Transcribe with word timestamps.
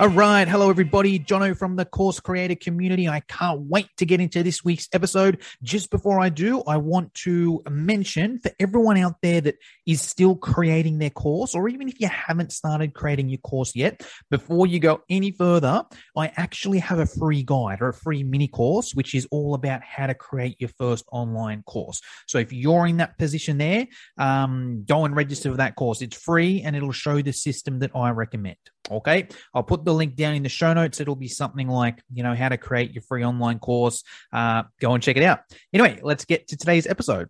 All 0.00 0.06
right. 0.06 0.46
Hello, 0.46 0.70
everybody. 0.70 1.18
Jono 1.18 1.58
from 1.58 1.74
the 1.74 1.84
Course 1.84 2.20
Creator 2.20 2.54
community. 2.62 3.08
I 3.08 3.18
can't 3.18 3.62
wait 3.62 3.88
to 3.96 4.06
get 4.06 4.20
into 4.20 4.44
this 4.44 4.64
week's 4.64 4.88
episode. 4.92 5.42
Just 5.64 5.90
before 5.90 6.20
I 6.20 6.28
do, 6.28 6.62
I 6.68 6.76
want 6.76 7.12
to 7.14 7.60
mention 7.68 8.38
for 8.38 8.52
everyone 8.60 8.96
out 8.98 9.16
there 9.22 9.40
that 9.40 9.56
is 9.88 10.00
still 10.00 10.36
creating 10.36 10.98
their 10.98 11.10
course, 11.10 11.52
or 11.56 11.68
even 11.68 11.88
if 11.88 11.98
you 11.98 12.06
haven't 12.06 12.52
started 12.52 12.94
creating 12.94 13.28
your 13.28 13.38
course 13.38 13.74
yet, 13.74 14.06
before 14.30 14.68
you 14.68 14.78
go 14.78 15.00
any 15.10 15.32
further, 15.32 15.82
I 16.16 16.30
actually 16.36 16.78
have 16.78 17.00
a 17.00 17.06
free 17.06 17.42
guide 17.42 17.78
or 17.80 17.88
a 17.88 17.94
free 17.94 18.22
mini 18.22 18.46
course, 18.46 18.94
which 18.94 19.16
is 19.16 19.26
all 19.32 19.54
about 19.54 19.82
how 19.82 20.06
to 20.06 20.14
create 20.14 20.60
your 20.60 20.70
first 20.78 21.06
online 21.10 21.64
course. 21.64 22.00
So 22.28 22.38
if 22.38 22.52
you're 22.52 22.86
in 22.86 22.98
that 22.98 23.18
position 23.18 23.58
there, 23.58 23.88
um, 24.16 24.84
go 24.86 25.06
and 25.06 25.16
register 25.16 25.50
for 25.50 25.56
that 25.56 25.74
course. 25.74 26.02
It's 26.02 26.16
free 26.16 26.62
and 26.62 26.76
it'll 26.76 26.92
show 26.92 27.20
the 27.20 27.32
system 27.32 27.80
that 27.80 27.90
I 27.96 28.10
recommend. 28.10 28.58
Okay. 28.90 29.28
I'll 29.54 29.62
put 29.62 29.84
the 29.88 29.94
link 29.94 30.14
down 30.16 30.34
in 30.34 30.42
the 30.42 30.48
show 30.48 30.72
notes. 30.74 31.00
It'll 31.00 31.16
be 31.16 31.28
something 31.28 31.66
like, 31.66 32.02
you 32.12 32.22
know, 32.22 32.34
how 32.34 32.50
to 32.50 32.58
create 32.58 32.92
your 32.92 33.02
free 33.02 33.24
online 33.24 33.58
course. 33.58 34.04
Uh, 34.32 34.64
go 34.80 34.92
and 34.92 35.02
check 35.02 35.16
it 35.16 35.22
out. 35.22 35.40
Anyway, 35.72 35.98
let's 36.02 36.24
get 36.24 36.48
to 36.48 36.56
today's 36.56 36.86
episode. 36.86 37.28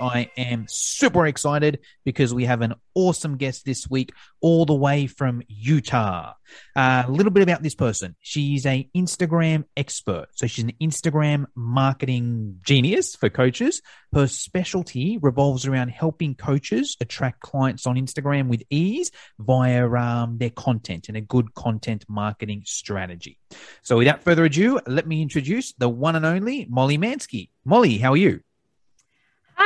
I 0.00 0.30
am 0.36 0.66
super 0.68 1.26
excited 1.26 1.80
because 2.04 2.32
we 2.32 2.44
have 2.44 2.62
an 2.62 2.74
awesome 2.94 3.36
guest 3.36 3.64
this 3.64 3.88
week, 3.88 4.12
all 4.40 4.66
the 4.66 4.74
way 4.74 5.06
from 5.06 5.42
Utah. 5.48 6.34
Uh, 6.74 7.04
a 7.06 7.10
little 7.10 7.30
bit 7.30 7.42
about 7.42 7.62
this 7.62 7.74
person. 7.74 8.16
She's 8.20 8.66
a 8.66 8.88
Instagram 8.96 9.64
expert. 9.76 10.26
So 10.32 10.46
she's 10.46 10.64
an 10.64 10.72
Instagram 10.80 11.46
marketing 11.54 12.58
genius 12.62 13.14
for 13.14 13.28
coaches. 13.28 13.82
Her 14.12 14.26
specialty 14.26 15.18
revolves 15.18 15.66
around 15.66 15.88
helping 15.88 16.34
coaches 16.34 16.96
attract 17.00 17.40
clients 17.40 17.86
on 17.86 17.96
Instagram 17.96 18.48
with 18.48 18.62
ease 18.70 19.10
via 19.38 19.88
um, 19.88 20.38
their 20.38 20.50
content 20.50 21.08
and 21.08 21.16
a 21.16 21.20
good 21.20 21.54
content 21.54 22.04
marketing 22.08 22.62
strategy. 22.66 23.38
So 23.82 23.98
without 23.98 24.22
further 24.22 24.44
ado, 24.44 24.80
let 24.86 25.06
me 25.06 25.22
introduce 25.22 25.72
the 25.74 25.88
one 25.88 26.16
and 26.16 26.26
only 26.26 26.66
Molly 26.68 26.98
Mansky. 26.98 27.50
Molly, 27.64 27.98
how 27.98 28.12
are 28.12 28.16
you? 28.16 28.40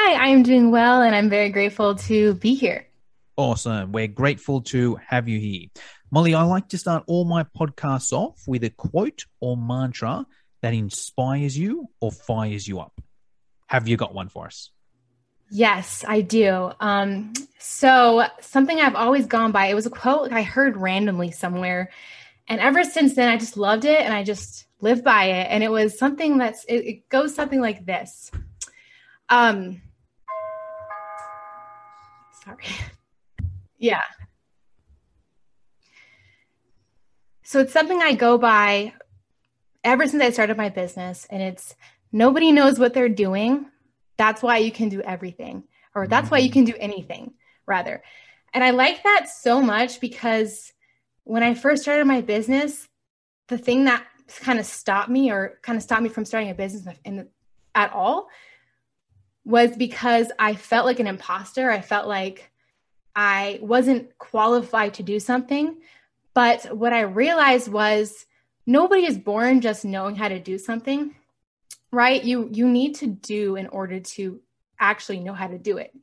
Hi, 0.07 0.29
I'm 0.29 0.43
doing 0.43 0.71
well 0.71 1.01
and 1.01 1.17
I'm 1.17 1.31
very 1.31 1.49
grateful 1.49 1.95
to 1.95 2.35
be 2.35 2.55
here. 2.55 2.87
Awesome. 3.39 3.91
We're 3.91 4.07
grateful 4.07 4.61
to 4.65 4.97
have 4.97 5.31
you 5.31 5.41
here. 5.41 5.69
Molly, 6.11 6.35
I 6.35 6.43
like 6.43 6.69
to 6.69 6.79
start 6.79 7.05
all 7.07 7.25
my 7.25 7.45
podcasts 7.45 8.13
off 8.13 8.43
with 8.47 8.65
a 8.65 8.69
quote 8.69 9.25
or 9.41 9.57
mantra 9.57 10.27
that 10.61 10.75
inspires 10.75 11.57
you 11.57 11.89
or 12.03 12.13
fires 12.13 12.69
you 12.69 12.81
up. 12.81 13.01
Have 13.67 13.89
you 13.89 13.97
got 13.97 14.13
one 14.13 14.29
for 14.29 14.45
us? 14.45 14.69
Yes, 15.51 16.05
I 16.07 16.21
do. 16.21 16.71
Um, 16.81 17.33
so, 17.59 18.27
something 18.43 18.79
I've 18.79 18.97
always 18.97 19.25
gone 19.25 19.53
by, 19.53 19.69
it 19.69 19.75
was 19.75 19.87
a 19.87 19.91
quote 19.91 20.33
I 20.33 20.43
heard 20.43 20.77
randomly 20.77 21.31
somewhere. 21.31 21.91
And 22.47 22.61
ever 22.61 22.85
since 22.85 23.15
then, 23.15 23.31
I 23.31 23.39
just 23.39 23.57
loved 23.57 23.87
it 23.87 24.03
and 24.03 24.13
I 24.13 24.23
just 24.23 24.67
live 24.83 25.03
by 25.03 25.25
it. 25.31 25.47
And 25.51 25.65
it 25.65 25.71
was 25.71 25.99
something 25.99 26.37
that's, 26.37 26.63
it, 26.65 26.75
it 26.75 27.09
goes 27.09 27.35
something 27.35 27.63
like 27.63 27.87
this 27.87 28.31
um, 29.29 29.81
sorry. 32.45 32.65
yeah. 33.79 34.03
So 37.43 37.61
it's 37.61 37.73
something 37.73 38.03
I 38.03 38.15
go 38.15 38.39
by 38.39 38.95
ever 39.83 40.07
since 40.07 40.23
I 40.23 40.31
started 40.31 40.57
my 40.57 40.71
business, 40.71 41.27
and 41.31 41.43
it's 41.43 41.75
nobody 42.11 42.53
knows 42.53 42.79
what 42.79 42.95
they're 42.95 43.09
doing. 43.09 43.67
That's 44.17 44.43
why 44.43 44.59
you 44.59 44.73
can 44.73 44.89
do 44.89 45.03
everything, 45.03 45.65
or 45.95 46.07
that's 46.07 46.31
why 46.31 46.39
you 46.39 46.51
can 46.51 46.65
do 46.65 46.75
anything, 46.79 47.35
rather. 47.67 48.03
And 48.53 48.65
I 48.65 48.71
like 48.71 49.03
that 49.03 49.29
so 49.29 49.61
much 49.61 50.01
because 50.01 50.73
when 51.25 51.43
I 51.43 51.55
first 51.55 51.83
started 51.83 52.07
my 52.07 52.21
business, 52.21 52.89
the 53.49 53.59
thing 53.59 53.85
that 53.85 54.07
kind 54.41 54.59
of 54.59 54.65
stopped 54.65 55.11
me 55.11 55.31
or 55.31 55.59
kind 55.63 55.77
of 55.77 55.83
stopped 55.83 56.03
me 56.03 56.09
from 56.09 56.25
starting 56.25 56.51
a 56.51 56.55
business 56.55 56.97
in 57.05 57.17
the, 57.17 57.29
at 57.75 57.93
all 57.93 58.29
was 59.45 59.77
because 59.77 60.33
I 60.39 60.55
felt 60.55 60.87
like 60.87 61.01
an 61.01 61.07
imposter. 61.07 61.71
I 61.71 61.81
felt 61.81 62.07
like 62.07 62.51
I 63.15 63.59
wasn't 63.63 64.17
qualified 64.19 64.95
to 64.95 65.03
do 65.03 65.21
something. 65.21 65.77
But 66.35 66.77
what 66.77 66.93
I 66.93 67.03
realized 67.03 67.69
was 67.69 68.27
nobody 68.67 69.07
is 69.07 69.19
born 69.19 69.61
just 69.61 69.85
knowing 69.85 70.17
how 70.17 70.29
to 70.29 70.41
do 70.41 70.59
something, 70.59 71.15
right? 71.93 72.23
You 72.25 72.49
you 72.53 72.69
need 72.69 72.97
to 72.97 73.07
do 73.07 73.57
in 73.57 73.69
order 73.69 74.01
to 74.01 74.41
actually 74.81 75.21
know 75.21 75.35
how 75.35 75.47
to 75.47 75.59
do 75.59 75.79
it. 75.79 75.95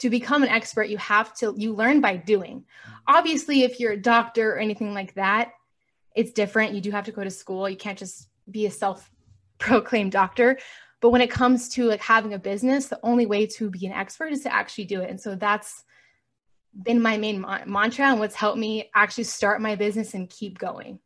To 0.00 0.10
become 0.10 0.42
an 0.42 0.48
expert, 0.48 0.88
you 0.88 0.98
have 0.98 1.34
to 1.36 1.54
you 1.56 1.72
learn 1.72 2.00
by 2.00 2.16
doing. 2.16 2.64
Obviously, 3.06 3.62
if 3.62 3.78
you're 3.78 3.92
a 3.92 3.96
doctor 3.96 4.54
or 4.54 4.58
anything 4.58 4.92
like 4.92 5.14
that, 5.14 5.52
it's 6.14 6.32
different. 6.32 6.74
You 6.74 6.80
do 6.80 6.90
have 6.90 7.04
to 7.04 7.12
go 7.12 7.22
to 7.22 7.30
school. 7.30 7.68
You 7.68 7.76
can't 7.76 7.98
just 7.98 8.28
be 8.50 8.66
a 8.66 8.70
self-proclaimed 8.70 10.12
doctor. 10.12 10.58
But 11.00 11.10
when 11.10 11.20
it 11.20 11.30
comes 11.30 11.68
to 11.70 11.84
like 11.84 12.00
having 12.00 12.34
a 12.34 12.38
business, 12.38 12.86
the 12.86 13.00
only 13.02 13.26
way 13.26 13.46
to 13.46 13.70
be 13.70 13.86
an 13.86 13.92
expert 13.92 14.32
is 14.32 14.42
to 14.42 14.52
actually 14.52 14.86
do 14.86 15.00
it. 15.02 15.10
And 15.10 15.20
so 15.20 15.34
that's 15.34 15.84
been 16.82 17.00
my 17.00 17.16
main 17.16 17.40
ma- 17.40 17.64
mantra 17.66 18.06
and 18.06 18.18
what's 18.18 18.34
helped 18.34 18.58
me 18.58 18.90
actually 18.94 19.24
start 19.24 19.60
my 19.60 19.76
business 19.76 20.14
and 20.14 20.28
keep 20.28 20.58
going. 20.58 20.98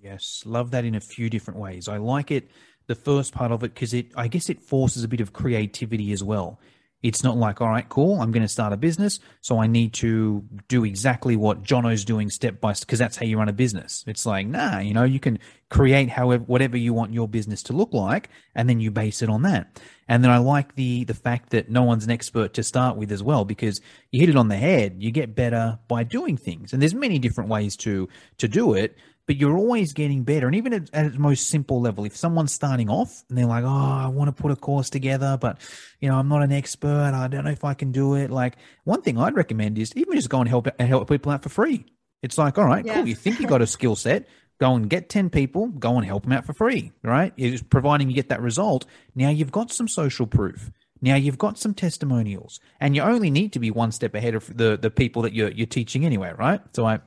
Yes, 0.00 0.42
love 0.44 0.72
that 0.72 0.84
in 0.84 0.96
a 0.96 1.00
few 1.00 1.30
different 1.30 1.60
ways. 1.60 1.88
I 1.88 1.98
like 1.98 2.30
it 2.30 2.50
the 2.88 2.94
first 2.94 3.32
part 3.32 3.52
of 3.52 3.62
it 3.62 3.74
because 3.74 3.94
it 3.94 4.12
I 4.16 4.28
guess 4.28 4.50
it 4.50 4.60
forces 4.60 5.04
a 5.04 5.08
bit 5.08 5.20
of 5.20 5.32
creativity 5.32 6.12
as 6.12 6.24
well. 6.24 6.58
It's 7.02 7.24
not 7.24 7.36
like, 7.36 7.60
all 7.60 7.68
right, 7.68 7.88
cool, 7.88 8.20
I'm 8.20 8.30
going 8.30 8.42
to 8.42 8.48
start 8.48 8.72
a 8.72 8.76
business, 8.76 9.18
so 9.40 9.58
I 9.58 9.66
need 9.66 9.92
to 9.94 10.44
do 10.68 10.84
exactly 10.84 11.36
what 11.36 11.62
Jono's 11.62 12.04
doing 12.04 12.30
step 12.30 12.60
by 12.60 12.72
step 12.74 12.86
because 12.86 12.98
that's 12.98 13.16
how 13.16 13.26
you 13.26 13.38
run 13.38 13.48
a 13.48 13.52
business. 13.52 14.04
It's 14.06 14.24
like, 14.24 14.46
nah, 14.46 14.78
you 14.78 14.94
know, 14.94 15.04
you 15.04 15.18
can 15.18 15.38
create 15.68 16.10
however 16.10 16.44
whatever 16.44 16.76
you 16.76 16.92
want 16.92 17.12
your 17.12 17.26
business 17.26 17.62
to 17.64 17.72
look 17.72 17.92
like, 17.92 18.28
and 18.54 18.68
then 18.68 18.78
you 18.78 18.90
base 18.90 19.22
it 19.22 19.28
on 19.28 19.42
that. 19.42 19.80
And 20.08 20.22
then 20.22 20.30
I 20.30 20.38
like 20.38 20.74
the 20.74 21.04
the 21.04 21.14
fact 21.14 21.50
that 21.50 21.70
no 21.70 21.82
one's 21.82 22.04
an 22.04 22.10
expert 22.10 22.54
to 22.54 22.62
start 22.62 22.96
with 22.96 23.10
as 23.10 23.22
well 23.22 23.44
because 23.44 23.80
you 24.10 24.20
hit 24.20 24.28
it 24.28 24.36
on 24.36 24.48
the 24.48 24.56
head. 24.56 24.96
You 24.98 25.10
get 25.10 25.34
better 25.34 25.78
by 25.88 26.04
doing 26.04 26.36
things, 26.36 26.72
and 26.72 26.80
there's 26.80 26.94
many 26.94 27.18
different 27.18 27.50
ways 27.50 27.76
to 27.78 28.08
to 28.38 28.48
do 28.48 28.74
it 28.74 28.96
but 29.26 29.36
you're 29.36 29.56
always 29.56 29.92
getting 29.92 30.24
better. 30.24 30.46
And 30.46 30.56
even 30.56 30.72
at, 30.72 30.90
at 30.92 31.06
its 31.06 31.18
most 31.18 31.48
simple 31.48 31.80
level, 31.80 32.04
if 32.04 32.16
someone's 32.16 32.52
starting 32.52 32.90
off 32.90 33.24
and 33.28 33.38
they're 33.38 33.46
like, 33.46 33.64
"Oh, 33.64 33.68
I 33.68 34.08
want 34.08 34.34
to 34.34 34.42
put 34.42 34.50
a 34.50 34.56
course 34.56 34.90
together, 34.90 35.38
but 35.40 35.58
you 36.00 36.08
know, 36.08 36.16
I'm 36.16 36.28
not 36.28 36.42
an 36.42 36.52
expert. 36.52 37.12
I 37.14 37.28
don't 37.28 37.44
know 37.44 37.50
if 37.50 37.64
I 37.64 37.74
can 37.74 37.92
do 37.92 38.14
it." 38.14 38.30
Like 38.30 38.56
one 38.84 39.02
thing 39.02 39.18
I'd 39.18 39.36
recommend 39.36 39.78
is 39.78 39.92
even 39.96 40.14
just 40.14 40.28
go 40.28 40.40
and 40.40 40.48
help 40.48 40.68
help 40.80 41.08
people 41.08 41.32
out 41.32 41.42
for 41.42 41.48
free. 41.48 41.84
It's 42.22 42.38
like, 42.38 42.56
all 42.58 42.66
right, 42.66 42.84
yeah. 42.84 42.94
cool. 42.94 43.08
You 43.08 43.14
think 43.14 43.40
you 43.40 43.46
got 43.46 43.62
a 43.62 43.66
skill 43.66 43.96
set? 43.96 44.28
Go 44.60 44.74
and 44.76 44.88
get 44.88 45.08
ten 45.08 45.30
people. 45.30 45.68
Go 45.68 45.96
and 45.96 46.06
help 46.06 46.24
them 46.24 46.32
out 46.32 46.44
for 46.44 46.52
free, 46.52 46.92
right? 47.02 47.32
It's 47.36 47.62
providing 47.62 48.08
you 48.08 48.14
get 48.14 48.28
that 48.28 48.40
result. 48.40 48.86
Now 49.14 49.30
you've 49.30 49.52
got 49.52 49.72
some 49.72 49.88
social 49.88 50.26
proof. 50.26 50.70
Now 51.00 51.16
you've 51.16 51.38
got 51.38 51.58
some 51.58 51.74
testimonials, 51.74 52.60
and 52.80 52.94
you 52.94 53.02
only 53.02 53.28
need 53.28 53.52
to 53.54 53.58
be 53.58 53.72
one 53.72 53.90
step 53.90 54.14
ahead 54.14 54.36
of 54.36 54.56
the 54.56 54.78
the 54.80 54.90
people 54.90 55.22
that 55.22 55.32
you're 55.32 55.50
you're 55.50 55.66
teaching 55.66 56.04
anyway, 56.06 56.32
right? 56.38 56.60
So 56.74 56.86
I 56.86 57.00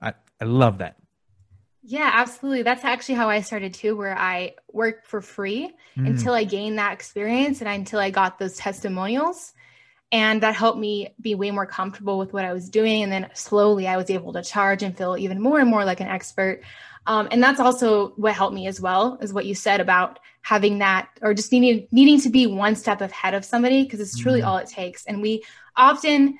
I, 0.00 0.14
I 0.40 0.44
love 0.44 0.78
that. 0.78 0.96
Yeah, 1.84 2.10
absolutely. 2.12 2.62
That's 2.62 2.84
actually 2.84 3.16
how 3.16 3.28
I 3.28 3.40
started 3.40 3.74
too, 3.74 3.96
where 3.96 4.16
I 4.16 4.54
worked 4.72 5.06
for 5.06 5.20
free 5.20 5.72
mm. 5.96 6.06
until 6.06 6.32
I 6.32 6.44
gained 6.44 6.78
that 6.78 6.92
experience 6.92 7.60
and 7.60 7.68
until 7.68 7.98
I 7.98 8.10
got 8.10 8.38
those 8.38 8.56
testimonials. 8.56 9.52
And 10.12 10.42
that 10.42 10.54
helped 10.54 10.78
me 10.78 11.14
be 11.20 11.34
way 11.34 11.50
more 11.50 11.66
comfortable 11.66 12.18
with 12.18 12.32
what 12.32 12.44
I 12.44 12.52
was 12.52 12.68
doing. 12.68 13.02
And 13.02 13.10
then 13.10 13.30
slowly 13.34 13.88
I 13.88 13.96
was 13.96 14.10
able 14.10 14.32
to 14.34 14.42
charge 14.42 14.82
and 14.82 14.96
feel 14.96 15.16
even 15.16 15.40
more 15.40 15.58
and 15.58 15.68
more 15.68 15.84
like 15.84 16.00
an 16.00 16.06
expert. 16.06 16.62
Um, 17.06 17.26
and 17.32 17.42
that's 17.42 17.58
also 17.58 18.10
what 18.10 18.34
helped 18.34 18.54
me 18.54 18.68
as 18.68 18.80
well, 18.80 19.18
is 19.20 19.32
what 19.32 19.46
you 19.46 19.54
said 19.54 19.80
about 19.80 20.20
having 20.42 20.78
that 20.78 21.08
or 21.20 21.34
just 21.34 21.50
needing 21.50 21.88
needing 21.90 22.20
to 22.20 22.28
be 22.28 22.46
one 22.46 22.76
step 22.76 23.00
ahead 23.00 23.34
of 23.34 23.44
somebody 23.44 23.82
because 23.82 24.00
it's 24.00 24.18
truly 24.18 24.42
mm. 24.42 24.46
all 24.46 24.58
it 24.58 24.68
takes. 24.68 25.04
And 25.06 25.20
we 25.20 25.42
often 25.76 26.38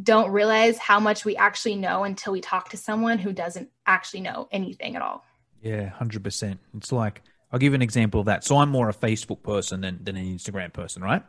don't 0.00 0.30
realize 0.30 0.78
how 0.78 1.00
much 1.00 1.24
we 1.24 1.36
actually 1.36 1.76
know 1.76 2.04
until 2.04 2.32
we 2.32 2.40
talk 2.40 2.70
to 2.70 2.76
someone 2.76 3.18
who 3.18 3.32
doesn't 3.32 3.70
actually 3.86 4.20
know 4.20 4.48
anything 4.52 4.96
at 4.96 5.02
all. 5.02 5.24
Yeah, 5.62 5.90
100%. 6.00 6.58
It's 6.76 6.92
like, 6.92 7.22
I'll 7.52 7.58
give 7.58 7.74
an 7.74 7.82
example 7.82 8.20
of 8.20 8.26
that. 8.26 8.44
So 8.44 8.58
I'm 8.58 8.70
more 8.70 8.88
a 8.88 8.94
Facebook 8.94 9.42
person 9.42 9.80
than, 9.80 9.98
than 10.02 10.16
an 10.16 10.24
Instagram 10.24 10.72
person, 10.72 11.02
right? 11.02 11.22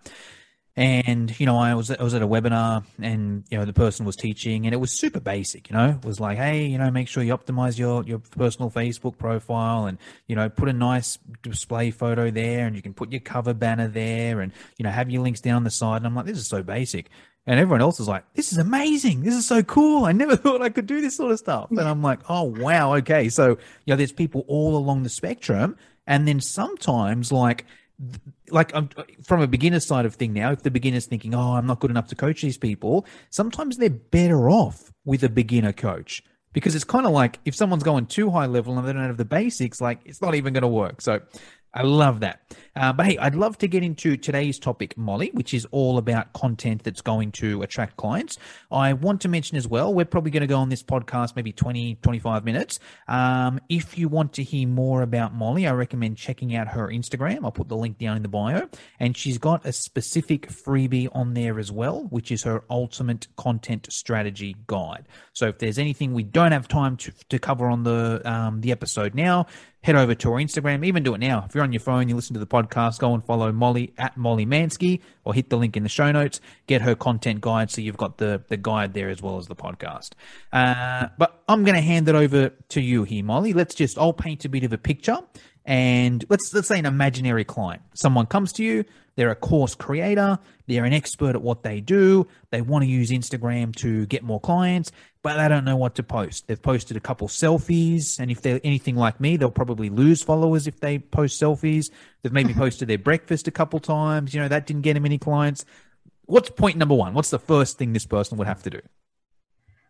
and 0.78 1.38
you 1.38 1.46
know 1.46 1.58
I 1.58 1.74
was 1.74 1.92
I 1.92 2.02
was 2.02 2.14
at 2.14 2.22
a 2.22 2.28
webinar 2.28 2.86
and 3.02 3.44
you 3.50 3.58
know 3.58 3.66
the 3.66 3.74
person 3.74 4.06
was 4.06 4.16
teaching 4.16 4.66
and 4.66 4.74
it 4.74 4.78
was 4.78 4.92
super 4.92 5.20
basic 5.20 5.70
you 5.70 5.76
know 5.76 5.90
it 6.02 6.06
was 6.06 6.20
like 6.20 6.38
hey 6.38 6.66
you 6.66 6.78
know 6.78 6.90
make 6.90 7.10
sure 7.10 7.24
you 7.24 7.36
optimize 7.36 7.78
your 7.78 8.04
your 8.06 8.20
personal 8.20 8.72
Facebook 8.72 9.18
profile 9.18 9.86
and 9.86 9.98
you 10.28 10.36
know 10.36 10.48
put 10.50 10.70
a 10.70 10.74
nice 10.74 11.20
display 11.42 11.92
photo 11.92 12.32
there 12.32 12.66
and 12.66 12.76
you 12.76 12.82
can 12.82 12.94
put 12.94 13.12
your 13.12 13.20
cover 13.20 13.54
banner 13.54 13.90
there 13.90 14.40
and 14.40 14.54
you 14.78 14.84
know 14.84 14.90
have 14.90 15.10
your 15.10 15.22
links 15.22 15.42
down 15.42 15.66
the 15.66 15.70
side 15.70 15.98
and 15.98 16.08
I'm 16.08 16.16
like 16.16 16.26
this 16.26 16.38
is 16.38 16.48
so 16.48 16.64
basic 16.64 17.10
and 17.48 17.60
everyone 17.60 17.82
else 17.82 18.00
is 18.00 18.08
like 18.08 18.24
this 18.34 18.52
is 18.52 18.58
amazing. 18.58 19.22
This 19.22 19.36
is 19.36 19.48
so 19.48 19.64
cool. 19.64 20.06
I 20.06 20.12
never 20.12 20.36
thought 20.38 20.62
I 20.62 20.70
could 20.70 20.88
do 20.88 21.02
this 21.02 21.16
sort 21.18 21.32
of 21.32 21.40
stuff. 21.40 21.70
And 21.72 21.82
I'm 21.82 22.02
like 22.02 22.20
oh 22.30 22.44
wow. 22.44 22.96
Okay. 22.96 23.30
So 23.30 23.50
you 23.50 23.58
know 23.88 23.96
there's 23.96 24.12
people 24.12 24.46
all 24.48 24.78
along 24.78 25.04
the 25.04 25.10
spectrum. 25.10 25.76
And 26.08 26.28
then 26.28 26.40
sometimes 26.40 27.32
like 27.32 27.66
like 28.50 28.74
I'm, 28.76 28.90
from 29.24 29.42
a 29.42 29.48
beginner 29.48 29.80
side 29.80 30.06
of 30.06 30.16
thing 30.16 30.34
now, 30.34 30.52
if 30.52 30.64
the 30.64 30.72
beginner's 30.72 31.06
thinking, 31.06 31.34
"Oh, 31.34 31.54
I'm 31.54 31.68
not 31.68 31.80
good 31.80 31.92
enough 31.92 32.08
to 32.08 32.16
coach 32.16 32.42
these 32.42 32.58
people," 32.58 33.06
sometimes 33.30 33.78
they're 33.78 33.90
better 33.90 34.50
off 34.50 34.92
with 35.06 35.24
a 35.24 35.30
beginner 35.30 35.74
coach. 35.74 36.24
Because 36.54 36.76
it's 36.76 36.84
kind 36.84 37.06
of 37.06 37.14
like 37.14 37.40
if 37.46 37.56
someone's 37.56 37.84
going 37.84 38.08
too 38.08 38.30
high 38.30 38.46
level 38.46 38.78
and 38.78 38.86
they 38.86 38.92
don't 38.92 39.04
have 39.04 39.16
the 39.16 39.24
basics, 39.24 39.80
like 39.80 40.00
it's 40.04 40.22
not 40.22 40.36
even 40.36 40.52
going 40.52 40.64
to 40.64 40.68
work. 40.68 41.00
So 41.00 41.22
I 41.74 41.84
love 41.84 42.20
that. 42.20 42.42
Uh, 42.76 42.92
but 42.92 43.06
hey, 43.06 43.18
I'd 43.18 43.36
love 43.36 43.58
to 43.60 43.68
get 43.68 43.82
into 43.82 44.18
today's 44.18 44.60
topic, 44.60 44.98
Molly, 44.98 45.32
which 45.34 45.54
is 45.54 45.66
all 45.72 45.98
about 45.98 46.34
content 46.34 46.84
that's 46.84 47.02
going 47.02 47.32
to 47.34 47.62
attract 47.62 47.96
clients. 47.96 48.38
I 48.70 48.94
want 48.94 49.22
to 49.22 49.30
mention 49.30 49.58
as 49.58 49.68
well, 49.68 49.94
we're 49.94 50.06
probably 50.06 50.32
going 50.32 50.42
to 50.42 50.48
go 50.48 50.58
on 50.58 50.70
this 50.70 50.84
podcast 50.84 51.36
maybe 51.36 51.54
20, 51.54 51.96
25 52.02 52.44
minutes. 52.44 52.80
Um, 53.08 53.60
if 53.70 53.98
you 53.98 54.10
want 54.10 54.34
to 54.34 54.44
hear 54.44 54.68
more 54.68 55.02
about 55.02 55.34
Molly, 55.34 55.66
I 55.66 55.72
recommend 55.72 56.18
checking 56.18 56.56
out 56.56 56.68
her 56.70 56.88
Instagram. 56.88 57.46
I'll 57.46 57.52
put 57.52 57.70
the 57.70 57.78
link 57.78 57.98
down 57.98 58.18
in 58.18 58.24
the 58.24 58.30
bio. 58.30 58.70
And 59.00 59.16
she's 59.16 59.38
got 59.38 59.66
a 59.66 59.72
specific 59.72 60.50
freebie 60.50 61.10
on 61.14 61.34
there 61.34 61.58
as 61.58 61.72
well, 61.72 62.04
which 62.10 62.32
is 62.32 62.44
her 62.44 62.64
ultimate 62.70 63.28
content 63.38 63.88
strategy 63.92 64.58
guide. 64.68 65.08
So 65.34 65.48
if 65.48 65.60
there's 65.60 65.80
anything 65.80 66.14
we 66.14 66.24
don't 66.24 66.52
have 66.52 66.68
time 66.68 66.98
to, 66.98 67.14
to 67.30 67.40
cover 67.40 67.68
on 67.68 67.84
the, 67.84 68.22
um, 68.30 68.60
the 68.60 68.72
episode 68.72 69.16
now, 69.16 69.48
head 69.84 69.96
over 69.96 70.14
to 70.14 70.32
our 70.32 70.40
Instagram. 70.40 70.86
Even 70.86 71.02
do 71.02 71.14
it 71.16 71.18
now. 71.18 71.44
If 71.48 71.56
you're 71.56 71.64
on 71.64 71.74
your 71.74 71.80
phone, 71.80 72.08
you 72.08 72.16
listen 72.16 72.36
to 72.36 72.40
the 72.40 72.48
podcast, 72.48 73.00
go 73.00 73.14
and 73.14 73.26
follow 73.26 73.52
Molly 73.52 73.94
at 73.98 74.16
Molly 74.16 74.46
Mansky 74.46 75.02
or 75.24 75.34
hit 75.34 75.50
the 75.50 75.58
link 75.58 75.76
in 75.76 75.84
the 75.84 75.90
show 75.90 76.12
notes. 76.12 76.40
Get 76.68 76.82
her 76.84 76.96
content 76.96 77.42
guide 77.42 77.72
so 77.72 77.82
you've 77.82 77.98
got 77.98 78.18
the, 78.18 78.44
the 78.48 78.58
guide 78.58 78.94
there 78.94 79.10
as 79.10 79.22
well 79.22 79.38
as 79.38 79.48
the 79.48 79.56
podcast. 79.56 80.12
Uh, 80.54 81.08
but 81.18 81.42
I'm 81.48 81.64
going 81.64 81.76
to 81.76 81.82
hand 81.82 82.08
it 82.08 82.16
over 82.16 82.50
to 82.70 82.82
you 82.82 83.04
here, 83.04 83.24
Molly. 83.24 83.54
Let's 83.54 83.74
just, 83.74 83.98
I'll 83.98 84.14
paint 84.14 84.46
a 84.46 84.50
bit 84.50 84.64
of 84.64 84.72
a 84.72 84.78
picture 84.78 85.18
and 85.66 86.26
let's 86.30 86.54
let's 86.54 86.68
say 86.68 86.80
an 86.80 86.86
imaginary 86.86 87.44
client. 87.44 87.82
Someone 87.94 88.26
comes 88.26 88.54
to 88.54 88.64
you 88.64 88.86
they're 89.18 89.30
a 89.30 89.36
course 89.36 89.76
creator 89.76 90.40
they're 90.68 90.86
an 90.86 90.94
expert 90.94 91.36
at 91.36 91.42
what 91.42 91.64
they 91.64 91.82
do 91.82 92.26
they 92.50 92.62
want 92.62 92.82
to 92.82 92.90
use 92.90 93.12
instagram 93.12 93.76
to 93.76 94.06
get 94.06 94.24
more 94.24 94.40
clients 94.40 94.90
but 95.24 95.38
they 95.38 95.48
don't 95.48 95.66
know 95.66 95.78
what 95.78 95.96
to 95.96 96.04
post. 96.04 96.48
They've 96.48 96.62
posted 96.62 96.98
a 96.98 97.00
couple 97.00 97.28
selfies 97.28 98.20
and 98.20 98.32
if 98.32 98.42
they're 98.42 98.60
anything 98.64 98.96
like 98.96 99.20
me 99.20 99.38
they'll 99.38 99.52
probably 99.52 99.90
lose 99.90 100.24
followers 100.24 100.68
if 100.68 100.80
they 100.80 101.00
post 101.00 101.42
selfies. 101.42 101.92
They've 102.22 102.32
maybe 102.32 102.54
posted 102.56 102.88
their 102.88 102.98
breakfast 102.98 103.48
a 103.48 103.52
couple 103.52 103.80
times 103.80 104.34
you 104.34 104.42
know 104.42 104.48
that 104.48 104.66
didn't 104.66 104.82
get 104.82 104.94
them 104.94 105.06
any 105.06 105.18
clients. 105.18 105.66
What's 106.26 106.50
point 106.50 106.78
number 106.78 106.96
one? 106.96 107.14
What's 107.14 107.30
the 107.30 107.40
first 107.40 107.78
thing 107.78 107.94
this 107.94 108.06
person 108.06 108.38
would 108.38 108.48
have 108.48 108.64
to 108.64 108.70
do? 108.70 108.82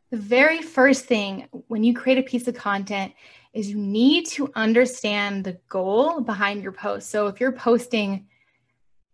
The 0.10 0.18
very 0.18 0.62
first 0.62 1.06
thing 1.06 1.48
when 1.68 1.84
you 1.84 1.94
create 1.94 2.18
a 2.18 2.24
piece 2.24 2.48
of 2.48 2.56
content 2.56 3.14
is 3.54 3.70
you 3.70 3.78
need 3.78 4.26
to 4.26 4.52
understand 4.56 5.44
the 5.44 5.60
goal 5.68 6.22
behind 6.22 6.64
your 6.64 6.72
post. 6.72 7.10
So 7.10 7.28
if 7.28 7.40
you're 7.40 7.52
posting, 7.52 8.28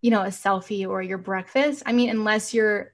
you 0.01 0.11
know, 0.11 0.21
a 0.21 0.27
selfie 0.27 0.87
or 0.87 1.01
your 1.01 1.17
breakfast, 1.17 1.83
I 1.85 1.93
mean, 1.93 2.09
unless 2.09 2.53
you're 2.53 2.93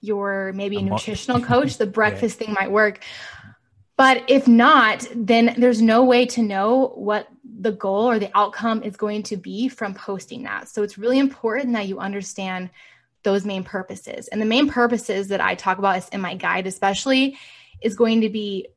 you're 0.00 0.52
maybe 0.52 0.76
a, 0.76 0.82
nutritional 0.82 1.40
coach, 1.40 1.78
the 1.78 1.86
breakfast 2.00 2.38
yeah. 2.38 2.46
thing 2.46 2.54
might 2.54 2.70
work. 2.70 3.02
But 3.96 4.24
if 4.28 4.46
not, 4.46 5.06
then 5.14 5.54
there's 5.56 5.80
no 5.80 6.04
way 6.04 6.26
to 6.26 6.42
know 6.42 6.92
what 6.96 7.28
the 7.60 7.72
goal 7.72 8.10
or 8.10 8.18
the 8.18 8.30
outcome 8.36 8.82
is 8.82 8.96
going 8.96 9.22
to 9.24 9.36
be 9.36 9.68
from 9.68 9.94
posting 9.94 10.42
that. 10.42 10.68
So 10.68 10.82
it's 10.82 10.98
really 10.98 11.18
important 11.18 11.72
that 11.72 11.86
you 11.86 12.00
understand 12.00 12.70
those 13.22 13.46
main 13.46 13.64
purposes. 13.64 14.28
And 14.28 14.40
the 14.40 14.46
main 14.46 14.68
purposes 14.68 15.28
that 15.28 15.40
I 15.40 15.54
talk 15.54 15.78
about 15.78 15.96
is 15.96 16.08
in 16.10 16.20
my 16.20 16.34
guide, 16.34 16.66
especially, 16.66 17.38
is 17.80 17.96
going 17.96 18.20
to 18.22 18.28
be 18.28 18.68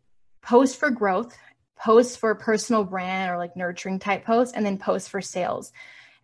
post 0.41 0.79
for 0.79 0.89
growth, 0.89 1.35
post 1.79 2.19
for 2.19 2.33
personal 2.35 2.83
brand 2.83 3.31
or 3.31 3.37
like 3.37 3.55
nurturing 3.55 3.99
type 3.99 4.25
posts, 4.25 4.55
and 4.55 4.65
then 4.65 4.77
post 4.77 5.09
for 5.09 5.21
sales. 5.21 5.71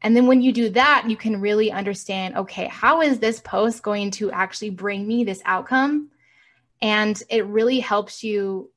And 0.01 0.15
then 0.17 0.27
when 0.27 0.41
you 0.41 0.51
do 0.51 0.69
that, 0.71 1.05
you 1.07 1.15
can 1.15 1.39
really 1.39 1.71
understand 1.71 2.35
okay, 2.35 2.67
how 2.67 3.01
is 3.01 3.19
this 3.19 3.39
post 3.39 3.81
going 3.81 4.11
to 4.11 4.31
actually 4.31 4.71
bring 4.71 5.07
me 5.07 5.23
this 5.23 5.41
outcome? 5.45 6.09
And 6.81 7.21
it 7.29 7.45
really 7.45 7.79
helps 7.79 8.23
you 8.23 8.69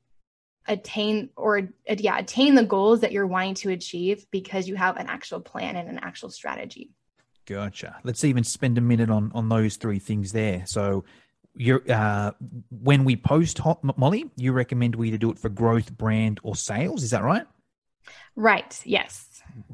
attain 0.67 1.29
or 1.35 1.69
yeah, 1.89 2.17
attain 2.17 2.55
the 2.55 2.63
goals 2.63 3.01
that 3.01 3.11
you're 3.11 3.27
wanting 3.27 3.55
to 3.55 3.69
achieve 3.69 4.25
because 4.31 4.67
you 4.67 4.75
have 4.75 4.97
an 4.97 5.07
actual 5.07 5.41
plan 5.41 5.75
and 5.75 5.89
an 5.89 5.99
actual 5.99 6.29
strategy. 6.29 6.91
Gotcha. 7.45 7.97
Let's 8.03 8.25
even 8.25 8.43
spend 8.43 8.77
a 8.77 8.81
minute 8.81 9.09
on 9.09 9.31
on 9.33 9.49
those 9.49 9.77
three 9.77 9.99
things 9.99 10.31
there. 10.31 10.63
So 10.65 11.05
you're 11.57 11.81
uh, 11.89 12.31
when 12.69 13.03
we 13.03 13.15
post 13.15 13.57
hot 13.57 13.83
molly 13.97 14.29
you 14.35 14.53
recommend 14.53 14.95
we 14.95 15.09
either 15.09 15.17
do 15.17 15.31
it 15.31 15.39
for 15.39 15.49
growth 15.49 15.91
brand 15.97 16.39
or 16.43 16.55
sales 16.55 17.03
is 17.03 17.11
that 17.11 17.23
right? 17.23 17.45
Right 18.35 18.81
yes. 18.85 19.23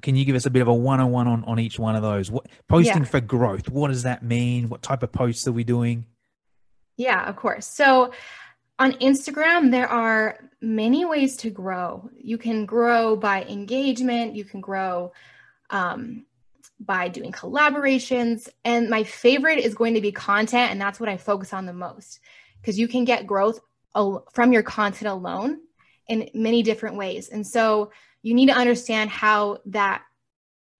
Can 0.01 0.15
you 0.15 0.23
give 0.23 0.35
us 0.35 0.45
a 0.45 0.49
bit 0.49 0.61
of 0.61 0.67
a 0.69 0.73
one-on-one 0.73 1.27
on, 1.27 1.43
on 1.43 1.59
each 1.59 1.77
one 1.77 1.95
of 1.95 2.01
those? 2.01 2.31
What 2.31 2.47
posting 2.67 2.99
yeah. 2.99 3.09
for 3.09 3.19
growth 3.19 3.69
what 3.69 3.89
does 3.89 4.03
that 4.03 4.23
mean? 4.23 4.69
What 4.69 4.81
type 4.81 5.03
of 5.03 5.11
posts 5.11 5.47
are 5.47 5.51
we 5.51 5.63
doing? 5.63 6.05
Yeah 6.97 7.27
of 7.27 7.35
course. 7.35 7.65
So 7.65 8.13
on 8.79 8.93
instagram 8.93 9.71
there 9.71 9.87
are 9.87 10.39
many 10.61 11.05
ways 11.05 11.37
to 11.37 11.49
grow. 11.49 12.09
You 12.17 12.37
can 12.37 12.65
grow 12.65 13.15
by 13.15 13.43
engagement 13.43 14.35
you 14.35 14.45
can 14.45 14.61
grow 14.61 15.11
um, 15.69 16.25
by 16.79 17.07
doing 17.07 17.31
collaborations. 17.31 18.49
And 18.65 18.89
my 18.89 19.03
favorite 19.03 19.59
is 19.59 19.75
going 19.75 19.93
to 19.93 20.01
be 20.01 20.11
content. 20.11 20.71
And 20.71 20.81
that's 20.81 20.99
what 20.99 21.09
I 21.09 21.17
focus 21.17 21.53
on 21.53 21.65
the 21.65 21.73
most 21.73 22.19
because 22.61 22.79
you 22.79 22.87
can 22.87 23.05
get 23.05 23.27
growth 23.27 23.59
from 23.93 24.53
your 24.53 24.63
content 24.63 25.09
alone 25.09 25.59
in 26.07 26.29
many 26.33 26.63
different 26.63 26.97
ways. 26.97 27.29
And 27.29 27.45
so 27.45 27.91
you 28.21 28.33
need 28.33 28.47
to 28.47 28.53
understand 28.53 29.09
how 29.09 29.59
that 29.67 30.03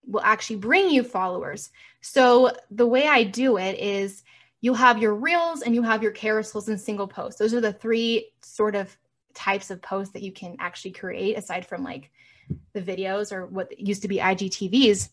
will 0.06 0.22
actually 0.22 0.58
bring 0.58 0.90
you 0.90 1.04
followers. 1.04 1.70
So 2.02 2.52
the 2.72 2.88
way 2.88 3.08
I 3.08 3.24
do 3.24 3.58
it 3.58 3.78
is 3.80 4.24
you'll 4.62 4.76
have 4.76 4.98
your 4.98 5.14
reels 5.14 5.62
and 5.62 5.76
you 5.76 5.84
have 5.84 6.04
your 6.04 6.14
carousels 6.14 6.68
and 6.68 6.80
single 6.80 7.08
posts. 7.08 7.40
Those 7.40 7.54
are 7.54 7.62
the 7.62 7.74
three 7.74 8.32
sort 8.42 8.76
of 8.76 8.98
types 9.34 9.70
of 9.72 9.82
posts 9.82 10.14
that 10.14 10.24
you 10.24 10.32
can 10.32 10.56
actually 10.60 10.92
create 10.92 11.38
aside 11.38 11.66
from 11.66 11.84
like 11.84 12.12
the 12.74 12.82
videos 12.82 13.32
or 13.32 13.46
what 13.46 13.80
used 13.80 14.02
to 14.02 14.08
be 14.08 14.18
IGTVs. 14.18 15.10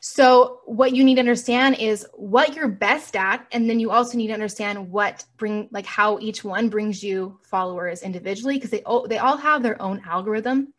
So 0.00 0.60
what 0.64 0.94
you 0.94 1.04
need 1.04 1.16
to 1.16 1.20
understand 1.20 1.76
is 1.78 2.06
what 2.14 2.54
you're 2.54 2.68
best 2.68 3.16
at 3.16 3.46
and 3.52 3.68
then 3.68 3.78
you 3.78 3.90
also 3.90 4.16
need 4.16 4.28
to 4.28 4.32
understand 4.32 4.90
what 4.90 5.24
bring 5.36 5.68
like 5.70 5.84
how 5.84 6.18
each 6.20 6.42
one 6.42 6.70
brings 6.70 7.04
you 7.04 7.38
followers 7.42 8.02
individually 8.02 8.54
because 8.54 8.70
they 8.70 8.82
all 8.82 9.06
they 9.06 9.18
all 9.18 9.36
have 9.36 9.62
their 9.62 9.80
own 9.80 10.00
algorithm. 10.06 10.72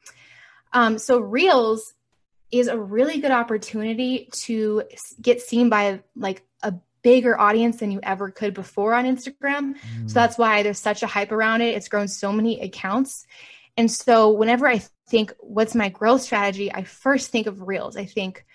Um, 0.74 0.98
so 0.98 1.20
reels 1.20 1.94
is 2.52 2.68
a 2.68 2.80
really 2.80 3.20
good 3.20 3.32
opportunity 3.32 4.30
to 4.32 4.84
get 5.22 5.42
seen 5.42 5.70
by 5.70 6.02
like 6.16 6.44
a 6.64 6.74
bigger 7.04 7.40
audience 7.40 7.78
than 7.78 7.92
you 7.92 8.00
ever 8.02 8.32
could 8.32 8.56
before 8.56 8.96
on 8.96 9.06
Instagram. 9.06 9.76
Mm. 9.76 10.08
So 10.08 10.14
that's 10.16 10.38
why 10.38 10.64
there's 10.64 10.80
such 10.80 11.04
a 11.04 11.08
hype 11.08 11.32
around 11.32 11.62
it. 11.62 11.76
It's 11.76 11.88
grown 11.88 12.08
so 12.08 12.32
many 12.32 12.60
accounts. 12.60 13.26
And 13.78 13.90
so 13.90 14.32
whenever 14.32 14.68
I 14.68 14.82
think 15.10 15.34
what's 15.40 15.76
my 15.76 15.90
growth 15.90 16.22
strategy, 16.22 16.74
I 16.74 16.84
first 16.84 17.32
think 17.32 17.48
of 17.48 17.68
reels. 17.68 17.96
I 17.96 18.06
think 18.06 18.46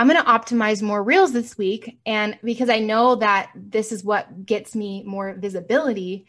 I'm 0.00 0.08
going 0.08 0.18
to 0.18 0.30
optimize 0.30 0.80
more 0.80 1.02
reels 1.02 1.34
this 1.34 1.58
week. 1.58 2.00
And 2.06 2.38
because 2.42 2.70
I 2.70 2.78
know 2.78 3.16
that 3.16 3.50
this 3.54 3.92
is 3.92 4.02
what 4.02 4.46
gets 4.46 4.74
me 4.74 5.02
more 5.02 5.34
visibility. 5.34 6.24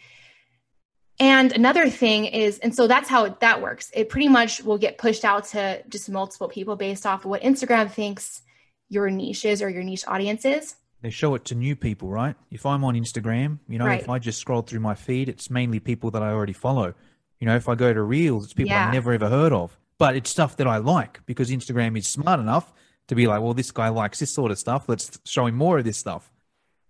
And 1.22 1.54
another 1.54 1.90
thing 1.90 2.25
is, 2.25 2.60
and 2.60 2.75
so 2.75 2.86
that's 2.86 3.08
how 3.08 3.30
that 3.30 3.62
works. 3.62 3.90
It 3.94 4.10
pretty 4.10 4.28
much 4.28 4.62
will 4.62 4.78
get 4.78 4.98
pushed 4.98 5.24
out 5.24 5.46
to 5.51 5.84
just 5.88 6.10
multiple 6.10 6.50
people 6.50 6.75
based 6.75 7.06
off 7.06 7.24
of 7.24 7.32
what 7.32 7.44
Instagram 7.44 7.90
thinks 7.90 8.42
your 8.90 9.10
niche 9.10 9.46
is 9.46 9.62
or 9.62 9.70
your 9.70 9.84
niche 9.84 10.04
audience 10.06 10.44
is. 10.44 10.75
They 11.01 11.10
show 11.10 11.34
it 11.36 11.46
to 11.46 11.56
new 11.56 11.78
people, 11.78 12.10
right? 12.10 12.36
If 12.51 12.66
I'm 12.66 12.84
on 12.84 12.96
Instagram, 12.96 13.60
you 13.70 13.80
know, 13.80 13.86
right. 13.86 14.01
if 14.01 14.10
I 14.10 14.20
just 14.20 14.40
scroll 14.42 14.63
through 14.63 14.82
my 14.82 14.96
feed, 14.96 15.30
it's 15.30 15.50
mainly 15.50 15.80
people 15.80 16.12
that 16.12 16.22
I 16.22 16.32
already 16.32 16.51
follow. 16.51 16.94
You 17.40 17.48
know, 17.48 17.56
if 17.56 17.70
I 17.70 17.75
go 17.75 17.94
to 17.94 18.01
Reels, 18.01 18.44
it's 18.44 18.54
people 18.54 18.72
yeah. 18.72 18.88
I've 18.88 18.94
never 18.94 19.13
ever 19.13 19.30
heard 19.30 19.54
of. 19.54 19.80
But 19.98 20.18
it's 20.18 20.30
stuff 20.30 20.58
that 20.58 20.68
I 20.68 20.75
like 20.75 21.25
because 21.25 21.50
Instagram 21.50 21.98
is 21.98 22.06
smart 22.06 22.42
enough 22.42 22.74
to 23.12 23.15
be 23.15 23.27
like, 23.27 23.41
well, 23.41 23.53
this 23.53 23.72
guy 23.72 23.89
likes 23.89 24.20
this 24.20 24.34
sort 24.34 24.51
of 24.51 24.58
stuff. 24.58 24.88
Let's 24.88 25.20
show 25.25 25.46
him 25.46 25.56
more 25.56 25.80
of 25.80 25.84
this 25.84 25.98
stuff. 25.98 26.32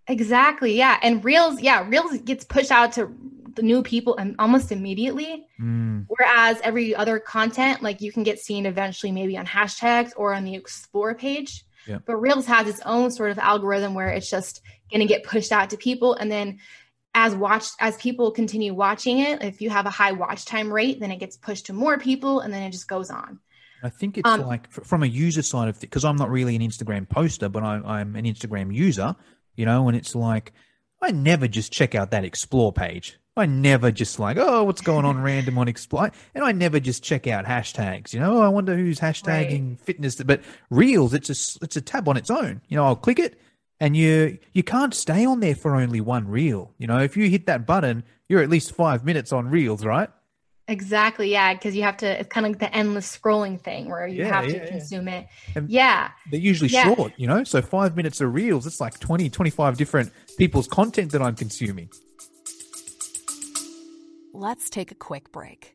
Exactly. 0.06 0.78
Yeah. 0.78 0.96
And 1.02 1.24
Reels, 1.24 1.60
yeah, 1.60 1.84
Reels 1.88 2.16
gets 2.18 2.44
pushed 2.44 2.70
out 2.70 2.92
to 2.92 3.12
the 3.56 3.62
new 3.62 3.82
people 3.82 4.16
and 4.16 4.36
almost 4.38 4.70
immediately. 4.70 5.44
Mm. 5.60 6.04
Whereas 6.06 6.60
every 6.62 6.94
other 6.94 7.18
content, 7.18 7.82
like 7.82 8.00
you 8.00 8.12
can 8.12 8.22
get 8.22 8.38
seen 8.38 8.66
eventually 8.66 9.10
maybe 9.10 9.36
on 9.36 9.46
hashtags 9.46 10.12
or 10.16 10.32
on 10.32 10.44
the 10.44 10.54
explore 10.54 11.12
page. 11.16 11.64
Yeah. 11.88 11.98
But 12.06 12.18
Reels 12.18 12.46
has 12.46 12.68
its 12.68 12.80
own 12.86 13.10
sort 13.10 13.32
of 13.32 13.40
algorithm 13.40 13.94
where 13.94 14.10
it's 14.10 14.30
just 14.30 14.62
going 14.92 15.00
to 15.00 15.12
get 15.12 15.24
pushed 15.24 15.50
out 15.50 15.70
to 15.70 15.76
people. 15.76 16.14
And 16.14 16.30
then 16.30 16.60
as 17.14 17.34
watched, 17.34 17.72
as 17.80 17.96
people 17.96 18.30
continue 18.30 18.74
watching 18.74 19.18
it, 19.18 19.42
if 19.42 19.60
you 19.60 19.70
have 19.70 19.86
a 19.86 19.90
high 19.90 20.12
watch 20.12 20.44
time 20.44 20.72
rate, 20.72 21.00
then 21.00 21.10
it 21.10 21.18
gets 21.18 21.36
pushed 21.36 21.66
to 21.66 21.72
more 21.72 21.98
people 21.98 22.38
and 22.38 22.54
then 22.54 22.62
it 22.62 22.70
just 22.70 22.86
goes 22.86 23.10
on. 23.10 23.40
I 23.82 23.88
think 23.88 24.18
it's 24.18 24.28
Um, 24.28 24.46
like 24.46 24.70
from 24.70 25.02
a 25.02 25.06
user 25.06 25.42
side 25.42 25.68
of 25.68 25.76
it, 25.76 25.80
because 25.80 26.04
I'm 26.04 26.16
not 26.16 26.30
really 26.30 26.54
an 26.56 26.62
Instagram 26.62 27.08
poster, 27.08 27.48
but 27.48 27.62
I, 27.62 27.76
I'm 27.84 28.16
an 28.16 28.24
Instagram 28.24 28.74
user, 28.74 29.16
you 29.56 29.66
know, 29.66 29.88
and 29.88 29.96
it's 29.96 30.14
like 30.14 30.52
I 31.00 31.10
never 31.10 31.48
just 31.48 31.72
check 31.72 31.94
out 31.94 32.10
that 32.12 32.24
explore 32.24 32.72
page. 32.72 33.18
I 33.34 33.46
never 33.46 33.90
just 33.90 34.18
like, 34.18 34.36
oh, 34.36 34.64
what's 34.64 34.82
going 34.82 35.06
on 35.06 35.22
random 35.22 35.56
on 35.56 35.66
explore, 35.66 36.10
and 36.34 36.44
I 36.44 36.52
never 36.52 36.78
just 36.78 37.02
check 37.02 37.26
out 37.26 37.46
hashtags. 37.46 38.12
You 38.12 38.20
know, 38.20 38.42
I 38.42 38.48
wonder 38.48 38.76
who's 38.76 39.00
hashtagging 39.00 39.80
fitness. 39.80 40.16
But 40.16 40.42
Reels, 40.68 41.14
it's 41.14 41.30
a, 41.30 41.64
it's 41.64 41.76
a 41.76 41.80
tab 41.80 42.08
on 42.08 42.18
its 42.18 42.30
own. 42.30 42.60
You 42.68 42.76
know, 42.76 42.84
I'll 42.84 42.94
click 42.94 43.18
it, 43.18 43.40
and 43.80 43.96
you 43.96 44.38
you 44.52 44.62
can't 44.62 44.94
stay 44.94 45.24
on 45.24 45.40
there 45.40 45.54
for 45.54 45.74
only 45.74 46.00
one 46.00 46.28
reel. 46.28 46.74
You 46.76 46.86
know, 46.86 46.98
if 46.98 47.16
you 47.16 47.30
hit 47.30 47.46
that 47.46 47.66
button, 47.66 48.04
you're 48.28 48.42
at 48.42 48.50
least 48.50 48.74
five 48.74 49.02
minutes 49.02 49.32
on 49.32 49.48
Reels, 49.48 49.82
right? 49.84 50.10
Exactly. 50.68 51.30
Yeah. 51.30 51.52
Because 51.54 51.74
you 51.76 51.82
have 51.82 51.96
to, 51.98 52.20
it's 52.20 52.28
kind 52.28 52.46
of 52.46 52.52
like 52.52 52.60
the 52.60 52.74
endless 52.74 53.16
scrolling 53.16 53.60
thing 53.60 53.88
where 53.90 54.06
you 54.06 54.18
Yeah, 54.22 54.28
have 54.28 54.46
yeah, 54.46 54.52
to 54.52 54.58
yeah. 54.64 54.70
consume 54.70 55.08
it. 55.08 55.26
And- 55.54 55.68
yeah. 55.68 56.10
They're 56.30 56.40
usually 56.40 56.70
Yeah. 56.70 56.94
short, 56.94 57.12
you 57.16 57.26
know? 57.26 57.44
So 57.44 57.60
five 57.62 57.96
minutes 57.96 58.20
of 58.20 58.32
reels, 58.32 58.66
it's 58.66 58.80
like 58.80 58.98
20, 59.00 59.28
25 59.28 59.76
different 59.76 60.12
people's 60.38 60.68
content 60.68 61.12
that 61.12 61.20
I'm 61.22 61.34
consuming. 61.34 61.88
Let's 64.32 64.70
take 64.70 64.90
a 64.90 64.94
quick 64.94 65.30
break. 65.32 65.74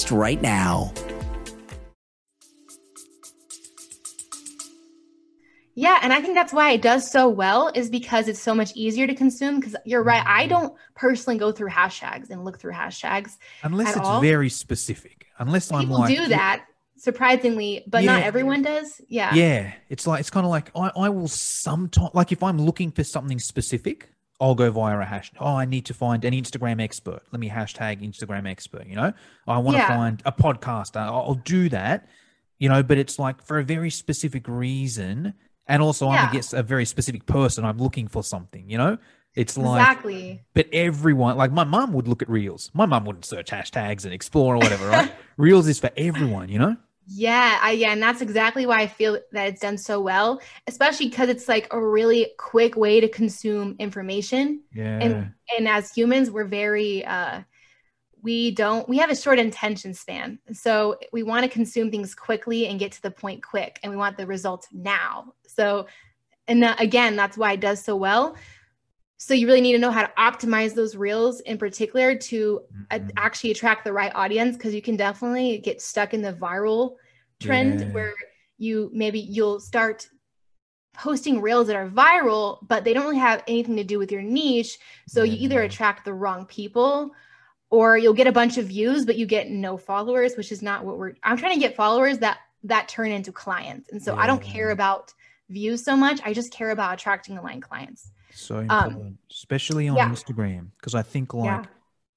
right 0.09 0.41
now. 0.41 0.93
Yeah, 5.75 5.99
and 6.01 6.11
I 6.11 6.21
think 6.21 6.35
that's 6.35 6.53
why 6.53 6.71
it 6.71 6.81
does 6.81 7.09
so 7.09 7.29
well 7.29 7.71
is 7.73 7.89
because 7.89 8.27
it's 8.27 8.41
so 8.41 8.53
much 8.53 8.71
easier 8.75 9.07
to 9.07 9.15
consume. 9.15 9.59
Because 9.59 9.75
you're 9.85 10.03
right, 10.03 10.23
I 10.25 10.41
mm-hmm. 10.41 10.49
don't 10.49 10.73
personally 10.95 11.39
go 11.39 11.51
through 11.51 11.69
hashtags 11.69 12.29
and 12.29 12.43
look 12.43 12.59
through 12.59 12.73
hashtags. 12.73 13.37
Unless 13.63 13.89
At 13.89 13.97
it's 13.97 14.07
all? 14.07 14.21
very 14.21 14.49
specific. 14.49 15.27
Unless 15.39 15.71
I'm 15.71 15.81
People 15.81 15.99
like. 15.99 16.15
do 16.15 16.27
that 16.27 16.65
surprisingly, 16.97 17.83
but 17.87 18.03
not 18.03 18.21
everyone 18.21 18.61
does. 18.61 19.01
Yeah. 19.07 19.33
Yeah. 19.33 19.73
It's 19.89 20.05
like, 20.05 20.19
it's 20.19 20.29
kind 20.29 20.45
of 20.45 20.51
like, 20.51 20.69
I, 20.75 20.91
I 20.95 21.09
will 21.09 21.27
sometimes, 21.27 22.11
like 22.13 22.31
if 22.31 22.43
I'm 22.43 22.59
looking 22.61 22.91
for 22.91 23.03
something 23.03 23.39
specific, 23.39 24.10
I'll 24.41 24.55
go 24.55 24.71
via 24.71 24.99
a 24.99 25.05
hashtag. 25.05 25.35
Oh, 25.39 25.55
I 25.55 25.65
need 25.65 25.85
to 25.85 25.93
find 25.93 26.25
an 26.25 26.33
Instagram 26.33 26.81
expert. 26.81 27.21
Let 27.31 27.39
me 27.39 27.47
hashtag 27.49 28.01
Instagram 28.01 28.47
expert, 28.49 28.87
you 28.87 28.95
know? 28.95 29.13
I 29.47 29.59
want 29.59 29.75
to 29.77 29.83
Yeah. 29.83 29.87
find 29.87 30.21
a 30.25 30.31
podcaster. 30.31 30.97
I'll, 30.99 31.35
do 31.35 31.69
that, 31.69 32.07
you 32.57 32.67
know, 32.67 32.81
but 32.81 32.97
it's 32.97 33.19
like 33.19 33.43
for 33.45 33.59
a 33.59 33.63
very 33.63 33.91
specific 33.91 34.47
reason. 34.47 35.35
And 35.67 35.83
also, 35.83 36.07
I'm, 36.09 36.29
I 36.29 36.33
Yeah. 36.33 36.41
a 36.59 36.63
very 36.63 36.85
specific 36.85 37.27
person. 37.27 37.63
I'm 37.65 37.77
looking 37.77 38.07
for 38.07 38.23
something, 38.23 38.67
you 38.67 38.77
know? 38.79 38.97
It's 39.35 39.57
like, 39.57 39.79
Exactly. 39.81 40.41
but 40.55 40.67
everyone, 40.73 41.37
like 41.37 41.51
my 41.51 41.63
mum 41.63 41.93
would 41.93 42.07
look 42.07 42.21
at 42.23 42.29
Reels. 42.29 42.71
My 42.73 42.85
mum 42.87 43.05
wouldn't 43.05 43.23
search 43.25 43.51
hashtags 43.51 44.03
and 44.05 44.13
explore 44.13 44.55
or 44.55 44.57
whatever, 44.57 44.87
right? 44.89 45.13
Reels 45.37 45.67
is 45.67 45.79
for 45.79 45.91
everyone, 45.95 46.49
you 46.49 46.59
know? 46.59 46.75
Yeah, 47.13 47.59
I, 47.61 47.71
yeah, 47.71 47.91
and 47.91 48.01
that's 48.01 48.21
exactly 48.21 48.65
why 48.65 48.81
I 48.81 48.87
feel 48.87 49.19
that 49.33 49.47
it's 49.47 49.61
done 49.61 49.77
so 49.77 49.99
well, 49.99 50.41
especially 50.67 51.09
because 51.09 51.29
it's 51.29 51.47
like 51.47 51.67
a 51.71 51.81
really 51.81 52.31
quick 52.37 52.75
way 52.75 53.01
to 53.01 53.09
consume 53.09 53.75
information. 53.79 54.61
Yeah. 54.73 54.99
And 54.99 55.33
and 55.57 55.67
as 55.67 55.93
humans, 55.93 56.31
we're 56.31 56.45
very 56.45 57.03
uh 57.05 57.41
we 58.21 58.51
don't 58.51 58.87
we 58.87 58.97
have 58.99 59.09
a 59.09 59.15
short 59.15 59.39
attention 59.39 59.93
span. 59.93 60.39
So 60.53 60.97
we 61.11 61.23
want 61.23 61.43
to 61.43 61.49
consume 61.49 61.91
things 61.91 62.15
quickly 62.15 62.67
and 62.67 62.79
get 62.79 62.93
to 62.93 63.01
the 63.01 63.11
point 63.11 63.43
quick 63.43 63.79
and 63.83 63.91
we 63.91 63.97
want 63.97 64.15
the 64.15 64.27
results 64.27 64.67
now. 64.71 65.33
So 65.47 65.87
and 66.47 66.63
that, 66.63 66.81
again, 66.81 67.15
that's 67.15 67.37
why 67.37 67.53
it 67.53 67.59
does 67.59 67.83
so 67.83 67.95
well. 67.95 68.35
So 69.23 69.35
you 69.35 69.45
really 69.45 69.61
need 69.61 69.73
to 69.73 69.77
know 69.77 69.91
how 69.91 70.01
to 70.01 70.11
optimize 70.17 70.73
those 70.73 70.95
reels 70.95 71.41
in 71.41 71.59
particular 71.59 72.15
to 72.15 72.61
Mhm. 72.91 73.11
actually 73.17 73.51
attract 73.51 73.83
the 73.83 73.93
right 73.93 74.11
audience 74.15 74.57
because 74.57 74.73
you 74.73 74.81
can 74.81 74.95
definitely 74.95 75.59
get 75.59 75.79
stuck 75.79 76.15
in 76.15 76.23
the 76.23 76.33
viral 76.33 76.95
trend 77.39 77.81
Yeah. 77.81 77.87
where 77.91 78.15
you 78.57 78.89
maybe 78.91 79.19
you'll 79.19 79.59
start 79.59 80.09
posting 80.95 81.39
reels 81.39 81.67
that 81.67 81.75
are 81.75 81.87
viral 81.87 82.65
but 82.67 82.83
they 82.83 82.93
don't 82.93 83.05
really 83.05 83.19
have 83.19 83.43
anything 83.47 83.75
to 83.75 83.83
do 83.83 83.99
with 83.99 84.11
your 84.11 84.23
niche. 84.23 84.79
So 85.07 85.21
you 85.21 85.37
either 85.37 85.61
attract 85.61 86.03
the 86.03 86.15
wrong 86.15 86.47
people 86.47 87.11
or 87.69 87.99
you'll 87.99 88.15
get 88.15 88.25
a 88.25 88.31
bunch 88.31 88.57
of 88.57 88.65
views 88.65 89.05
but 89.05 89.17
you 89.17 89.27
get 89.27 89.51
no 89.51 89.77
followers 89.77 90.35
which 90.35 90.51
is 90.51 90.63
not 90.63 90.83
what 90.83 90.97
we're 90.97 91.13
i'm 91.21 91.37
trying 91.37 91.53
to 91.53 91.59
get 91.59 91.75
followers 91.75 92.17
that 92.17 92.39
that 92.63 92.87
turn 92.89 93.11
into 93.11 93.31
clients. 93.31 93.91
And 93.91 94.01
so 94.01 94.15
i 94.15 94.25
don't 94.25 94.41
care 94.41 94.71
about 94.71 95.13
views 95.47 95.83
so 95.83 95.95
much. 95.95 96.19
I 96.23 96.33
just 96.33 96.51
care 96.51 96.71
about 96.71 96.93
attracting 96.95 97.37
aligned 97.37 97.61
clients 97.61 98.09
So 98.33 98.59
important, 98.59 99.17
especially 99.31 99.87
on 99.89 99.99
Um, 99.99 100.09
yeah. 100.09 100.15
Instagram, 100.15 100.67
because 100.77 100.95
I 100.95 101.01
think 101.01 101.33
like, 101.33 101.45
Yeah. 101.45 101.63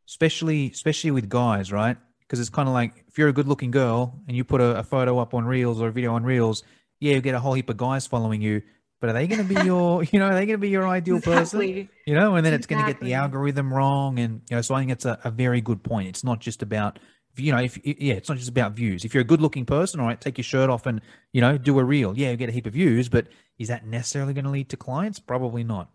especially 0.09 0.71
especially 0.71 1.11
with 1.11 1.29
guys, 1.29 1.73
right? 1.73 1.97
Because 2.21 2.41
it's 2.41 2.51
kind 2.51 2.69
of 2.69 2.75
like 2.75 3.05
if 3.09 3.19
you're 3.19 3.29
a 3.29 3.33
good-looking 3.33 3.71
girl 3.71 4.21
and 4.27 4.37
you 4.37 4.45
put 4.45 4.61
a, 4.61 4.79
a 4.79 4.83
photo 4.83 5.19
up 5.19 5.35
on 5.35 5.45
Reels 5.45 5.81
or 5.81 5.89
a 5.89 5.93
video 5.93 6.15
on 6.15 6.25
Reels, 6.25 6.63
yeah, 7.01 7.15
you 7.15 7.21
get 7.21 7.35
a 7.35 7.41
whole 7.41 7.53
heap 7.55 7.69
of 7.69 7.77
guys 7.77 8.07
following 8.07 8.41
you. 8.41 8.63
But 9.01 9.11
are 9.11 9.13
they 9.13 9.27
going 9.27 9.47
to 9.47 9.55
be 9.55 9.61
your, 9.67 10.03
you 10.05 10.19
know, 10.19 10.27
are 10.27 10.35
they 10.35 10.47
going 10.47 10.59
to 10.59 10.59
be 10.59 10.71
your 10.71 10.89
ideal 10.89 11.21
person? 11.21 11.61
You 12.07 12.15
know, 12.15 12.37
and 12.37 12.47
then 12.47 12.55
it's 12.55 12.67
going 12.67 12.83
to 12.85 12.91
get 12.91 13.01
the 13.01 13.15
algorithm 13.15 13.73
wrong, 13.73 14.19
and 14.19 14.41
you 14.49 14.57
know, 14.57 14.63
so 14.63 14.75
I 14.75 14.81
think 14.81 14.93
it's 14.93 15.05
a, 15.05 15.19
a 15.25 15.31
very 15.31 15.61
good 15.61 15.83
point. 15.83 16.09
It's 16.09 16.25
not 16.25 16.41
just 16.41 16.63
about, 16.63 16.99
you 17.37 17.53
know, 17.53 17.59
if 17.59 17.77
yeah, 17.85 18.15
it's 18.15 18.29
not 18.31 18.39
just 18.39 18.49
about 18.49 18.73
views. 18.73 19.05
If 19.05 19.13
you're 19.13 19.21
a 19.21 19.25
good-looking 19.27 19.67
person, 19.67 20.01
all 20.01 20.07
right, 20.07 20.19
take 20.19 20.39
your 20.39 20.45
shirt 20.45 20.71
off 20.71 20.87
and 20.87 21.03
you 21.33 21.43
know, 21.43 21.59
do 21.59 21.79
a 21.79 21.85
reel. 21.85 22.17
Yeah, 22.17 22.31
you 22.31 22.37
get 22.39 22.49
a 22.49 22.53
heap 22.53 22.65
of 22.67 22.73
views, 22.73 23.11
but 23.11 23.27
is 23.59 23.69
that 23.69 23.87
necessarily 23.87 24.33
going 24.33 24.47
to 24.47 24.51
lead 24.51 24.71
to 24.71 24.77
clients? 24.79 25.19
Probably 25.19 25.65
not. 25.65 25.91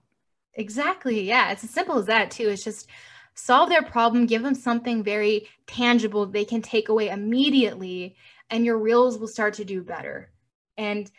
Exactly. 0.60 1.22
Yeah. 1.22 1.51
It's 1.51 1.63
as 1.63 1.70
simple 1.70 1.98
as 1.98 2.06
that, 2.08 2.32
too. 2.32 2.50
It's 2.50 2.63
just 2.63 2.89
solve 3.34 3.70
their 3.70 3.82
problem, 3.82 4.25
give 4.25 4.44
them 4.44 4.54
something 4.54 5.01
very 5.01 5.48
tangible 5.66 6.25
they 6.25 6.44
can 6.44 6.62
take 6.62 6.89
away 6.89 7.08
immediately, 7.08 8.18
and 8.50 8.66
your 8.66 8.78
reels 8.78 9.18
will 9.18 9.28
start 9.28 9.54
to 9.56 9.63
do 9.63 9.82
better. 9.82 10.30
And 10.78 11.10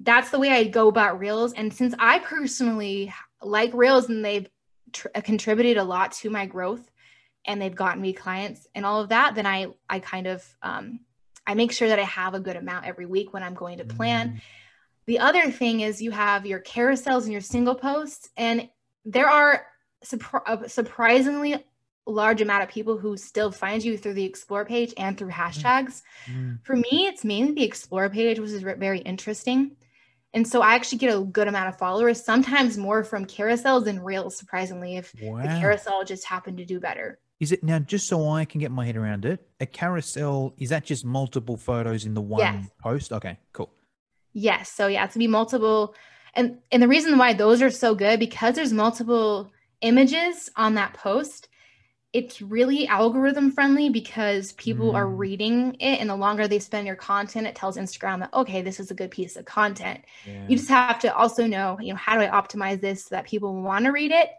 that's 0.00 0.30
the 0.30 0.38
way 0.40 0.50
I 0.50 0.64
go 0.64 0.88
about 0.88 1.20
reels. 1.20 1.52
And 1.52 1.72
since 1.72 1.94
I 1.98 2.18
personally 2.18 3.12
like 3.40 3.72
reels 3.72 4.08
and 4.08 4.24
they've 4.24 4.48
tr- 4.92 5.08
contributed 5.22 5.76
a 5.76 5.84
lot 5.84 6.12
to 6.12 6.30
my 6.30 6.46
growth 6.46 6.90
and 7.44 7.62
they've 7.62 7.74
gotten 7.74 8.02
me 8.02 8.12
clients 8.12 8.66
and 8.74 8.84
all 8.84 9.00
of 9.00 9.10
that, 9.10 9.36
then 9.36 9.46
I, 9.46 9.68
I 9.88 10.00
kind 10.00 10.26
of, 10.26 10.44
um, 10.62 11.00
I 11.46 11.54
make 11.54 11.72
sure 11.72 11.88
that 11.88 11.98
I 12.00 12.04
have 12.04 12.34
a 12.34 12.40
good 12.40 12.56
amount 12.56 12.86
every 12.86 13.06
week 13.06 13.32
when 13.32 13.44
I'm 13.44 13.54
going 13.54 13.78
to 13.78 13.84
plan. 13.84 14.30
Mm. 14.30 14.40
The 15.06 15.18
other 15.20 15.50
thing 15.50 15.80
is 15.80 16.02
you 16.02 16.10
have 16.10 16.46
your 16.46 16.60
carousels 16.60 17.22
and 17.22 17.32
your 17.32 17.40
single 17.40 17.74
posts, 17.74 18.28
and 18.36 18.68
there 19.08 19.28
are 19.28 19.66
surpri- 20.04 20.64
a 20.64 20.68
surprisingly 20.68 21.64
large 22.06 22.40
amount 22.40 22.62
of 22.62 22.68
people 22.68 22.96
who 22.98 23.16
still 23.16 23.50
find 23.50 23.82
you 23.82 23.96
through 23.98 24.14
the 24.14 24.24
explore 24.24 24.64
page 24.64 24.94
and 24.96 25.16
through 25.18 25.30
hashtags. 25.30 26.02
Mm. 26.26 26.58
For 26.64 26.76
me, 26.76 27.06
it's 27.06 27.24
mainly 27.24 27.52
the 27.54 27.64
explore 27.64 28.08
page, 28.08 28.38
which 28.38 28.50
is 28.50 28.62
very 28.62 29.00
interesting. 29.00 29.76
And 30.34 30.46
so 30.46 30.60
I 30.60 30.74
actually 30.74 30.98
get 30.98 31.16
a 31.16 31.20
good 31.20 31.48
amount 31.48 31.68
of 31.70 31.78
followers, 31.78 32.22
sometimes 32.22 32.76
more 32.76 33.02
from 33.02 33.24
carousels 33.24 33.84
than 33.84 34.00
reels, 34.00 34.36
surprisingly, 34.36 34.96
if 34.96 35.10
the 35.12 35.56
carousel 35.60 36.04
just 36.04 36.24
happened 36.26 36.58
to 36.58 36.66
do 36.66 36.78
better. 36.80 37.18
Is 37.40 37.52
it 37.52 37.62
now 37.62 37.78
just 37.78 38.08
so 38.08 38.28
I 38.28 38.44
can 38.44 38.60
get 38.60 38.70
my 38.70 38.84
head 38.84 38.96
around 38.96 39.24
it? 39.24 39.46
A 39.60 39.66
carousel 39.66 40.54
is 40.58 40.70
that 40.70 40.84
just 40.84 41.04
multiple 41.04 41.56
photos 41.56 42.04
in 42.04 42.12
the 42.14 42.20
one 42.20 42.40
Yes. 42.40 42.66
post? 42.82 43.12
Okay, 43.12 43.38
cool. 43.52 43.70
Yes. 44.32 44.70
So 44.70 44.86
yeah, 44.86 45.04
it's 45.04 45.14
gonna 45.14 45.22
be 45.22 45.28
multiple. 45.28 45.94
And 46.38 46.58
and 46.72 46.82
the 46.82 46.88
reason 46.88 47.18
why 47.18 47.34
those 47.34 47.60
are 47.60 47.70
so 47.70 47.94
good 47.94 48.18
because 48.20 48.54
there's 48.54 48.72
multiple 48.72 49.50
images 49.82 50.48
on 50.56 50.74
that 50.74 50.94
post. 50.94 51.48
It's 52.14 52.40
really 52.40 52.88
algorithm 52.88 53.50
friendly 53.52 53.90
because 53.90 54.52
people 54.52 54.96
are 54.96 55.04
Mm. 55.04 55.18
reading 55.18 55.74
it, 55.80 56.00
and 56.00 56.08
the 56.08 56.16
longer 56.16 56.48
they 56.48 56.58
spend 56.58 56.86
your 56.86 56.96
content, 56.96 57.46
it 57.46 57.54
tells 57.54 57.76
Instagram 57.76 58.20
that 58.20 58.32
okay, 58.32 58.62
this 58.62 58.80
is 58.80 58.90
a 58.90 58.94
good 58.94 59.10
piece 59.10 59.36
of 59.36 59.44
content. 59.44 60.00
Yeah. 60.26 60.46
You 60.48 60.56
just 60.56 60.70
have 60.70 61.00
to 61.00 61.14
also 61.14 61.46
know, 61.46 61.76
you 61.80 61.92
know, 61.92 61.98
how 61.98 62.14
do 62.14 62.20
I 62.20 62.28
optimize 62.28 62.80
this 62.80 63.04
so 63.04 63.14
that 63.16 63.26
people 63.26 63.60
want 63.60 63.84
to 63.84 63.90
read 63.90 64.12
it? 64.12 64.30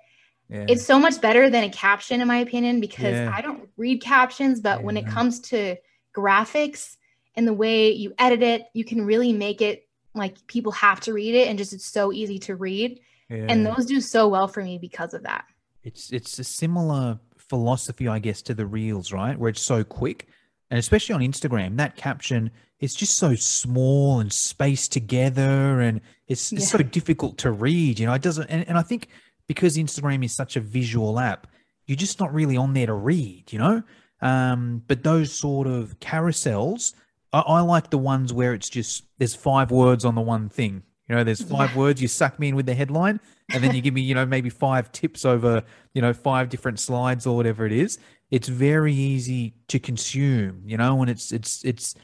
yeah. 0.49 0.65
It's 0.67 0.85
so 0.85 0.97
much 0.97 1.21
better 1.21 1.49
than 1.49 1.63
a 1.65 1.69
caption, 1.69 2.21
in 2.21 2.27
my 2.27 2.37
opinion, 2.37 2.79
because 2.79 3.15
Yeah. 3.17 3.31
I 3.37 3.41
don't 3.41 3.69
read 3.77 4.01
captions, 4.01 4.61
but 4.61 4.81
when 4.83 4.97
it 4.97 5.05
comes 5.05 5.39
to 5.51 5.75
graphics 6.17 6.97
and 7.35 7.47
the 7.47 7.53
way 7.53 7.91
you 7.91 8.13
edit 8.17 8.41
it, 8.41 8.63
you 8.73 8.83
can 8.83 9.05
really 9.05 9.31
make 9.31 9.61
it 9.61 9.87
like 10.19 10.45
people 10.47 10.71
have 10.73 10.99
to 11.01 11.13
read 11.13 11.33
it 11.33 11.47
and 11.47 11.57
just 11.57 11.73
it's 11.73 11.85
so 11.85 12.13
easy 12.13 12.39
to 12.39 12.55
read. 12.55 12.99
Yeah. 13.29 13.45
And 13.47 13.65
those 13.65 13.85
do 13.85 14.01
so 14.01 14.27
well 14.27 14.47
for 14.47 14.63
me 14.63 14.77
because 14.77 15.13
of 15.13 15.23
that. 15.23 15.45
It's 15.83 16.11
it's 16.11 16.37
a 16.39 16.43
similar 16.43 17.19
philosophy, 17.37 18.07
I 18.07 18.19
guess, 18.19 18.41
to 18.43 18.53
the 18.53 18.65
reels, 18.65 19.11
right? 19.11 19.37
Where 19.37 19.49
it's 19.49 19.61
so 19.61 19.83
quick, 19.83 20.27
and 20.69 20.77
especially 20.77 21.15
on 21.15 21.21
Instagram, 21.21 21.77
that 21.77 21.95
caption 21.95 22.51
is 22.79 22.95
just 22.95 23.17
so 23.17 23.35
small 23.35 24.19
and 24.19 24.31
spaced 24.31 24.91
together, 24.91 25.81
and 25.81 26.01
it's, 26.27 26.51
it's 26.53 26.69
so 26.69 26.77
difficult 26.79 27.37
to 27.39 27.51
read. 27.51 27.99
You 27.99 28.07
know, 28.07 28.13
it 28.13 28.21
doesn't. 28.21 28.49
And, 28.49 28.67
and 28.67 28.77
I 28.77 28.81
think 28.81 29.09
because 29.47 29.77
Instagram 29.77 30.23
is 30.23 30.33
such 30.33 30.55
a 30.55 30.61
visual 30.61 31.19
app, 31.19 31.47
you're 31.87 31.97
just 31.97 32.19
not 32.19 32.33
really 32.33 32.57
on 32.57 32.73
there 32.73 32.87
to 32.87 32.93
read. 32.93 33.51
You 33.51 33.59
know, 33.59 33.83
um, 34.21 34.83
but 34.87 35.03
those 35.03 35.31
sort 35.31 35.67
of 35.67 35.99
carousels, 35.99 36.93
I, 37.33 37.39
I 37.39 37.61
like 37.61 37.89
the 37.89 37.97
ones 37.97 38.33
where 38.33 38.53
it's 38.53 38.69
just 38.69 39.03
there's 39.17 39.35
five 39.35 39.71
words 39.71 40.05
on 40.05 40.15
the 40.15 40.21
one 40.21 40.49
thing. 40.49 40.83
You 41.07 41.15
know, 41.15 41.23
there's 41.23 41.41
five 41.41 41.75
words. 41.75 42.01
You 42.03 42.07
suck 42.07 42.37
me 42.39 42.49
in 42.49 42.55
with 42.55 42.67
the 42.67 42.75
headline, 42.75 43.19
and 43.51 43.63
then 43.63 43.73
you 43.73 43.81
give 43.81 43.95
me, 43.95 44.01
you 44.01 44.13
know, 44.13 44.27
maybe 44.27 44.49
five 44.51 44.91
tips 44.91 45.25
over, 45.25 45.63
you 45.95 46.03
know, 46.03 46.13
five 46.13 46.49
different 46.49 46.79
slides 46.79 47.25
or 47.25 47.35
whatever 47.35 47.65
it 47.65 47.71
is. 47.71 47.97
It's 48.29 48.47
very 48.47 48.93
easy 48.93 49.55
to 49.69 49.79
consume, 49.79 50.61
you 50.65 50.77
know, 50.77 51.01
and 51.01 51.09
it's 51.09 51.31
it's 51.31 51.65
it's 51.65 51.95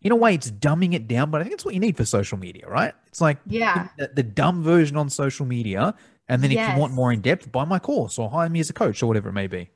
in 0.00 0.12
a 0.12 0.16
way 0.16 0.34
it's 0.34 0.50
dumbing 0.50 0.94
it 0.94 1.06
down, 1.06 1.30
but 1.30 1.42
I 1.42 1.44
think 1.44 1.52
it's 1.54 1.64
what 1.64 1.74
you 1.74 1.80
need 1.80 1.96
for 1.98 2.06
social 2.06 2.38
media, 2.38 2.66
right? 2.66 2.94
It's 3.06 3.20
like 3.20 3.38
Yeah. 3.46 3.88
the, 3.98 4.08
the 4.14 4.22
dumb 4.22 4.62
version 4.62 4.96
on 4.96 5.10
social 5.10 5.44
media, 5.44 5.94
and 6.28 6.42
then 6.42 6.50
if 6.52 6.58
you 6.68 6.80
want 6.80 6.94
more 6.94 7.12
in 7.12 7.20
depth, 7.20 7.52
buy 7.52 7.66
my 7.66 7.78
course 7.78 8.18
or 8.18 8.30
hire 8.30 8.48
me 8.48 8.60
as 8.60 8.70
a 8.70 8.72
coach 8.72 9.02
or 9.02 9.06
whatever 9.06 9.28
it 9.28 9.34
may 9.34 9.46
be. 9.46 9.68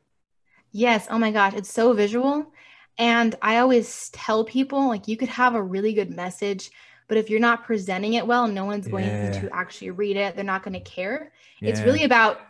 Yes. 0.72 1.06
Oh 1.10 1.18
my 1.18 1.30
gosh. 1.30 1.52
It's 1.54 1.70
so 1.72 1.92
visual. 1.92 2.52
And 2.98 3.34
I 3.40 3.58
always 3.58 4.10
tell 4.10 4.44
people 4.44 4.88
like 4.88 5.06
you 5.08 5.16
could 5.16 5.28
have 5.28 5.54
a 5.54 5.62
really 5.62 5.92
good 5.94 6.10
message, 6.10 6.70
but 7.06 7.16
if 7.16 7.30
you're 7.30 7.40
not 7.40 7.64
presenting 7.64 8.14
it 8.14 8.26
well, 8.26 8.48
no 8.48 8.64
one's 8.64 8.88
going 8.88 9.04
Yeah. 9.04 9.30
to 9.40 9.48
actually 9.52 9.90
read 9.92 10.16
it. 10.16 10.34
They're 10.34 10.44
not 10.44 10.62
going 10.64 10.74
to 10.74 10.80
care. 10.80 11.32
It's 11.62 11.80
really 11.82 12.04
about 12.04 12.40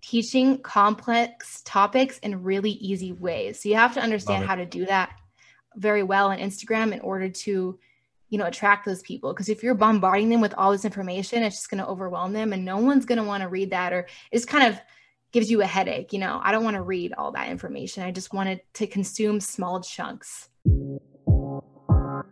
teaching 0.00 0.58
complex 0.58 1.62
topics 1.64 2.18
in 2.18 2.42
really 2.42 2.72
easy 2.72 3.12
ways. 3.12 3.60
So 3.62 3.68
you 3.68 3.76
have 3.76 3.94
to 3.94 4.00
understand 4.00 4.44
how 4.44 4.56
to 4.56 4.66
do 4.66 4.84
that 4.86 5.10
very 5.76 6.02
well 6.02 6.28
on 6.28 6.38
Instagram 6.38 6.92
in 6.92 7.00
order 7.00 7.28
to, 7.28 7.78
you 8.28 8.38
know, 8.38 8.46
attract 8.46 8.84
those 8.84 9.02
people. 9.02 9.32
Because 9.32 9.48
if 9.48 9.62
you're 9.62 9.74
bombarding 9.74 10.28
them 10.28 10.40
with 10.40 10.54
all 10.54 10.72
this 10.72 10.84
information, 10.84 11.42
it's 11.42 11.56
just 11.56 11.70
going 11.70 11.82
to 11.82 11.86
overwhelm 11.86 12.32
them 12.32 12.52
and 12.52 12.64
no 12.64 12.78
one's 12.78 13.04
going 13.06 13.18
to 13.18 13.24
want 13.24 13.42
to 13.42 13.48
read 13.48 13.70
that 13.70 13.92
or 13.92 14.06
it's 14.32 14.44
kind 14.44 14.66
of 14.66 14.80
gives 15.32 15.50
you 15.50 15.62
a 15.62 15.66
headache. 15.66 16.12
You 16.12 16.18
know, 16.18 16.40
I 16.42 16.52
don't 16.52 16.64
want 16.64 16.76
to 16.76 16.82
read 16.82 17.14
all 17.14 17.32
that 17.32 17.48
information. 17.48 18.02
I 18.02 18.10
just 18.10 18.32
wanted 18.32 18.60
to 18.74 18.86
consume 18.86 19.40
small 19.40 19.80
chunks. 19.80 20.48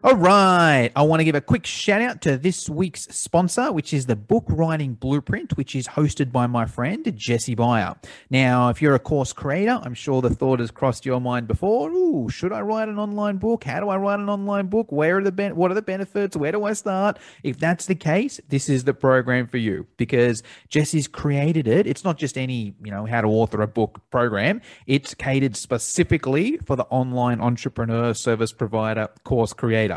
All 0.03 0.17
right. 0.17 0.91
I 0.97 1.03
want 1.03 1.21
to 1.21 1.25
give 1.25 1.35
a 1.35 1.43
quick 1.43 1.67
shout 1.67 2.01
out 2.01 2.23
to 2.23 2.39
this 2.39 2.71
week's 2.71 3.03
sponsor, 3.15 3.71
which 3.71 3.93
is 3.93 4.07
the 4.07 4.17
Book 4.17 4.45
Writing 4.49 4.95
Blueprint, 4.95 5.59
which 5.59 5.77
is 5.77 5.89
hosted 5.89 6.33
by 6.33 6.47
my 6.47 6.65
friend 6.65 7.13
Jesse 7.15 7.55
Byer. 7.55 8.03
Now, 8.31 8.71
if 8.71 8.81
you're 8.81 8.95
a 8.95 8.99
course 8.99 9.35
creator, 9.35 9.79
I'm 9.83 9.93
sure 9.93 10.23
the 10.23 10.31
thought 10.35 10.61
has 10.61 10.71
crossed 10.71 11.05
your 11.05 11.21
mind 11.21 11.49
before. 11.49 11.91
Ooh, 11.91 12.31
should 12.31 12.51
I 12.51 12.63
write 12.63 12.89
an 12.89 12.99
online 12.99 13.37
book? 13.37 13.65
How 13.65 13.79
do 13.79 13.91
I 13.91 13.99
write 13.99 14.21
an 14.21 14.31
online 14.31 14.69
book? 14.69 14.91
Where 14.91 15.19
are 15.19 15.23
the 15.23 15.33
ben- 15.33 15.55
what 15.55 15.71
are 15.71 15.75
the 15.75 15.83
benefits? 15.83 16.35
Where 16.35 16.53
do 16.53 16.65
I 16.65 16.73
start? 16.73 17.19
If 17.43 17.59
that's 17.59 17.85
the 17.85 17.95
case, 17.95 18.41
this 18.49 18.71
is 18.71 18.85
the 18.85 18.95
program 18.95 19.49
for 19.49 19.59
you 19.59 19.87
because 19.99 20.43
Jesse's 20.71 21.09
created 21.09 21.69
it. 21.69 21.87
It's 21.87 22.05
not 22.05 22.17
just 22.17 22.39
any, 22.39 22.75
you 22.83 22.91
know, 22.91 23.05
how 23.05 23.21
to 23.21 23.29
author 23.29 23.61
a 23.61 23.69
book 23.69 24.01
program. 24.11 24.63
It's 24.87 25.13
catered 25.13 25.57
specifically 25.57 26.57
for 26.65 26.75
the 26.75 26.85
online 26.85 27.43
entrepreneur, 27.43 28.15
service 28.15 28.53
provider, 28.53 29.11
course 29.25 29.53
creator. 29.53 29.90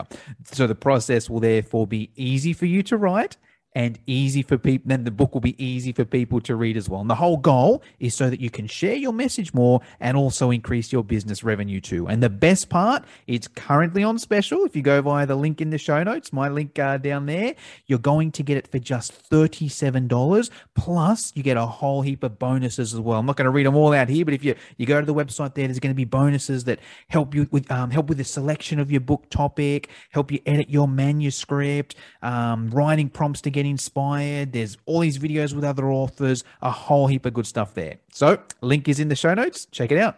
So 0.44 0.68
the 0.68 0.76
process 0.76 1.30
will 1.30 1.40
therefore 1.40 1.88
be 1.88 2.12
easy 2.16 2.54
for 2.54 2.66
you 2.66 2.84
to 2.84 2.98
write 2.98 3.38
and 3.76 4.00
easy 4.06 4.42
for 4.42 4.58
people. 4.58 4.88
Then 4.88 5.04
the 5.04 5.12
book 5.12 5.34
will 5.34 5.42
be 5.42 5.62
easy 5.64 5.92
for 5.92 6.06
people 6.06 6.40
to 6.42 6.56
read 6.56 6.78
as 6.78 6.90
well. 6.90 7.02
And 7.02 7.10
the 7.10 7.16
whole 7.16 7.38
goal 7.38 7.82
is 8.00 8.14
so 8.14 8.30
that 8.30 8.40
you 8.40 8.50
can 8.50 8.68
share 8.68 8.96
your 8.96 9.14
message 9.14 9.54
more 9.54 9.82
and 10.00 10.16
also 10.16 10.52
increase 10.52 10.92
your 10.92 11.04
business 11.04 11.44
revenue 11.44 11.82
too. 11.82 12.08
And 12.08 12.22
the 12.22 12.30
best 12.30 12.70
part, 12.70 13.04
it's 13.28 13.48
currently 13.48 14.04
on 14.04 14.20
special. 14.20 14.64
If 14.66 14.76
you 14.76 14.82
go 14.82 15.02
via 15.02 15.26
the 15.26 15.36
link 15.36 15.62
in 15.62 15.70
the 15.70 15.78
show 15.78 16.04
notes, 16.04 16.32
my 16.32 16.50
link 16.50 16.78
uh, 16.78 16.98
down 16.98 17.26
there, 17.26 17.56
you're 17.88 18.00
going 18.00 18.32
to 18.34 18.44
get 18.44 18.58
it 18.58 18.68
for 18.68 18.80
just 18.80 19.30
$37. 19.30 20.50
Plus, 20.76 21.32
you 21.36 21.44
get 21.44 21.58
a 21.58 21.66
whole 21.66 22.02
heap 22.02 22.24
of 22.24 22.38
bonuses 22.38 22.94
as 22.94 23.00
well. 23.00 23.20
I'm 23.20 23.26
not 23.26 23.38
going 23.38 23.46
to 23.46 23.52
read 23.52 23.66
them 23.66 23.76
all 23.76 23.94
out 23.94 24.10
here, 24.10 24.26
but 24.26 24.34
if 24.34 24.44
you, 24.44 24.56
you 24.78 24.86
go 24.86 25.00
to 25.00 25.06
the 25.06 25.14
website 25.14 25.56
there, 25.56 25.68
there's 25.68 25.80
going 25.80 25.94
to 25.94 25.96
be 25.96 26.06
bonuses 26.06 26.66
that 26.66 26.80
help 27.10 27.34
you 27.34 27.48
with 27.52 27.72
um, 27.72 27.92
help 27.92 28.08
with 28.08 28.18
the 28.18 28.24
selection 28.24 28.80
of 28.80 28.92
your 28.92 29.02
book 29.02 29.30
topic, 29.30 29.90
help 30.12 30.32
you 30.32 30.40
edit 30.46 30.70
your 30.70 30.88
manuscript, 30.88 31.96
um, 32.22 32.70
writing 32.70 33.10
prompts 33.10 33.42
to 33.42 33.50
get 33.50 33.63
inspired. 33.66 34.54
There's 34.54 34.78
all 34.86 35.00
these 35.00 35.18
videos 35.18 35.54
with 35.54 35.64
other 35.64 35.92
authors, 35.92 36.44
a 36.62 36.72
whole 36.72 37.08
heap 37.08 37.26
of 37.26 37.34
good 37.34 37.48
stuff 37.48 37.74
there. 37.74 38.00
So, 38.12 38.42
link 38.62 38.88
is 38.88 39.00
in 39.00 39.10
the 39.10 39.16
show 39.16 39.34
notes. 39.34 39.66
Check 39.68 39.92
it 39.92 39.98
out. 39.98 40.18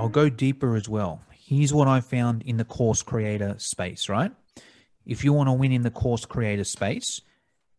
I'll 0.00 0.08
go 0.08 0.28
deeper 0.28 0.76
as 0.76 0.88
well. 0.88 1.22
Here's 1.32 1.74
what 1.74 1.88
I 1.88 2.00
found 2.00 2.42
in 2.42 2.56
the 2.56 2.64
course 2.64 3.02
creator 3.02 3.54
space, 3.58 4.08
right? 4.08 4.32
If 5.04 5.24
you 5.24 5.32
want 5.32 5.48
to 5.48 5.52
win 5.52 5.72
in 5.72 5.82
the 5.82 5.90
course 5.90 6.24
creator 6.24 6.64
space, 6.64 7.20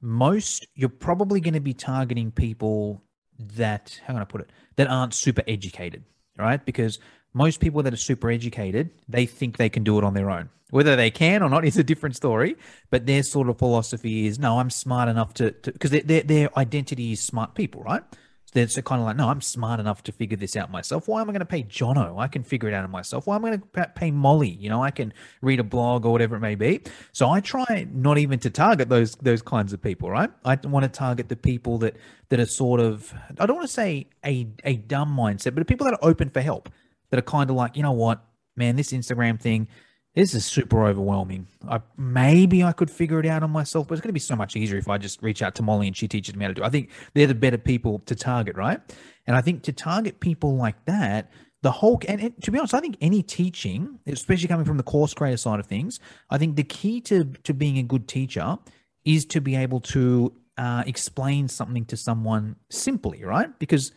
most 0.02 0.68
you're 0.76 0.90
probably 0.90 1.40
going 1.40 1.54
to 1.54 1.60
be 1.62 1.74
targeting 1.74 2.32
people 2.32 3.04
that 3.40 4.00
how 4.06 4.14
can 4.14 4.22
I 4.22 4.26
put 4.26 4.42
it 4.42 4.52
that 4.76 4.88
aren't 4.88 5.14
super 5.14 5.44
educated, 5.48 6.04
right? 6.38 6.64
Because 6.64 7.00
most 7.34 7.60
people 7.60 7.84
that 7.84 7.94
are 7.94 7.98
super 7.98 8.30
educated, 8.30 8.92
they 9.08 9.26
think 9.26 9.58
they 9.58 9.70
can 9.70 9.84
do 9.84 9.98
it 9.98 10.04
on 10.04 10.14
their 10.14 10.30
own. 10.30 10.50
Whether 10.72 10.96
they 10.96 11.12
can 11.12 11.44
or 11.44 11.50
not 11.50 11.66
is 11.66 11.78
a 11.78 11.84
different 11.84 12.16
story. 12.16 12.56
But 12.90 13.06
their 13.06 13.24
sort 13.24 13.50
of 13.50 13.58
philosophy 13.60 14.26
is, 14.26 14.40
no, 14.40 14.60
I'm 14.60 14.70
smart 14.70 15.10
enough 15.10 15.34
to 15.36 15.54
because 15.64 15.92
their, 15.92 16.24
their 16.24 16.58
identity 16.58 17.12
is 17.12 17.20
smart 17.20 17.56
people, 17.56 17.84
right? 17.84 18.04
So 18.46 18.52
they're 18.54 18.68
so 18.68 18.82
kind 18.82 19.00
of 19.00 19.06
like, 19.06 19.16
no, 19.16 19.30
I'm 19.30 19.40
smart 19.40 19.80
enough 19.80 20.04
to 20.04 20.12
figure 20.12 20.36
this 20.36 20.58
out 20.58 20.72
myself. 20.72 21.08
Why 21.08 21.22
am 21.22 21.30
I 21.30 21.32
going 21.34 21.40
to 21.40 21.46
pay 21.46 21.64
Jono? 21.64 22.20
I 22.20 22.28
can 22.28 22.44
figure 22.44 22.68
it 22.68 22.74
out 22.74 22.90
myself. 22.90 23.28
Why 23.28 23.36
am 23.36 23.46
I 23.46 23.50
going 23.50 23.64
to 23.76 23.92
pay 23.96 24.12
Molly? 24.12 24.50
You 24.50 24.70
know, 24.70 24.84
I 24.84 24.92
can 24.92 25.14
read 25.42 25.62
a 25.62 25.64
blog 25.64 26.06
or 26.06 26.12
whatever 26.12 26.36
it 26.36 26.42
may 26.42 26.56
be. 26.56 26.82
So 27.14 27.30
I 27.30 27.40
try 27.40 27.88
not 27.94 28.18
even 28.18 28.40
to 28.40 28.50
target 28.50 28.90
those 28.90 29.16
those 29.16 29.42
kinds 29.42 29.72
of 29.72 29.82
people, 29.82 30.10
right? 30.10 30.30
I 30.44 30.58
want 30.64 30.84
to 30.84 30.90
target 30.90 31.30
the 31.30 31.38
people 31.38 31.78
that 31.80 31.96
that 32.30 32.42
are 32.42 32.46
sort 32.46 32.82
of 32.82 33.14
I 33.40 33.46
don't 33.46 33.56
want 33.56 33.68
to 33.68 33.74
say 33.74 34.08
a 34.26 34.48
a 34.66 34.76
dumb 34.76 35.16
mindset, 35.16 35.56
but 35.56 35.66
people 35.68 35.86
that 35.86 35.94
are 35.94 36.10
open 36.10 36.30
for 36.30 36.42
help, 36.42 36.70
that 37.12 37.20
are 37.20 37.24
kind 37.24 37.50
of 37.50 37.56
like, 37.56 37.78
you 37.78 37.84
know 37.84 37.92
what, 37.92 38.26
man, 38.56 38.76
this 38.76 38.92
Instagram 38.92 39.40
thing. 39.40 39.68
This 40.16 40.34
is 40.34 40.46
super 40.46 40.86
overwhelming. 40.86 41.48
I 41.70 41.80
maybe 41.96 42.64
I 42.64 42.74
could 42.74 42.92
figure 42.92 43.20
it 43.22 43.26
out 43.26 43.44
on 43.44 43.52
myself, 43.52 43.88
but 43.88 43.94
it's 43.94 44.02
going 44.02 44.10
to 44.10 44.14
be 44.14 44.20
so 44.20 44.36
much 44.36 44.58
easier 44.58 44.78
if 44.78 44.90
I 44.90 44.98
just 44.98 45.22
reach 45.22 45.42
out 45.42 45.56
to 45.56 45.64
Molly 45.64 45.88
and 45.88 45.96
she 45.96 46.08
teaches 46.10 46.36
me 46.36 46.44
how 46.44 46.50
to 46.50 46.54
do. 46.54 46.64
it. 46.64 46.66
I 46.66 46.70
think 46.70 46.90
they're 47.14 47.28
the 47.28 47.36
better 47.36 47.58
people 47.58 48.00
to 48.08 48.16
target, 48.16 48.58
right? 48.58 48.82
And 49.26 49.38
I 49.38 49.42
think 49.42 49.64
to 49.64 49.72
target 49.72 50.20
people 50.20 50.58
like 50.58 50.84
that, 50.84 51.32
the 51.62 51.72
whole 51.72 52.02
and, 52.10 52.34
to 52.42 52.52
be 52.52 52.58
honest, 52.58 52.74
I 52.74 52.82
think 52.82 52.98
any 53.00 53.24
teaching, 53.24 54.00
especially 54.06 54.50
coming 54.50 54.66
from 54.66 54.78
the 54.78 54.84
course 54.84 55.14
creator 55.14 55.38
side 55.38 55.62
of 55.62 55.68
things, 55.68 56.00
I 56.30 56.38
think 56.38 56.58
the 56.58 56.64
key 56.64 57.00
to 57.02 57.24
to 57.44 57.54
being 57.54 57.78
a 57.78 57.84
good 57.84 58.08
teacher 58.08 58.58
is 59.06 59.26
to 59.28 59.40
be 59.40 59.56
able 59.56 59.80
to 59.80 60.34
uh, 60.58 60.84
explain 60.86 61.48
something 61.48 61.86
to 61.86 61.96
someone 61.96 62.56
simply, 62.70 63.24
right? 63.24 63.58
Because 63.60 63.92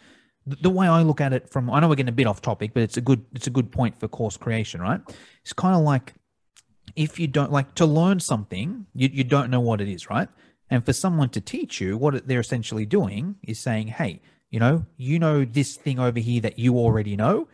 the 0.46 0.70
way 0.70 0.86
I 0.86 1.02
look 1.02 1.20
at 1.20 1.32
it 1.32 1.48
from 1.48 1.70
I 1.70 1.80
know 1.80 1.88
we're 1.88 1.94
getting 1.94 2.10
a 2.10 2.12
bit 2.12 2.26
off 2.26 2.42
topic, 2.42 2.74
but 2.74 2.82
it's 2.82 2.96
a 2.96 3.00
good 3.00 3.24
it's 3.32 3.46
a 3.46 3.50
good 3.50 3.72
point 3.72 3.98
for 3.98 4.08
course 4.08 4.36
creation, 4.36 4.80
right? 4.80 5.00
It's 5.42 5.52
kind 5.52 5.74
of 5.74 5.82
like 5.82 6.14
if 6.96 7.18
you 7.18 7.26
don't 7.26 7.50
like 7.50 7.74
to 7.76 7.86
learn 7.86 8.20
something, 8.20 8.86
you, 8.94 9.08
you 9.12 9.24
don't 9.24 9.50
know 9.50 9.60
what 9.60 9.80
it 9.80 9.88
is, 9.88 10.08
right? 10.10 10.28
And 10.70 10.84
for 10.84 10.92
someone 10.92 11.28
to 11.30 11.40
teach 11.40 11.80
you, 11.80 11.96
what 11.96 12.26
they're 12.26 12.40
essentially 12.40 12.86
doing 12.86 13.36
is 13.42 13.58
saying, 13.58 13.88
hey, 13.88 14.20
you 14.50 14.60
know, 14.60 14.86
you 14.96 15.18
know 15.18 15.44
this 15.44 15.76
thing 15.76 15.98
over 15.98 16.20
here 16.20 16.40
that 16.42 16.58
you 16.58 16.78
already 16.78 17.16
know. 17.16 17.48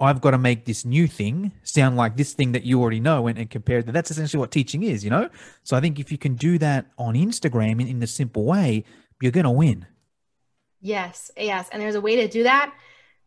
I've 0.00 0.22
got 0.22 0.30
to 0.30 0.38
make 0.38 0.64
this 0.64 0.84
new 0.84 1.06
thing 1.06 1.52
sound 1.62 1.96
like 1.96 2.16
this 2.16 2.32
thing 2.32 2.52
that 2.52 2.64
you 2.64 2.80
already 2.80 3.00
know 3.00 3.26
and, 3.26 3.38
and 3.38 3.50
compare 3.50 3.82
that. 3.82 3.92
That's 3.92 4.10
essentially 4.10 4.40
what 4.40 4.50
teaching 4.50 4.82
is, 4.82 5.04
you 5.04 5.10
know? 5.10 5.28
So 5.62 5.76
I 5.76 5.80
think 5.80 6.00
if 6.00 6.10
you 6.10 6.16
can 6.16 6.36
do 6.36 6.56
that 6.58 6.86
on 6.96 7.14
Instagram 7.14 7.82
in, 7.82 7.86
in 7.86 8.02
a 8.02 8.06
simple 8.06 8.44
way, 8.44 8.84
you're 9.20 9.30
going 9.30 9.44
to 9.44 9.50
win. 9.50 9.86
Yes, 10.80 11.30
yes. 11.36 11.68
And 11.70 11.80
there's 11.82 11.94
a 11.94 12.00
way 12.00 12.16
to 12.16 12.28
do 12.28 12.44
that 12.44 12.74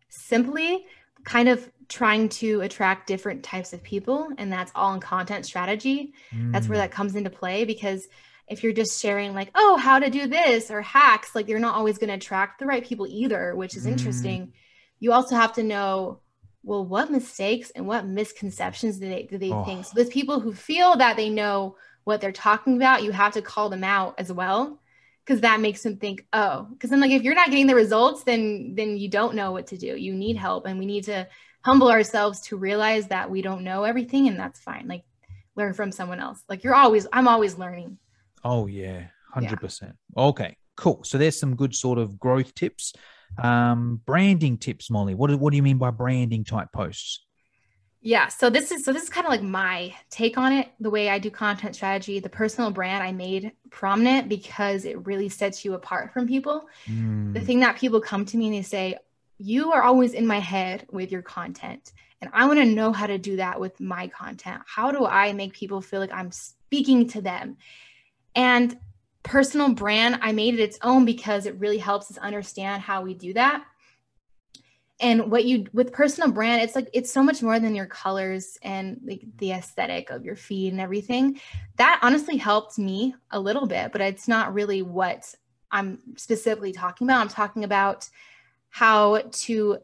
simply 0.09 0.85
kind 1.25 1.49
of 1.49 1.71
trying 1.87 2.29
to 2.29 2.61
attract 2.61 3.07
different 3.07 3.43
types 3.43 3.73
of 3.73 3.83
people. 3.83 4.29
And 4.37 4.51
that's 4.51 4.71
all 4.75 4.93
in 4.93 4.99
content 4.99 5.45
strategy. 5.45 6.13
That's 6.51 6.69
where 6.69 6.77
Mm, 6.77 6.81
that 6.81 6.91
comes 6.91 7.15
into 7.15 7.29
play 7.29 7.65
because 7.65 8.07
if 8.47 8.63
you're 8.63 8.73
just 8.73 9.01
sharing, 9.01 9.33
like, 9.33 9.49
oh, 9.55 9.77
how 9.77 9.99
to 9.99 10.09
do 10.09 10.27
this 10.27 10.69
or 10.69 10.81
hacks, 10.81 11.33
like 11.33 11.47
you're 11.47 11.59
not 11.59 11.75
always 11.75 11.97
going 11.97 12.09
to 12.09 12.15
attract 12.15 12.59
the 12.59 12.65
right 12.65 12.85
people 12.85 13.07
either, 13.07 13.55
which 13.55 13.77
is 13.77 13.85
Mm. 13.85 13.91
interesting. 13.93 14.53
You 14.99 15.13
also 15.13 15.35
have 15.35 15.53
to 15.53 15.63
know, 15.63 16.21
well, 16.63 16.85
what 16.85 17.11
mistakes 17.11 17.71
and 17.71 17.87
what 17.87 18.05
misconceptions 18.05 18.99
do 18.99 19.09
they 19.09 19.23
do 19.23 19.37
they 19.37 19.51
Oh. 19.51 19.63
think? 19.65 19.85
So 19.85 19.91
there's 19.95 20.09
people 20.09 20.39
who 20.39 20.53
feel 20.53 20.95
that 20.97 21.17
they 21.17 21.29
know 21.29 21.77
what 22.03 22.21
they're 22.21 22.31
talking 22.31 22.75
about. 22.75 23.03
You 23.03 23.11
have 23.11 23.33
to 23.33 23.41
call 23.41 23.69
them 23.69 23.83
out 23.83 24.15
as 24.19 24.31
well 24.31 24.79
because 25.25 25.41
that 25.41 25.59
makes 25.59 25.83
them 25.83 25.97
think 25.97 26.25
oh 26.33 26.67
because 26.71 26.91
i'm 26.91 26.99
like 26.99 27.11
if 27.11 27.23
you're 27.23 27.35
not 27.35 27.49
getting 27.49 27.67
the 27.67 27.75
results 27.75 28.23
then 28.23 28.73
then 28.75 28.97
you 28.97 29.09
don't 29.09 29.35
know 29.35 29.51
what 29.51 29.67
to 29.67 29.77
do 29.77 29.95
you 29.95 30.13
need 30.13 30.35
help 30.35 30.65
and 30.65 30.77
we 30.77 30.85
need 30.85 31.03
to 31.03 31.27
humble 31.63 31.89
ourselves 31.89 32.41
to 32.41 32.57
realize 32.57 33.07
that 33.07 33.29
we 33.29 33.41
don't 33.41 33.63
know 33.63 33.83
everything 33.83 34.27
and 34.27 34.37
that's 34.37 34.59
fine 34.59 34.87
like 34.87 35.03
learn 35.55 35.73
from 35.73 35.91
someone 35.91 36.19
else. 36.19 36.41
Like 36.49 36.63
you're 36.63 36.75
always, 36.75 37.07
I'm 37.13 37.27
always 37.27 37.57
learning. 37.57 37.97
Oh 38.43 38.67
yeah, 38.67 39.05
hundred 39.33 39.59
percent. 39.59 39.95
Okay, 40.17 40.57
cool. 40.75 41.03
So 41.03 41.17
there's 41.17 41.39
some 41.39 41.55
good 41.55 41.75
sort 41.75 41.97
of 41.97 42.19
growth 42.19 42.53
tips. 42.55 42.93
Um, 43.41 44.01
branding 44.05 44.57
tips, 44.57 44.91
Molly. 44.91 45.15
What 45.15 45.29
do, 45.29 45.37
what 45.37 45.51
do 45.51 45.57
you 45.57 45.63
mean 45.63 45.77
by 45.77 45.91
branding 45.91 46.43
type 46.43 46.69
posts? 46.73 47.25
Yeah, 48.05 48.27
so 48.27 48.49
this 48.49 48.69
is 48.73 48.83
so 48.83 48.91
this 48.91 49.03
is 49.03 49.09
kind 49.09 49.25
of 49.25 49.31
like 49.31 49.41
my 49.41 49.95
take 50.09 50.37
on 50.37 50.51
it, 50.51 50.67
the 50.81 50.89
way 50.89 51.09
I 51.09 51.19
do 51.19 51.31
content 51.31 51.73
strategy, 51.73 52.19
the 52.19 52.27
personal 52.27 52.69
brand 52.69 53.01
I 53.01 53.13
made 53.13 53.53
prominent 53.69 54.27
because 54.27 54.83
it 54.83 55.05
really 55.07 55.29
sets 55.29 55.63
you 55.63 55.73
apart 55.73 56.11
from 56.11 56.27
people. 56.27 56.67
Mm. 56.85 57.33
The 57.33 57.39
thing 57.39 57.61
that 57.61 57.77
people 57.77 58.01
come 58.01 58.25
to 58.25 58.37
me 58.37 58.47
and 58.47 58.55
they 58.55 58.61
say, 58.61 58.97
"You 59.37 59.71
are 59.71 59.83
always 59.83 60.13
in 60.13 60.27
my 60.27 60.39
head 60.39 60.85
with 60.91 61.13
your 61.13 61.21
content." 61.21 61.93
And 62.19 62.29
I 62.33 62.45
want 62.45 62.59
to 62.59 62.65
know 62.65 62.91
how 62.91 63.07
to 63.07 63.17
do 63.17 63.37
that 63.37 63.57
with 63.57 63.79
my 63.79 64.07
content. 64.09 64.61
How 64.65 64.91
do 64.91 65.05
I 65.05 65.31
make 65.31 65.53
people 65.53 65.79
feel 65.79 66.01
like 66.01 66.13
I'm 66.13 66.31
speaking 66.31 67.07
to 67.09 67.21
them? 67.21 67.55
And 68.35 68.77
personal 69.23 69.73
brand, 69.73 70.19
I 70.21 70.33
made 70.33 70.55
it 70.55 70.59
its 70.59 70.77
own 70.81 71.05
because 71.05 71.45
it 71.45 71.55
really 71.55 71.77
helps 71.77 72.11
us 72.11 72.17
understand 72.17 72.81
how 72.81 73.01
we 73.01 73.13
do 73.13 73.33
that 73.33 73.63
and 74.99 75.31
what 75.31 75.45
you 75.45 75.65
with 75.73 75.91
personal 75.91 76.31
brand 76.31 76.61
it's 76.61 76.75
like 76.75 76.89
it's 76.93 77.11
so 77.11 77.23
much 77.23 77.41
more 77.41 77.59
than 77.59 77.75
your 77.75 77.85
colors 77.85 78.57
and 78.61 78.99
like 79.03 79.23
the 79.37 79.51
aesthetic 79.51 80.09
of 80.09 80.23
your 80.23 80.35
feed 80.35 80.71
and 80.71 80.81
everything. 80.81 81.39
That 81.77 81.99
honestly 82.01 82.37
helped 82.37 82.77
me 82.77 83.15
a 83.31 83.39
little 83.39 83.67
bit 83.67 83.91
but 83.91 84.01
it's 84.01 84.27
not 84.27 84.53
really 84.53 84.81
what 84.81 85.33
i'm 85.71 85.99
specifically 86.17 86.71
talking 86.71 87.07
about. 87.07 87.21
I'm 87.21 87.27
talking 87.27 87.63
about 87.63 88.09
how 88.69 89.21
to 89.31 89.77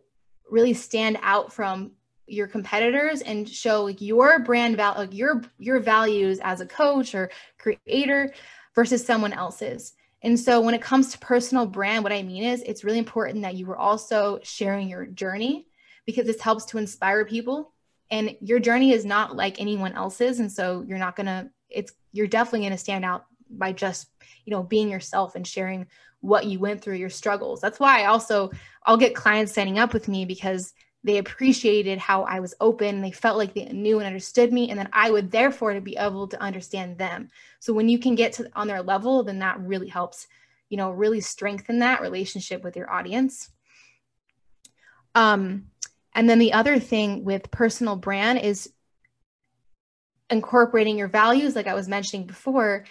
really 0.50 0.74
stand 0.74 1.18
out 1.22 1.54
from 1.54 1.92
your 2.28 2.48
competitors 2.48 3.22
and 3.22 3.50
show 3.50 3.84
like 3.84 4.02
your 4.02 4.40
brand 4.40 4.78
value 4.78 5.00
like 5.00 5.14
your 5.14 5.42
your 5.58 5.80
values 5.80 6.40
as 6.44 6.62
a 6.62 6.66
coach 6.66 7.16
or 7.16 7.32
creator 7.58 8.32
versus 8.76 9.04
someone 9.04 9.34
else's 9.34 9.94
and 10.22 10.40
so 10.40 10.60
when 10.60 10.74
it 10.74 10.82
comes 10.82 11.12
to 11.12 11.20
personal 11.20 11.66
brand, 11.66 12.04
what 12.04 12.12
I 12.12 12.24
mean 12.24 12.44
is 12.44 12.62
it's 12.64 12.84
really 12.84 12.98
important 12.98 13.42
that 13.44 13.56
you 13.56 13.70
are 13.72 13.78
also 13.78 14.40
sharing 14.44 14.90
your 14.90 15.06
journey 15.06 15.68
because 16.06 16.26
this 16.26 16.42
helps 16.42 16.66
to 16.66 16.78
inspire 16.78 17.24
people. 17.26 17.74
And 18.12 18.36
your 18.42 18.60
journey 18.60 18.92
is 18.92 19.06
not 19.06 19.36
like 19.36 19.62
anyone 19.62 19.94
else's. 19.94 20.40
And 20.40 20.52
so 20.52 20.84
you're 20.86 20.98
not 20.98 21.16
gonna, 21.16 21.52
it's 21.70 21.94
you're 22.12 22.28
definitely 22.28 22.66
gonna 22.66 22.78
stand 22.78 23.06
out 23.06 23.26
by 23.50 23.72
just, 23.72 24.10
you 24.46 24.52
know, 24.52 24.64
being 24.64 24.90
yourself 24.90 25.36
and 25.36 25.48
sharing 25.48 25.88
what 26.22 26.46
you 26.46 26.60
went 26.60 26.82
through, 26.82 26.96
your 26.96 27.10
struggles. 27.10 27.62
That's 27.62 27.80
why 27.80 28.02
I 28.02 28.06
also 28.06 28.52
I'll 28.84 28.98
get 28.98 29.16
clients 29.16 29.54
signing 29.54 29.80
up 29.80 29.94
with 29.94 30.08
me 30.08 30.26
because 30.26 30.74
they 31.04 31.18
appreciated 31.18 31.98
how 31.98 32.24
I 32.24 32.40
was 32.40 32.54
open. 32.60 33.02
They 33.02 33.12
felt 33.12 33.38
like 33.38 33.54
they 33.54 33.66
knew 33.66 34.00
and 34.00 34.08
understood 34.08 34.52
me, 34.52 34.70
and 34.70 34.78
then 34.78 34.90
I 34.92 35.12
would 35.12 35.32
therefore 35.32 35.74
to 35.74 35.82
be 35.82 35.96
able 35.96 36.28
to 36.28 36.42
understand 36.42 36.98
them. 36.98 37.30
So 37.60 37.74
when 37.74 37.88
you 37.88 38.00
can 38.00 38.16
get 38.16 38.34
to 38.34 38.50
on 38.54 38.68
their 38.68 38.82
level, 38.82 39.24
then 39.24 39.40
that 39.40 39.60
really 39.60 39.88
helps, 39.88 40.28
you 40.70 40.78
know, 40.78 40.92
really 40.92 41.22
strengthen 41.22 41.80
that 41.80 42.02
relationship 42.02 42.64
with 42.64 42.76
your 42.76 42.92
audience. 42.92 43.50
Um, 45.16 45.68
and 46.14 46.30
then 46.30 46.40
the 46.40 46.54
other 46.54 46.80
thing 46.80 47.24
with 47.24 47.52
personal 47.52 47.96
brand 47.96 48.40
is 48.40 48.70
incorporating 50.30 50.98
your 50.98 51.08
values, 51.08 51.56
like 51.56 51.68
I 51.68 51.74
was 51.74 51.88
mentioning 51.88 52.28
before, 52.28 52.86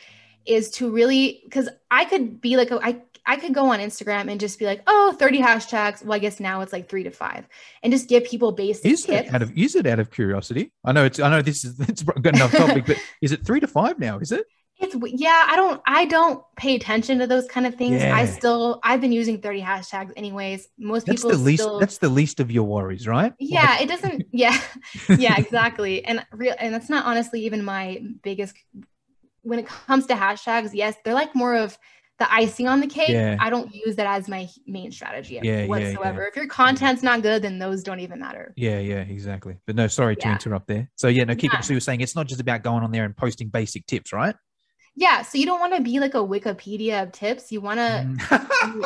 is 0.47 0.71
to 0.71 0.91
really 0.91 1.43
because 1.45 1.69
I 1.91 2.07
could 2.07 2.41
be 2.41 2.57
like 2.57 2.73
I 2.73 3.03
I 3.29 3.37
could 3.37 3.53
go 3.53 3.67
on 3.67 3.79
Instagram 3.79 4.31
and 4.31 4.41
just 4.41 4.59
be 4.59 4.65
like, 4.65 4.83
oh, 4.87 5.15
30 5.19 5.41
hashtags. 5.41 6.03
Well, 6.03 6.15
I 6.15 6.19
guess 6.19 6.41
now 6.41 6.63
it's 6.63 6.73
like 6.73 6.89
three 6.89 7.05
to 7.05 7.11
five, 7.11 7.47
and 7.83 7.93
just 7.93 8.09
give 8.09 8.25
people 8.25 8.53
basic 8.53 8.87
is 8.87 9.05
tips. 9.05 9.29
It 9.29 9.35
out 9.35 9.43
of 9.43 9.57
is 9.57 9.77
it 9.77 9.87
out 9.87 10.01
of 10.01 10.11
curiosity? 10.11 10.73
I 10.83 10.93
know 10.93 11.05
it's 11.05 11.21
I 11.21 11.29
know 11.29 11.43
this 11.43 11.65
is 11.65 11.79
it's 11.89 12.03
good 12.03 12.35
enough 12.35 12.53
topic, 12.53 12.87
but 12.87 12.97
is 13.21 13.33
it 13.33 13.45
three 13.45 13.61
to 13.61 13.67
five 13.67 13.99
now? 13.99 14.19
Is 14.19 14.33
it? 14.33 14.47
It's 14.81 14.95
yeah, 15.21 15.47
I 15.49 15.57
don't 15.57 15.83
I 15.87 16.05
don't 16.05 16.43
pay 16.57 16.77
attention 16.77 17.19
to 17.19 17.27
those 17.27 17.47
kind 17.47 17.67
of 17.67 17.75
things. 17.75 18.01
Yeah. 18.01 18.17
I 18.17 18.27
still 18.27 18.81
I've 18.83 19.01
been 19.01 19.13
using 19.13 19.43
30 19.43 19.61
hashtags 19.61 20.13
anyways. 20.17 20.69
Most 20.79 21.07
That's 21.07 21.23
people 21.23 21.37
the 21.37 21.45
least. 21.45 21.63
still 21.65 21.79
That's 21.81 21.99
the 21.99 22.09
least 22.09 22.41
of 22.41 22.51
your 22.51 22.63
worries, 22.63 23.07
right? 23.07 23.35
yeah, 23.41 23.81
it 23.81 23.89
doesn't 23.89 24.27
yeah. 24.31 24.59
yeah, 25.19 25.35
exactly. 25.39 26.05
And 26.05 26.25
real 26.33 26.55
and 26.59 26.73
that's 26.73 26.89
not 26.89 27.07
honestly 27.07 27.45
even 27.45 27.65
my 27.65 28.01
biggest 28.23 28.57
when 29.43 29.59
it 29.59 29.67
comes 29.67 30.07
to 30.07 30.15
hashtags, 30.15 30.71
yes, 30.73 30.95
they're 31.05 31.15
like 31.15 31.35
more 31.35 31.57
of 31.57 31.77
the 32.19 32.33
icing 32.33 32.67
on 32.67 32.81
the 32.81 32.87
cake. 32.87 33.11
Yeah. 33.11 33.37
I 33.39 33.49
don't 33.49 33.73
use 33.75 33.97
that 33.97 34.07
as 34.07 34.29
my 34.29 34.49
main 34.67 34.91
strategy 34.91 35.39
Yeah, 35.43 35.67
whatsoever. 35.67 36.23
yeah. 36.23 36.29
If 36.29 36.37
your 36.37 36.47
content's 36.49 37.03
not 37.03 37.23
good, 37.23 37.43
then 37.43 37.59
those 37.59 37.83
don't 37.85 38.01
even 38.01 38.19
matter. 38.19 38.53
Yeah, 38.57 38.81
yeah, 38.81 39.01
exactly. 39.01 39.57
But 39.67 39.77
no, 39.77 39.87
sorry 39.87 40.17
to 40.17 40.29
interrupt 40.29 40.67
there. 40.67 40.91
So 40.97 41.09
yeah, 41.09 41.25
no, 41.25 41.35
keep 41.37 41.53
Yeah. 41.53 41.61
it. 41.61 41.65
So 41.65 41.73
you're 41.75 41.81
saying 41.81 42.01
it's 42.01 42.17
not 42.17 42.27
just 42.27 42.41
about 42.41 42.63
going 42.63 42.83
on 42.83 42.91
there 42.91 43.05
and 43.05 43.17
posting 43.17 43.49
basic 43.49 43.87
tips, 43.87 44.13
right? 44.13 44.35
Yeah, 44.97 45.23
so 45.23 45.39
you 45.39 45.47
don't 45.47 45.61
want 45.61 45.77
to 45.77 45.81
be 45.81 46.01
like 46.01 46.15
a 46.15 46.19
Wikipedia 46.19 47.05
of 47.05 47.13
tips. 47.13 47.53
You 47.53 47.61
want 47.61 47.79
to 47.79 48.05
Mm. 48.05 48.85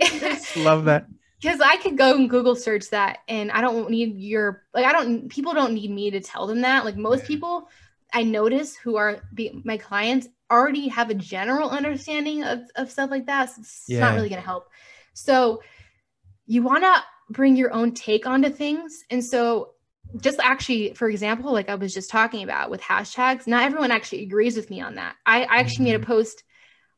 yes, 0.00 0.56
love 0.56 0.86
that. 0.86 1.06
because 1.40 1.60
I 1.60 1.76
could 1.76 1.98
go 1.98 2.14
and 2.14 2.30
Google 2.30 2.54
search 2.56 2.88
that, 2.90 3.18
and 3.28 3.50
I 3.52 3.60
don't 3.60 3.90
need 3.90 4.16
your 4.18 4.62
like. 4.72 4.86
I 4.86 4.92
don't. 4.92 5.28
People 5.28 5.52
don't 5.52 5.74
need 5.74 5.90
me 5.90 6.10
to 6.12 6.20
tell 6.20 6.46
them 6.46 6.62
that. 6.62 6.84
Like 6.86 6.96
most 6.96 7.24
people, 7.26 7.68
I 8.12 8.22
notice 8.22 8.74
who 8.76 8.96
are 8.96 9.20
be, 9.34 9.60
my 9.64 9.76
clients 9.76 10.28
already 10.52 10.88
have 10.88 11.10
a 11.10 11.14
general 11.14 11.70
understanding 11.70 12.44
of 12.44 12.60
of 12.76 12.90
stuff 12.90 13.10
like 13.10 13.26
that. 13.26 13.50
So 13.50 13.60
it's 13.60 13.88
Yeah. 13.88 14.00
not 14.00 14.14
really 14.14 14.28
going 14.28 14.40
to 14.40 14.46
help. 14.46 14.68
So 15.14 15.62
you 16.46 16.62
want 16.62 16.84
to 16.84 17.02
bring 17.30 17.56
your 17.56 17.72
own 17.72 17.92
take 17.92 18.26
onto 18.26 18.50
things, 18.50 19.04
and 19.10 19.24
so 19.24 19.70
just 20.20 20.38
actually, 20.40 20.92
for 20.94 21.08
example, 21.08 21.52
like 21.52 21.70
I 21.70 21.74
was 21.76 21.94
just 21.94 22.10
talking 22.10 22.42
about 22.42 22.70
with 22.70 22.82
hashtags, 22.82 23.46
not 23.46 23.64
everyone 23.64 23.90
actually 23.90 24.24
agrees 24.24 24.56
with 24.56 24.68
me 24.68 24.80
on 24.80 24.96
that. 24.96 25.16
I, 25.24 25.44
I 25.44 25.56
actually 25.60 25.86
made 25.86 25.94
a 25.94 26.00
post 26.00 26.44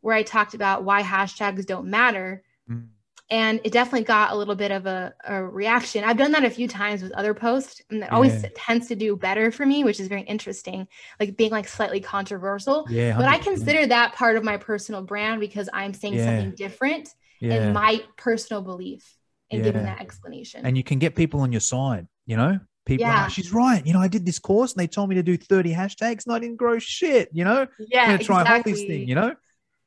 where 0.01 0.17
I 0.17 0.25
talked 0.25 0.55
about 0.55 0.85
why 0.85 1.03
hashtags 1.03 1.65
don't 1.65 1.87
matter 1.87 2.43
Mm. 2.69 2.89
And 3.31 3.61
it 3.65 3.73
definitely 3.73 4.05
got 4.05 4.33
a 4.33 4.37
little 4.37 4.55
bit 4.55 4.71
of 4.71 4.87
a, 4.87 5.15
a 5.25 5.43
reaction. 5.45 6.05
I've 6.05 6.17
done 6.19 6.33
that 6.33 6.45
a 6.45 6.51
few 6.51 6.69
times 6.69 7.03
with 7.03 7.13
other 7.13 7.33
posts, 7.35 7.81
and 7.91 8.03
that 8.03 8.13
always 8.13 8.43
Yeah. 8.43 8.51
tends 8.55 8.89
to 8.89 8.95
do 8.97 9.17
better 9.17 9.51
for 9.51 9.65
me, 9.65 9.83
which 9.85 9.99
is 10.01 10.09
very 10.09 10.23
interesting, 10.23 10.87
like 11.19 11.37
being 11.37 11.51
like 11.51 11.67
slightly 11.67 12.01
controversial. 12.01 12.87
Yeah, 12.91 13.17
But 13.17 13.27
I 13.27 13.39
consider 13.39 13.87
that 13.87 14.15
part 14.15 14.37
of 14.37 14.45
my 14.45 14.57
personal 14.59 15.03
brand 15.03 15.41
because 15.41 15.69
I'm 15.73 15.95
saying 15.95 16.15
Yeah. 16.15 16.25
something 16.27 16.51
different 16.55 17.09
yeah. 17.41 17.55
and 17.55 17.75
my 17.75 18.03
personal 18.17 18.63
belief 18.63 19.17
and 19.51 19.63
giving 19.63 19.85
that 19.85 20.01
explanation. 20.01 20.67
and 20.67 20.77
you 20.77 20.83
can 20.85 20.99
get 20.99 21.15
people 21.15 21.41
on 21.41 21.53
your 21.53 21.61
side. 21.61 22.07
You 22.27 22.37
know, 22.37 22.59
people. 22.87 23.07
Yeah. 23.07 23.25
"Ah, 23.27 23.29
she's 23.29 23.53
right. 23.53 23.87
You 23.87 23.93
know, 23.93 24.01
I 24.01 24.09
did 24.09 24.27
this 24.27 24.39
course 24.39 24.73
and 24.73 24.81
they 24.81 24.87
told 24.87 25.09
me 25.09 25.15
to 25.17 25.23
do 25.23 25.37
30 25.37 25.73
hashtags, 25.75 26.27
and 26.27 26.35
I 26.35 26.39
didn't 26.39 26.57
grow 26.57 26.79
shit. 26.79 27.29
You 27.33 27.45
know, 27.45 27.67
yeah, 27.79 28.03
I'm 28.03 28.09
gonna 28.13 28.25
try 28.25 28.41
exactly. 28.43 28.73
all 28.73 28.77
this 28.79 28.87
thing. 28.87 29.09
You 29.09 29.15
know, 29.15 29.35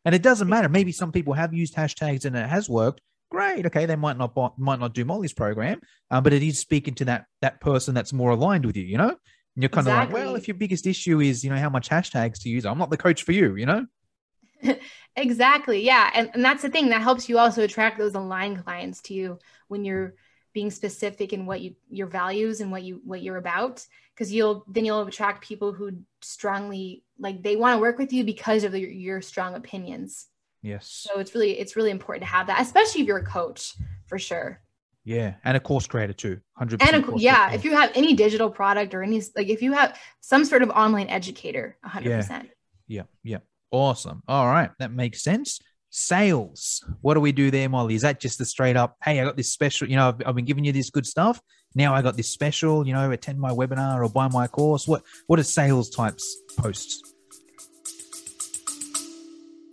and 0.06 0.16
it 0.16 0.22
doesn't 0.24 0.48
matter. 0.48 0.70
Maybe 0.70 0.92
some 0.92 1.12
people 1.12 1.34
have 1.34 1.54
used 1.54 1.76
hashtags 1.76 2.26
and 2.26 2.36
it 2.36 2.48
has 2.48 2.70
worked. 2.70 3.02
Great. 3.30 3.66
Okay, 3.66 3.86
they 3.86 3.96
might 3.96 4.18
not 4.18 4.36
might 4.58 4.80
not 4.80 4.94
do 4.94 5.04
Molly's 5.04 5.34
program, 5.34 5.82
um, 6.12 6.24
but 6.24 6.34
it 6.34 6.44
is 6.44 6.60
speaking 6.60 6.94
to 6.96 7.06
that 7.06 7.26
that 7.42 7.60
person 7.60 7.94
that's 7.94 8.14
more 8.14 8.32
aligned 8.32 8.66
with 8.66 8.78
you. 8.78 8.84
You 8.84 8.98
know, 8.98 9.10
and 9.10 9.64
you're 9.64 9.70
kind 9.70 9.88
of 9.88 9.94
like, 9.94 10.14
well, 10.14 10.36
if 10.36 10.48
your 10.48 10.56
biggest 10.56 10.88
issue 10.88 11.20
is 11.20 11.44
you 11.44 11.50
know 11.50 11.58
how 11.58 11.70
much 11.70 11.90
hashtags 11.90 12.40
to 12.44 12.50
use, 12.50 12.66
I'm 12.66 12.78
not 12.78 12.90
the 12.90 12.98
coach 12.98 13.24
for 13.24 13.34
you. 13.34 13.56
You 13.56 13.66
know. 13.66 13.86
Exactly. 15.18 15.84
Yeah. 15.84 16.12
And, 16.14 16.30
and 16.36 16.46
that's 16.46 16.62
the 16.62 16.70
thing 16.70 16.90
that 16.90 17.02
helps 17.02 17.28
you 17.28 17.40
also 17.40 17.64
attract 17.64 17.98
those 17.98 18.14
aligned 18.14 18.64
clients 18.64 19.02
to 19.04 19.16
you 19.16 19.40
when 19.68 19.84
you're 19.84 20.14
being 20.54 20.70
specific 20.70 21.34
in 21.34 21.46
what 21.46 21.60
you 21.60 21.76
your 21.90 22.08
values 22.08 22.62
and 22.62 22.72
what 22.72 22.84
you 22.84 23.02
what 23.04 23.22
you're 23.22 23.38
about 23.38 23.86
because 24.14 24.32
you'll 24.32 24.64
then 24.68 24.86
you'll 24.86 25.02
attract 25.02 25.48
people 25.48 25.72
who 25.72 25.92
strongly 26.22 27.04
like 27.20 27.44
they 27.44 27.56
want 27.56 27.76
to 27.76 27.82
work 27.82 28.00
with 28.00 28.12
you 28.14 28.24
because 28.24 28.64
of 28.64 28.76
your, 28.76 28.90
your 28.90 29.22
strong 29.22 29.54
opinions 29.54 30.28
Yes. 30.68 30.88
so 31.06 31.20
it's 31.20 31.34
really 31.34 31.52
it's 31.58 31.76
really 31.76 31.92
important 31.92 32.24
to 32.24 32.32
have 32.36 32.48
that 32.48 32.62
especially 32.62 33.02
if 33.02 33.08
you're 33.08 33.18
a 33.20 33.26
coach 33.26 33.74
for 34.06 34.20
sure 34.20 34.60
Yeah, 35.06 35.36
and 35.44 35.56
a 35.56 35.60
course 35.60 35.88
creator 35.88 36.14
too. 36.14 36.40
Hundred 36.58 36.82
and 36.82 37.04
percent. 37.04 37.20
a, 37.20 37.22
yeah 37.22 37.54
if 37.54 37.64
you 37.66 37.74
have 37.76 37.92
any 37.96 38.14
digital 38.14 38.50
product 38.50 38.94
or 38.94 39.02
any 39.04 39.22
like 39.36 39.48
if 39.50 39.62
you 39.62 39.72
have 39.74 39.98
some 40.22 40.44
sort 40.46 40.62
of 40.64 40.70
online 40.70 41.08
educator 41.10 41.78
100% 41.86 42.50
Yeah, 42.88 43.04
yeah. 43.24 43.40
Awesome. 43.72 44.24
All 44.30 44.48
right. 44.48 44.72
That 44.80 44.92
makes 44.94 45.22
sense. 45.22 45.60
Sales. 45.90 46.86
What 47.02 47.16
do 47.16 47.20
we 47.20 47.34
do 47.34 47.52
there, 47.52 47.68
Molly? 47.68 47.96
Is 47.96 48.04
that 48.04 48.20
just 48.22 48.38
the 48.38 48.46
straight 48.46 48.78
up, 48.78 48.96
hey, 49.04 49.20
I 49.20 49.26
got 49.26 49.36
this 49.36 49.52
special, 49.52 49.90
you 49.90 49.98
know, 49.98 50.08
I've, 50.10 50.22
I've 50.26 50.36
been 50.36 50.46
giving 50.46 50.64
you 50.64 50.72
this 50.72 50.90
good 50.90 51.06
stuff. 51.06 51.42
Now 51.76 51.94
I 51.94 52.02
got 52.02 52.16
this 52.16 52.30
special, 52.30 52.88
you 52.88 52.94
know, 52.94 53.12
attend 53.12 53.40
my 53.40 53.52
webinar 53.52 54.04
or 54.04 54.10
buy 54.10 54.30
my 54.30 54.48
course. 54.48 54.88
What 54.88 55.04
what 55.28 55.38
are 55.40 55.44
sales 55.44 55.90
types 55.90 56.24
posts? 56.58 57.02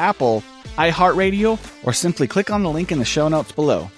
Apple, 0.00 0.42
iHeartRadio, 0.76 1.58
or 1.86 1.92
simply 1.92 2.26
click 2.26 2.50
on 2.50 2.62
the 2.62 2.70
link 2.70 2.90
in 2.90 2.98
the 2.98 3.04
show 3.04 3.28
notes 3.28 3.52
below. 3.52 3.90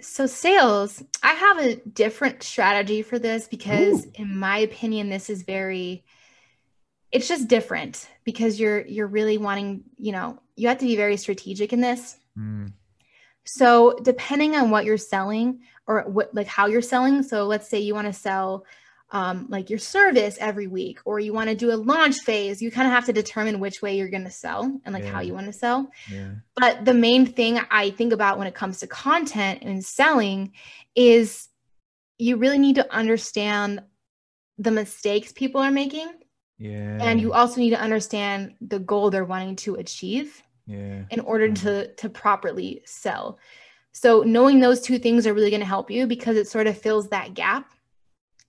So, 0.00 0.26
sales, 0.26 1.02
I 1.24 1.32
have 1.32 1.58
a 1.58 1.74
different 1.74 2.44
strategy 2.44 3.02
for 3.02 3.18
this 3.18 3.48
because, 3.48 4.06
Ooh. 4.06 4.12
in 4.14 4.38
my 4.38 4.58
opinion, 4.58 5.08
this 5.10 5.28
is 5.28 5.42
very, 5.42 6.04
it's 7.10 7.26
just 7.26 7.48
different 7.48 8.08
because 8.22 8.60
you're 8.60 8.86
you're 8.86 9.08
really 9.08 9.38
wanting, 9.38 9.82
you 9.98 10.12
know, 10.12 10.38
you 10.54 10.68
have 10.68 10.78
to 10.78 10.86
be 10.86 10.94
very 10.94 11.16
strategic 11.16 11.72
in 11.72 11.80
this. 11.80 12.16
Mm. 12.38 12.74
So, 13.44 13.98
depending 14.02 14.54
on 14.54 14.70
what 14.70 14.84
you're 14.84 14.98
selling 14.98 15.62
or 15.88 16.02
what 16.02 16.32
like 16.32 16.46
how 16.46 16.66
you're 16.66 16.80
selling, 16.80 17.24
so 17.24 17.46
let's 17.46 17.68
say 17.68 17.80
you 17.80 17.94
want 17.94 18.06
to 18.06 18.12
sell 18.12 18.64
um, 19.10 19.46
like 19.48 19.70
your 19.70 19.78
service 19.78 20.36
every 20.40 20.66
week, 20.66 20.98
or 21.04 21.20
you 21.20 21.32
want 21.32 21.48
to 21.48 21.54
do 21.54 21.72
a 21.72 21.76
launch 21.76 22.18
phase, 22.20 22.60
you 22.60 22.70
kind 22.70 22.88
of 22.88 22.92
have 22.92 23.06
to 23.06 23.12
determine 23.12 23.60
which 23.60 23.80
way 23.80 23.96
you're 23.96 24.08
going 24.08 24.24
to 24.24 24.30
sell 24.30 24.80
and 24.84 24.92
like 24.92 25.04
yeah. 25.04 25.12
how 25.12 25.20
you 25.20 25.34
want 25.34 25.46
to 25.46 25.52
sell. 25.52 25.90
Yeah. 26.10 26.30
But 26.56 26.84
the 26.84 26.94
main 26.94 27.26
thing 27.26 27.60
I 27.70 27.90
think 27.90 28.12
about 28.12 28.38
when 28.38 28.46
it 28.46 28.54
comes 28.54 28.80
to 28.80 28.86
content 28.86 29.60
and 29.62 29.84
selling 29.84 30.52
is 30.94 31.48
you 32.18 32.36
really 32.36 32.58
need 32.58 32.76
to 32.76 32.92
understand 32.92 33.82
the 34.58 34.70
mistakes 34.70 35.32
people 35.32 35.60
are 35.60 35.70
making. 35.70 36.08
Yeah. 36.58 36.98
And 37.00 37.20
you 37.20 37.32
also 37.32 37.60
need 37.60 37.70
to 37.70 37.80
understand 37.80 38.54
the 38.60 38.78
goal 38.78 39.10
they're 39.10 39.24
wanting 39.24 39.56
to 39.56 39.74
achieve. 39.74 40.42
Yeah. 40.66 41.02
In 41.10 41.20
order 41.20 41.48
mm-hmm. 41.48 41.66
to 41.66 41.94
to 41.96 42.08
properly 42.08 42.80
sell. 42.86 43.38
So 43.92 44.22
knowing 44.22 44.60
those 44.60 44.80
two 44.80 44.98
things 44.98 45.26
are 45.26 45.34
really 45.34 45.50
going 45.50 45.60
to 45.60 45.66
help 45.66 45.90
you 45.90 46.06
because 46.06 46.36
it 46.38 46.48
sort 46.48 46.66
of 46.66 46.78
fills 46.78 47.10
that 47.10 47.34
gap 47.34 47.73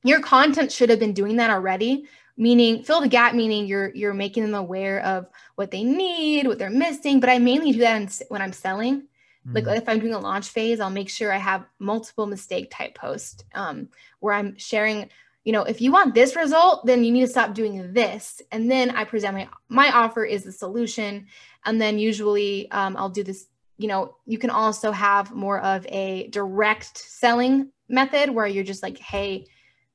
your 0.05 0.21
content 0.21 0.71
should 0.71 0.89
have 0.89 0.99
been 0.99 1.13
doing 1.13 1.35
that 1.37 1.49
already 1.49 2.07
meaning 2.37 2.83
fill 2.83 3.01
the 3.01 3.07
gap 3.07 3.33
meaning 3.33 3.65
you're 3.65 3.93
you're 3.95 4.13
making 4.13 4.43
them 4.43 4.53
aware 4.53 5.01
of 5.01 5.27
what 5.55 5.71
they 5.71 5.83
need 5.83 6.47
what 6.47 6.57
they're 6.57 6.69
missing 6.69 7.19
but 7.19 7.29
i 7.29 7.37
mainly 7.37 7.71
do 7.71 7.79
that 7.79 8.01
in, 8.01 8.09
when 8.29 8.41
i'm 8.41 8.53
selling. 8.53 9.01
Mm-hmm. 9.47 9.53
like 9.67 9.77
if 9.77 9.89
i'm 9.89 9.99
doing 9.99 10.13
a 10.13 10.19
launch 10.19 10.49
phase 10.49 10.79
i'll 10.79 10.89
make 10.89 11.09
sure 11.09 11.31
i 11.31 11.37
have 11.37 11.65
multiple 11.79 12.25
mistake 12.25 12.69
type 12.71 12.95
posts 12.95 13.43
um, 13.53 13.89
where 14.19 14.33
i'm 14.33 14.57
sharing 14.57 15.09
you 15.43 15.53
know 15.53 15.63
if 15.63 15.79
you 15.79 15.91
want 15.91 16.13
this 16.13 16.35
result 16.35 16.85
then 16.85 17.03
you 17.03 17.11
need 17.11 17.21
to 17.21 17.27
stop 17.27 17.53
doing 17.53 17.93
this. 17.93 18.41
And 18.51 18.69
then 18.69 18.89
i 18.91 19.03
present 19.03 19.35
my 19.35 19.47
my 19.69 19.91
offer 19.91 20.25
is 20.25 20.43
the 20.43 20.51
solution. 20.51 21.27
And 21.63 21.79
then 21.81 21.97
usually 21.97 22.69
um, 22.71 22.97
i'll 22.97 23.09
do 23.09 23.23
this 23.23 23.47
you 23.77 23.87
know 23.87 24.15
you 24.25 24.37
can 24.37 24.49
also 24.49 24.91
have 24.91 25.33
more 25.33 25.59
of 25.61 25.85
a 25.87 26.27
direct 26.29 26.97
selling 26.97 27.71
method 27.87 28.29
where 28.29 28.47
you're 28.47 28.63
just 28.63 28.83
like 28.83 28.97
hey 28.97 29.45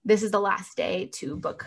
this 0.05 0.23
is 0.23 0.31
the 0.31 0.41
last 0.41 0.77
day 0.77 1.09
to 1.13 1.37
book 1.37 1.67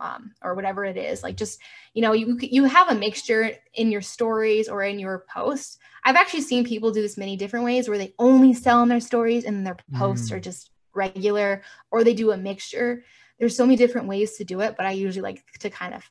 um, 0.00 0.32
or 0.42 0.54
whatever 0.54 0.84
it 0.84 0.96
is 0.96 1.22
like 1.22 1.36
just 1.36 1.60
you 1.94 2.02
know 2.02 2.12
you 2.12 2.38
you 2.40 2.64
have 2.64 2.88
a 2.88 2.94
mixture 2.94 3.52
in 3.74 3.90
your 3.90 4.00
stories 4.00 4.68
or 4.68 4.82
in 4.82 4.98
your 4.98 5.24
posts 5.32 5.78
i've 6.04 6.16
actually 6.16 6.40
seen 6.40 6.64
people 6.64 6.90
do 6.90 7.02
this 7.02 7.18
many 7.18 7.36
different 7.36 7.64
ways 7.64 7.88
where 7.88 7.98
they 7.98 8.14
only 8.18 8.54
sell 8.54 8.82
in 8.82 8.88
their 8.88 9.00
stories 9.00 9.44
and 9.44 9.66
their 9.66 9.76
posts 9.98 10.30
mm. 10.30 10.36
are 10.36 10.40
just 10.40 10.70
regular 10.94 11.62
or 11.90 12.02
they 12.02 12.14
do 12.14 12.32
a 12.32 12.36
mixture 12.36 13.04
there's 13.38 13.56
so 13.56 13.64
many 13.64 13.76
different 13.76 14.08
ways 14.08 14.36
to 14.36 14.44
do 14.44 14.60
it 14.60 14.74
but 14.76 14.86
i 14.86 14.90
usually 14.90 15.22
like 15.22 15.44
to 15.58 15.70
kind 15.70 15.94
of 15.94 16.02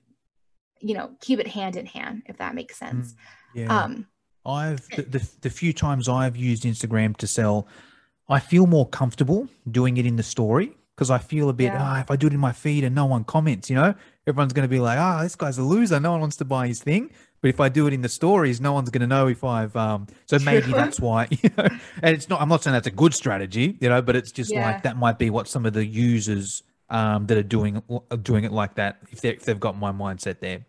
you 0.79 0.93
know 0.93 1.11
keep 1.19 1.39
it 1.39 1.47
hand 1.47 1.75
in 1.75 1.85
hand 1.85 2.23
if 2.27 2.37
that 2.37 2.55
makes 2.55 2.77
sense 2.77 3.13
mm. 3.13 3.61
yeah. 3.61 3.83
um 3.83 4.07
i've 4.45 4.87
the, 4.89 5.01
the, 5.01 5.29
the 5.41 5.49
few 5.49 5.73
times 5.73 6.07
i've 6.07 6.37
used 6.37 6.63
instagram 6.63 7.15
to 7.17 7.27
sell 7.27 7.67
i 8.29 8.39
feel 8.39 8.67
more 8.67 8.87
comfortable 8.87 9.47
doing 9.69 9.97
it 9.97 10.05
in 10.05 10.15
the 10.15 10.23
story 10.23 10.75
because 10.99 11.09
I 11.09 11.17
feel 11.17 11.47
a 11.47 11.53
bit, 11.53 11.71
yeah. 11.71 11.77
ah, 11.79 12.01
if 12.01 12.11
I 12.11 12.17
do 12.17 12.27
it 12.27 12.33
in 12.33 12.41
my 12.41 12.51
feed 12.51 12.83
and 12.83 12.93
no 12.93 13.05
one 13.05 13.23
comments, 13.23 13.69
you 13.69 13.75
know, 13.77 13.95
everyone's 14.27 14.51
going 14.51 14.67
to 14.67 14.69
be 14.69 14.81
like, 14.81 14.99
ah, 14.99 15.23
this 15.23 15.33
guy's 15.33 15.57
a 15.57 15.63
loser. 15.63 15.97
No 15.97 16.11
one 16.11 16.19
wants 16.19 16.35
to 16.35 16.45
buy 16.45 16.67
his 16.67 16.83
thing. 16.83 17.09
But 17.39 17.47
if 17.47 17.61
I 17.61 17.69
do 17.69 17.87
it 17.87 17.93
in 17.93 18.01
the 18.01 18.09
stories, 18.09 18.59
no 18.59 18.73
one's 18.73 18.89
going 18.89 18.99
to 18.99 19.07
know 19.07 19.27
if 19.27 19.45
I've. 19.45 19.73
Um, 19.77 20.07
so 20.25 20.37
maybe 20.39 20.71
that's 20.73 20.99
why. 20.99 21.29
You 21.41 21.51
know, 21.57 21.69
and 22.03 22.13
it's 22.13 22.27
not. 22.27 22.41
I'm 22.41 22.49
not 22.49 22.63
saying 22.63 22.73
that's 22.73 22.87
a 22.87 22.91
good 22.91 23.13
strategy, 23.13 23.77
you 23.79 23.87
know, 23.87 24.01
but 24.01 24.17
it's 24.17 24.33
just 24.33 24.51
yeah. 24.51 24.65
like 24.65 24.83
that 24.83 24.97
might 24.97 25.17
be 25.17 25.29
what 25.29 25.47
some 25.47 25.65
of 25.65 25.71
the 25.71 25.85
users 25.85 26.63
um, 26.89 27.27
that 27.27 27.37
are 27.37 27.43
doing 27.43 27.81
doing 28.21 28.43
it 28.43 28.51
like 28.51 28.75
that 28.75 28.97
if 29.09 29.21
they 29.21 29.29
if 29.29 29.45
they've 29.45 29.59
got 29.59 29.77
my 29.77 29.93
mindset 29.93 30.41
there. 30.41 30.65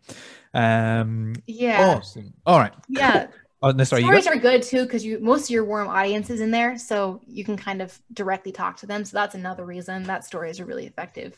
Um, 0.54 1.34
yeah. 1.48 1.96
Awesome. 1.96 2.34
All 2.46 2.60
right. 2.60 2.72
Yeah. 2.88 3.26
Cool. 3.26 3.34
Oh, 3.62 3.72
no, 3.72 3.84
sorry, 3.84 4.02
Stories 4.02 4.26
are 4.26 4.36
good 4.36 4.62
too 4.62 4.84
because 4.84 5.04
you 5.04 5.18
most 5.20 5.44
of 5.44 5.50
your 5.50 5.64
warm 5.64 5.86
audience 5.86 6.30
is 6.30 6.40
in 6.40 6.50
there, 6.50 6.78
so 6.78 7.20
you 7.26 7.44
can 7.44 7.58
kind 7.58 7.82
of 7.82 8.00
directly 8.14 8.52
talk 8.52 8.78
to 8.78 8.86
them. 8.86 9.04
So 9.04 9.16
that's 9.18 9.34
another 9.34 9.66
reason 9.66 10.04
that 10.04 10.24
stories 10.24 10.60
are 10.60 10.64
really 10.64 10.86
effective. 10.86 11.36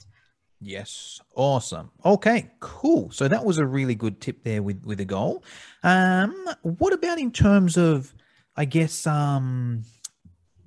Yes, 0.60 1.20
awesome. 1.34 1.90
Okay, 2.04 2.52
cool. 2.60 3.10
So 3.10 3.26
that 3.26 3.44
was 3.44 3.58
a 3.58 3.66
really 3.66 3.96
good 3.96 4.20
tip 4.20 4.44
there 4.44 4.62
with 4.62 4.84
with 4.86 5.00
a 5.00 5.04
goal. 5.04 5.42
Um, 5.82 6.48
what 6.62 6.92
about 6.92 7.18
in 7.18 7.32
terms 7.32 7.76
of, 7.76 8.14
I 8.56 8.66
guess, 8.66 9.04
um, 9.04 9.82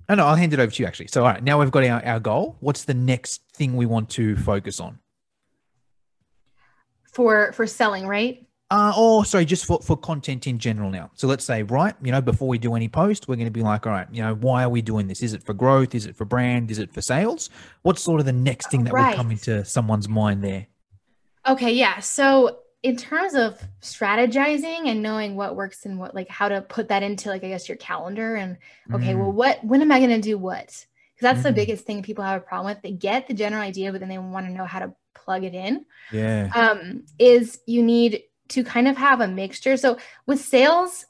oh 0.09 0.15
no, 0.15 0.25
I'll 0.25 0.35
hand 0.35 0.51
it 0.51 0.59
over 0.59 0.69
to 0.69 0.83
you 0.83 0.87
actually. 0.87 1.07
So 1.07 1.21
all 1.21 1.29
right, 1.31 1.41
now 1.41 1.61
we've 1.61 1.71
got 1.71 1.85
our 1.85 2.05
our 2.05 2.19
goal. 2.19 2.57
What's 2.59 2.83
the 2.83 2.93
next 2.93 3.41
thing 3.53 3.77
we 3.77 3.85
want 3.85 4.09
to 4.11 4.35
focus 4.35 4.81
on? 4.81 4.99
For 7.13 7.53
for 7.53 7.65
selling, 7.65 8.05
right? 8.05 8.45
Uh, 8.71 8.93
or 8.97 9.23
sorry, 9.23 9.45
just 9.45 9.65
for, 9.65 9.79
for 9.81 9.95
content 9.95 10.47
in 10.47 10.57
general 10.57 10.89
now. 10.89 11.11
So 11.13 11.27
let's 11.27 11.45
say, 11.45 11.61
right, 11.61 11.93
you 12.01 12.11
know, 12.11 12.21
before 12.21 12.47
we 12.47 12.57
do 12.57 12.73
any 12.75 12.89
post, 12.89 13.27
we're 13.27 13.35
going 13.35 13.45
to 13.45 13.51
be 13.51 13.61
like, 13.61 13.85
all 13.85 13.91
right, 13.91 14.07
you 14.11 14.23
know, 14.23 14.33
why 14.33 14.63
are 14.63 14.69
we 14.69 14.81
doing 14.81 15.07
this? 15.07 15.21
Is 15.21 15.33
it 15.33 15.43
for 15.43 15.53
growth? 15.53 15.93
Is 15.93 16.07
it 16.07 16.15
for 16.15 16.25
brand? 16.25 16.71
Is 16.71 16.79
it 16.79 16.91
for 16.91 17.01
sales? 17.01 17.51
What's 17.83 18.01
sort 18.01 18.19
of 18.19 18.25
the 18.25 18.33
next 18.33 18.71
thing 18.71 18.83
that 18.85 18.93
right. 18.93 19.09
would 19.09 19.17
come 19.17 19.29
into 19.29 19.63
someone's 19.65 20.09
mind 20.09 20.43
there? 20.43 20.65
Okay, 21.47 21.73
yeah. 21.73 21.99
So 21.99 22.59
in 22.81 22.97
terms 22.97 23.35
of 23.35 23.59
strategizing 23.81 24.87
and 24.87 25.03
knowing 25.03 25.35
what 25.35 25.55
works 25.55 25.85
and 25.85 25.99
what 25.99 26.15
like 26.15 26.29
how 26.29 26.47
to 26.47 26.61
put 26.61 26.87
that 26.89 27.03
into 27.03 27.29
like 27.29 27.43
I 27.43 27.49
guess 27.49 27.67
your 27.67 27.77
calendar 27.77 28.35
and 28.35 28.57
okay, 28.93 29.13
mm. 29.13 29.19
well 29.19 29.31
what 29.31 29.63
when 29.63 29.81
am 29.81 29.91
I 29.91 29.99
going 29.99 30.11
to 30.11 30.21
do 30.21 30.37
what? 30.37 30.67
Because 30.67 31.21
that's 31.21 31.39
mm. 31.39 31.43
the 31.43 31.53
biggest 31.53 31.85
thing 31.85 32.03
people 32.03 32.23
have 32.23 32.41
a 32.41 32.45
problem 32.45 32.73
with. 32.73 32.81
They 32.81 32.91
get 32.91 33.27
the 33.27 33.33
general 33.33 33.61
idea, 33.61 33.91
but 33.91 34.01
then 34.01 34.09
they 34.09 34.17
want 34.17 34.47
to 34.47 34.51
know 34.51 34.65
how 34.65 34.79
to 34.79 34.93
plug 35.13 35.43
it 35.43 35.53
in. 35.53 35.85
Yeah. 36.11 36.51
Um, 36.53 37.05
is 37.17 37.59
you 37.65 37.83
need 37.83 38.23
to 38.49 38.63
kind 38.63 38.87
of 38.87 38.97
have 38.97 39.21
a 39.21 39.27
mixture. 39.27 39.77
So 39.77 39.97
with 40.25 40.39
sales, 40.39 41.05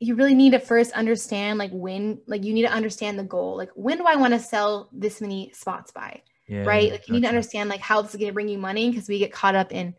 you 0.00 0.14
really 0.14 0.34
need 0.34 0.50
to 0.50 0.60
first 0.60 0.92
understand 0.92 1.58
like 1.58 1.70
when 1.72 2.20
like 2.26 2.44
you 2.44 2.54
need 2.54 2.62
to 2.62 2.72
understand 2.72 3.18
the 3.18 3.24
goal. 3.24 3.56
Like 3.56 3.70
when 3.74 3.98
do 3.98 4.04
I 4.04 4.16
want 4.16 4.34
to 4.34 4.40
sell 4.40 4.88
this 4.92 5.20
many 5.20 5.50
spots 5.54 5.90
by? 5.90 6.22
Yeah, 6.46 6.64
right? 6.64 6.92
Like 6.92 7.08
you 7.08 7.14
need 7.14 7.22
to 7.22 7.28
understand 7.28 7.68
like 7.68 7.80
how 7.80 8.00
this 8.00 8.12
is 8.12 8.16
going 8.16 8.28
to 8.28 8.34
bring 8.34 8.48
you 8.48 8.58
money 8.58 8.90
because 8.90 9.08
we 9.08 9.18
get 9.18 9.32
caught 9.32 9.54
up 9.54 9.72
in 9.72 9.94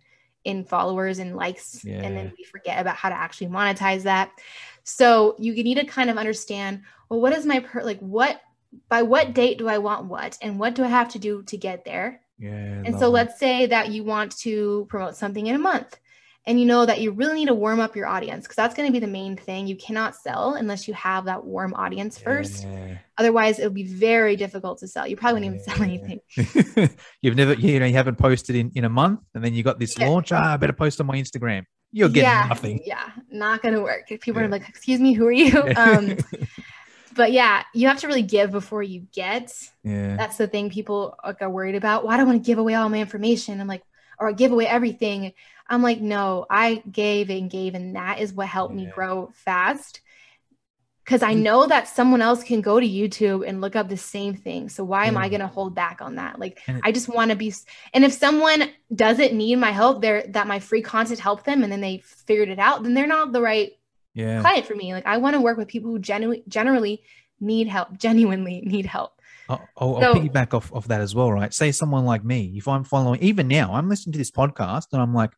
in 0.46 0.64
followers 0.64 1.20
and 1.20 1.36
likes 1.36 1.84
yeah. 1.84 2.02
and 2.02 2.16
then 2.16 2.32
we 2.38 2.46
forget 2.46 2.80
about 2.80 2.96
how 2.96 3.10
to 3.10 3.16
actually 3.16 3.48
monetize 3.48 4.04
that. 4.04 4.32
So 4.84 5.36
you 5.38 5.54
need 5.64 5.76
to 5.76 5.86
kind 5.86 6.10
of 6.10 6.18
understand, 6.18 6.84
well, 7.10 7.20
what 7.20 7.34
is 7.34 7.46
my 7.46 7.60
per 7.60 7.84
like 7.84 8.00
what 8.00 8.42
by 8.88 9.02
what 9.02 9.34
date 9.34 9.58
do 9.58 9.68
I 9.68 9.80
want 9.80 10.06
what 10.06 10.38
and 10.42 10.60
what 10.60 10.76
do 10.76 10.84
I 10.84 10.88
have 10.88 11.10
to 11.10 11.20
do 11.20 11.44
to 11.44 11.58
get 11.58 11.84
there? 11.84 12.22
Yeah. 12.40 12.84
And 12.86 12.98
so 12.98 13.10
let's 13.10 13.38
say 13.40 13.66
that 13.68 13.92
you 13.92 14.04
want 14.04 14.38
to 14.40 14.88
promote 14.90 15.16
something 15.16 15.46
in 15.46 15.56
a 15.56 15.60
month 15.60 16.00
and 16.46 16.60
you 16.60 16.66
know 16.66 16.86
that 16.86 17.02
you 17.02 17.12
really 17.12 17.36
need 17.36 17.48
to 17.48 17.54
warm 17.54 17.80
up 17.80 17.96
your 17.96 18.08
audience 18.08 18.46
because 18.46 18.56
that's 18.56 18.74
going 18.74 18.88
to 18.88 18.94
be 18.94 19.00
the 19.00 19.12
main 19.12 19.36
thing. 19.36 19.68
You 19.68 19.76
cannot 19.76 20.16
sell 20.16 20.56
unless 20.56 20.88
you 20.88 20.94
have 20.96 21.26
that 21.26 21.46
warm 21.46 21.74
audience 21.76 22.18
first. 22.18 22.64
Yeah. 22.64 22.98
Otherwise, 23.18 23.60
it'll 23.60 23.72
be 23.72 23.84
very 23.84 24.36
difficult 24.36 24.80
to 24.80 24.88
sell. 24.88 25.06
You 25.06 25.16
probably 25.16 25.42
won't 25.42 25.56
even 25.56 25.64
sell 25.64 25.84
anything. 25.84 26.22
You've 27.22 27.36
never, 27.36 27.54
you 27.54 27.80
know, 27.80 27.86
you 27.86 27.94
haven't 27.94 28.18
posted 28.18 28.56
in, 28.56 28.72
in 28.74 28.86
a 28.86 28.90
month 28.90 29.20
and 29.36 29.44
then 29.44 29.54
you 29.54 29.62
got 29.62 29.80
this 29.80 29.98
yeah. 30.00 30.08
launch. 30.08 30.32
Ah, 30.32 30.54
I 30.54 30.58
better 30.58 30.74
post 30.74 31.00
on 31.02 31.08
my 31.08 31.18
Instagram. 31.18 31.66
You're 31.92 32.10
getting 32.10 32.30
yeah, 32.30 32.46
nothing. 32.48 32.82
Yeah, 32.86 33.10
not 33.32 33.62
going 33.62 33.74
to 33.74 33.82
work. 33.82 34.08
People 34.08 34.42
are 34.42 34.48
like, 34.48 34.68
excuse 34.70 35.00
me, 35.00 35.14
who 35.14 35.28
are 35.28 35.32
you? 35.32 35.64
Um, 35.76 36.18
but 37.16 37.32
yeah, 37.32 37.64
you 37.74 37.88
have 37.88 38.00
to 38.00 38.08
really 38.08 38.22
give 38.22 38.52
before 38.52 38.84
you 38.84 39.08
get. 39.12 39.52
Yeah. 39.84 40.16
That's 40.16 40.38
the 40.38 40.48
thing 40.48 40.70
people 40.70 41.16
are 41.24 41.50
worried 41.50 41.76
about. 41.76 42.06
Why 42.06 42.18
do 42.18 42.24
I 42.24 42.26
want 42.26 42.44
to 42.44 42.48
give 42.48 42.58
away 42.58 42.76
all 42.76 42.90
my 42.90 43.00
information? 43.00 43.60
I'm 43.60 43.68
like, 43.68 43.84
or 44.20 44.34
give 44.34 44.52
away 44.52 44.68
everything. 44.68 45.34
I'm 45.68 45.82
like, 45.82 46.02
no, 46.02 46.46
I 46.50 46.84
gave 46.92 47.30
and 47.30 47.50
gave, 47.50 47.76
and 47.76 47.96
that 47.96 48.20
is 48.20 48.34
what 48.34 48.48
helped 48.48 48.76
yeah. 48.76 48.86
me 48.86 48.92
grow 48.92 49.32
fast. 49.34 50.02
Because 51.06 51.24
I 51.24 51.34
mm. 51.34 51.42
know 51.42 51.66
that 51.66 51.88
someone 51.88 52.22
else 52.22 52.44
can 52.44 52.62
go 52.62 52.80
to 52.80 52.88
YouTube 52.88 53.48
and 53.48 53.62
look 53.62 53.76
up 53.76 53.90
the 53.90 53.98
same 53.98 54.36
thing. 54.36 54.70
So 54.70 54.84
why 54.84 55.04
yeah. 55.04 55.08
am 55.08 55.18
I 55.18 55.30
going 55.30 55.42
to 55.42 55.48
hold 55.48 55.74
back 55.74 56.02
on 56.02 56.16
that? 56.16 56.40
Like, 56.40 56.60
I 56.84 56.92
just 56.92 57.08
want 57.08 57.32
to 57.32 57.38
be. 57.38 57.54
And 57.94 58.04
if 58.04 58.14
someone 58.14 58.70
doesn't 58.94 59.34
need 59.34 59.56
my 59.56 59.72
help, 59.72 60.02
there 60.02 60.26
that 60.30 60.48
my 60.48 60.60
free 60.60 60.82
content 60.82 61.20
helped 61.20 61.46
them, 61.46 61.64
and 61.64 61.72
then 61.72 61.82
they 61.82 62.04
figured 62.06 62.50
it 62.50 62.60
out, 62.60 62.84
then 62.84 62.94
they're 62.94 63.08
not 63.08 63.32
the 63.32 63.42
right 63.42 63.72
yeah. 64.14 64.42
client 64.42 64.66
for 64.66 64.76
me. 64.76 64.94
Like 64.94 65.06
I 65.06 65.18
want 65.18 65.36
to 65.36 65.42
work 65.42 65.58
with 65.58 65.68
people 65.68 65.92
who 65.92 66.00
genu- 66.00 66.44
generally 66.48 67.04
need 67.40 67.68
help, 67.68 67.98
genuinely 67.98 68.62
need 68.62 68.86
help. 68.86 69.14
I'll, 69.48 69.68
I'll, 69.78 70.02
so, 70.02 70.08
I'll 70.08 70.16
piggyback 70.16 70.54
off 70.54 70.72
of 70.74 70.88
that 70.90 71.02
as 71.02 71.16
well, 71.16 71.32
right? 71.32 71.54
Say 71.54 71.72
someone 71.72 72.06
like 72.06 72.24
me, 72.24 72.54
if 72.56 72.68
I'm 72.68 72.84
following, 72.84 73.22
even 73.22 73.48
now, 73.48 73.74
I'm 73.74 73.90
listening 73.90 74.14
to 74.14 74.20
this 74.20 74.30
podcast 74.32 74.88
and 74.94 75.02
I'm 75.02 75.14
like, 75.14 75.32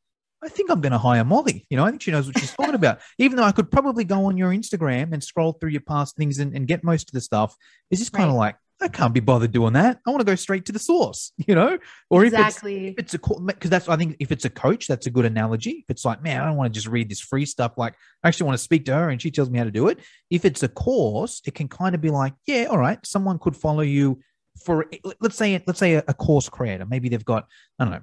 I 0.43 0.49
think 0.49 0.71
I'm 0.71 0.81
going 0.81 0.91
to 0.91 0.97
hire 0.97 1.23
Molly. 1.23 1.67
You 1.69 1.77
know, 1.77 1.85
I 1.85 1.91
think 1.91 2.01
she 2.01 2.09
knows 2.11 2.25
what 2.25 2.37
she's 2.39 2.51
talking 2.51 2.73
about. 2.73 2.99
Even 3.19 3.37
though 3.37 3.43
I 3.43 3.51
could 3.51 3.69
probably 3.69 4.03
go 4.03 4.25
on 4.25 4.37
your 4.37 4.49
Instagram 4.51 5.13
and 5.13 5.23
scroll 5.23 5.53
through 5.53 5.69
your 5.69 5.81
past 5.81 6.15
things 6.15 6.39
and, 6.39 6.55
and 6.55 6.67
get 6.67 6.83
most 6.83 7.09
of 7.09 7.13
the 7.13 7.21
stuff, 7.21 7.55
it's 7.91 8.01
just 8.01 8.11
kind 8.11 8.25
of 8.27 8.31
Right. 8.35 8.39
like, 8.39 8.55
I 8.81 8.87
can't 8.87 9.13
be 9.13 9.19
bothered 9.19 9.51
doing 9.51 9.73
that. 9.73 9.99
I 10.05 10.09
want 10.09 10.21
to 10.21 10.25
go 10.25 10.35
straight 10.35 10.65
to 10.65 10.71
the 10.71 10.79
source, 10.79 11.31
you 11.47 11.55
know? 11.55 11.77
Or 12.09 12.25
if 12.25 12.33
it's 12.33 12.41
exactly. 12.41 12.87
if 12.87 12.97
it's 12.97 13.13
a 13.13 13.19
because 13.19 13.69
that's 13.69 13.87
I 13.87 13.95
think 13.95 14.17
if 14.19 14.31
it's 14.31 14.45
a 14.45 14.49
coach, 14.49 14.87
that's 14.87 15.05
a 15.05 15.11
good 15.11 15.25
analogy. 15.25 15.85
If 15.87 15.89
it's 15.89 16.05
like, 16.05 16.23
man, 16.23 16.41
I 16.41 16.45
don't 16.45 16.57
want 16.57 16.73
to 16.73 16.77
just 16.77 16.87
read 16.87 17.09
this 17.09 17.19
free 17.19 17.45
stuff. 17.45 17.73
Like, 17.77 17.93
I 18.23 18.27
actually 18.27 18.47
want 18.47 18.57
to 18.57 18.63
speak 18.63 18.85
to 18.85 18.93
her 18.93 19.09
and 19.09 19.21
she 19.21 19.31
tells 19.31 19.49
me 19.49 19.57
how 19.57 19.65
to 19.65 19.71
do 19.71 19.87
it. 19.87 19.99
If 20.29 20.45
it's 20.45 20.63
a 20.63 20.67
course, 20.67 21.41
it 21.45 21.53
can 21.53 21.67
kind 21.67 21.95
of 21.95 22.01
be 22.01 22.09
like, 22.09 22.33
yeah, 22.45 22.65
all 22.69 22.77
right, 22.77 22.99
someone 23.05 23.39
could 23.39 23.55
follow 23.55 23.81
you 23.81 24.19
for 24.63 24.85
let's 25.21 25.37
say 25.37 25.61
let's 25.65 25.79
say 25.79 25.95
a, 25.95 26.13
course 26.13 26.49
creator. 26.49 26.85
Maybe 26.85 27.09
they've 27.09 27.23
got 27.23 27.47
I 27.79 27.85
don't 27.85 27.93
know. 27.93 28.01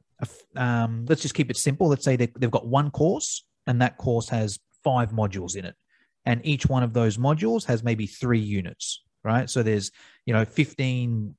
a 0.56 0.62
um, 0.62 1.06
let's 1.08 1.22
just 1.22 1.34
keep 1.34 1.50
it 1.50 1.56
simple. 1.56 1.88
Let's 1.88 2.04
say 2.04 2.16
they, 2.16 2.28
they've 2.38 2.50
got 2.50 2.66
one 2.66 2.90
course 2.90 3.44
and 3.66 3.82
that 3.82 3.98
course 3.98 4.28
has 4.30 4.58
five 4.82 5.10
modules 5.10 5.56
in 5.56 5.64
it, 5.64 5.74
and 6.24 6.40
each 6.44 6.66
one 6.66 6.82
of 6.82 6.92
those 6.92 7.16
modules 7.16 7.64
has 7.66 7.82
maybe 7.82 8.06
three 8.06 8.38
units, 8.38 9.02
right? 9.28 9.48
So 9.48 9.62
there's 9.62 9.90
you 10.26 10.34
know 10.34 10.44
15 10.44 11.34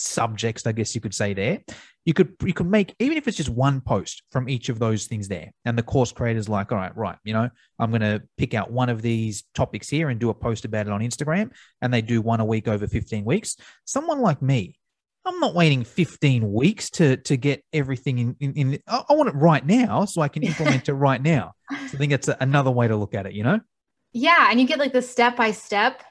subjects 0.00 0.64
i 0.64 0.72
guess 0.72 0.94
you 0.94 1.00
could 1.00 1.14
say 1.14 1.34
there. 1.34 1.60
You 2.04 2.14
could 2.14 2.34
you 2.42 2.54
could 2.54 2.70
make 2.70 2.94
even 2.98 3.18
if 3.18 3.28
it's 3.28 3.36
just 3.36 3.50
one 3.50 3.82
post 3.82 4.22
from 4.32 4.48
each 4.48 4.70
of 4.70 4.78
those 4.78 5.06
things 5.06 5.28
there. 5.28 5.50
And 5.64 5.76
the 5.76 5.82
course 5.82 6.12
creator's 6.12 6.48
like 6.48 6.72
all 6.72 6.78
right 6.78 6.96
right 6.96 7.18
you 7.24 7.34
know 7.34 7.50
i'm 7.78 7.90
going 7.90 8.00
to 8.00 8.22
pick 8.38 8.54
out 8.54 8.70
one 8.70 8.88
of 8.88 9.02
these 9.02 9.44
topics 9.54 9.88
here 9.88 10.08
and 10.08 10.18
do 10.18 10.30
a 10.30 10.34
post 10.34 10.64
about 10.64 10.86
it 10.86 10.92
on 10.92 11.00
instagram. 11.00 11.50
And 11.82 11.92
they 11.92 12.00
do 12.02 12.22
one 12.22 12.40
a 12.40 12.44
week 12.44 12.68
over 12.68 12.86
15 12.86 13.24
weeks. 13.24 13.56
Someone 13.84 14.20
like 14.20 14.40
me 14.42 14.78
i'm 15.26 15.40
not 15.40 15.54
waiting 15.54 15.84
15 15.84 16.50
weeks 16.50 16.88
to 16.90 17.18
to 17.18 17.36
get 17.36 17.62
everything 17.72 18.18
in 18.18 18.36
in, 18.40 18.52
in 18.54 18.78
I, 18.86 19.02
I 19.10 19.12
want 19.12 19.28
it 19.28 19.34
right 19.34 19.66
now 19.66 20.06
so 20.06 20.22
i 20.22 20.28
can 20.28 20.42
implement 20.50 20.88
it 20.88 20.94
right 20.94 21.20
now. 21.20 21.52
So 21.70 21.76
i 21.76 21.98
think 21.98 22.10
that's 22.10 22.28
a, 22.28 22.36
another 22.40 22.70
way 22.70 22.88
to 22.88 22.96
look 22.96 23.14
at 23.14 23.26
it 23.26 23.32
you 23.32 23.42
know? 23.42 23.60
Yeah, 24.12 24.48
and 24.50 24.60
you 24.60 24.66
get 24.66 24.78
like 24.78 24.92
the 24.92 25.02
step 25.02 25.36
by 25.36 25.50
step, 25.50 26.02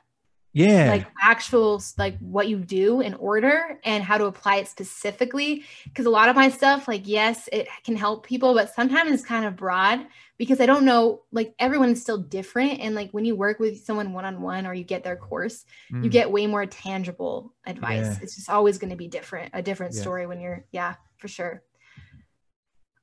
yeah 0.57 0.89
like 0.91 1.05
actual 1.21 1.81
like 1.97 2.17
what 2.19 2.47
you 2.47 2.57
do 2.57 3.01
in 3.01 3.13
order 3.15 3.79
and 3.83 4.03
how 4.03 4.17
to 4.17 4.25
apply 4.25 4.55
it 4.57 4.67
specifically. 4.67 5.63
Because 5.85 6.05
a 6.05 6.09
lot 6.09 6.29
of 6.29 6.35
my 6.35 6.49
stuff, 6.49 6.87
like 6.87 7.03
yes, 7.07 7.47
it 7.51 7.67
can 7.83 7.95
help 7.95 8.25
people, 8.25 8.53
but 8.53 8.73
sometimes 8.73 9.11
it's 9.11 9.23
kind 9.25 9.45
of 9.45 9.55
broad 9.55 10.05
because 10.37 10.59
I 10.59 10.65
don't 10.65 10.85
know. 10.85 11.21
Like 11.31 11.53
everyone 11.59 11.89
is 11.89 12.01
still 12.01 12.17
different, 12.17 12.79
and 12.79 12.95
like 12.95 13.11
when 13.11 13.25
you 13.25 13.35
work 13.35 13.59
with 13.59 13.83
someone 13.85 14.13
one 14.13 14.25
on 14.25 14.41
one 14.41 14.65
or 14.65 14.73
you 14.73 14.83
get 14.83 15.03
their 15.03 15.15
course, 15.15 15.65
you 15.89 16.09
Mm. 16.09 16.11
get 16.11 16.31
way 16.31 16.47
more 16.47 16.65
tangible 16.65 17.53
advice. 17.65 18.05
Yeah. 18.05 18.17
It's 18.23 18.35
just 18.35 18.49
always 18.49 18.77
going 18.77 18.91
to 18.91 18.95
be 18.97 19.07
different, 19.07 19.51
a 19.53 19.61
different 19.61 19.93
Yeah. 19.95 20.01
story 20.01 20.25
when 20.27 20.39
you're 20.39 20.65
yeah, 20.71 20.95
for 21.17 21.27
sure. 21.27 21.63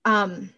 Um 0.05 0.51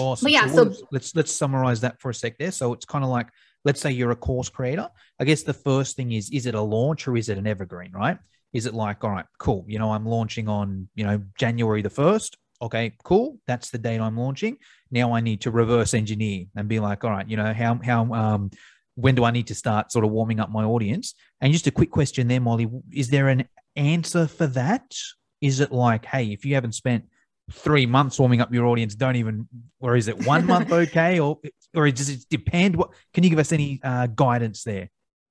Awesome. 0.00 0.26
But 0.26 0.32
yeah, 0.32 0.46
so, 0.48 0.72
so- 0.72 0.88
let's 0.90 1.14
let's 1.14 1.32
summarize 1.32 1.80
that 1.82 2.00
for 2.00 2.10
a 2.10 2.14
sec 2.14 2.36
there. 2.38 2.50
So 2.50 2.72
it's 2.72 2.84
kind 2.84 3.04
of 3.04 3.10
like 3.10 3.28
let's 3.64 3.80
say 3.80 3.90
you're 3.90 4.10
a 4.10 4.16
course 4.16 4.48
creator. 4.48 4.88
I 5.20 5.24
guess 5.24 5.42
the 5.42 5.54
first 5.54 5.96
thing 5.96 6.12
is 6.12 6.30
is 6.30 6.46
it 6.46 6.54
a 6.54 6.60
launch 6.60 7.08
or 7.08 7.16
is 7.16 7.28
it 7.28 7.38
an 7.38 7.46
evergreen, 7.46 7.92
right? 7.92 8.18
Is 8.52 8.66
it 8.66 8.74
like 8.74 9.02
all 9.02 9.10
right, 9.10 9.26
cool, 9.38 9.64
you 9.68 9.78
know, 9.78 9.92
I'm 9.92 10.06
launching 10.06 10.48
on, 10.48 10.88
you 10.94 11.04
know, 11.04 11.22
January 11.38 11.82
the 11.82 11.90
1st. 11.90 12.36
Okay, 12.62 12.92
cool. 13.02 13.38
That's 13.46 13.70
the 13.70 13.78
date 13.78 14.00
I'm 14.00 14.16
launching. 14.16 14.56
Now 14.90 15.12
I 15.12 15.20
need 15.20 15.40
to 15.42 15.50
reverse 15.50 15.92
engineer 15.92 16.46
and 16.56 16.68
be 16.68 16.80
like, 16.80 17.04
all 17.04 17.10
right, 17.10 17.28
you 17.28 17.36
know, 17.36 17.52
how 17.52 17.80
how 17.84 18.12
um 18.12 18.50
when 18.96 19.14
do 19.14 19.24
I 19.24 19.32
need 19.32 19.48
to 19.48 19.54
start 19.54 19.90
sort 19.90 20.04
of 20.04 20.12
warming 20.12 20.40
up 20.40 20.50
my 20.50 20.64
audience? 20.64 21.14
And 21.40 21.52
just 21.52 21.66
a 21.66 21.72
quick 21.72 21.90
question 21.90 22.28
there, 22.28 22.40
Molly, 22.40 22.68
is 22.92 23.08
there 23.08 23.28
an 23.28 23.48
answer 23.74 24.28
for 24.28 24.46
that? 24.48 24.94
Is 25.40 25.60
it 25.60 25.72
like, 25.72 26.04
hey, 26.06 26.26
if 26.26 26.44
you 26.44 26.54
haven't 26.54 26.74
spent 26.74 27.04
three 27.50 27.86
months 27.86 28.18
warming 28.18 28.40
up 28.40 28.52
your 28.52 28.66
audience. 28.66 28.94
Don't 28.94 29.16
even 29.16 29.48
or 29.80 29.96
is 29.96 30.08
it 30.08 30.18
one 30.18 30.46
month 30.46 30.72
okay? 30.72 31.20
Or 31.20 31.38
or 31.74 31.90
does 31.90 32.08
it 32.08 32.24
depend? 32.30 32.76
What 32.76 32.90
can 33.12 33.24
you 33.24 33.30
give 33.30 33.38
us 33.38 33.52
any 33.52 33.80
uh, 33.82 34.06
guidance 34.08 34.62
there? 34.64 34.90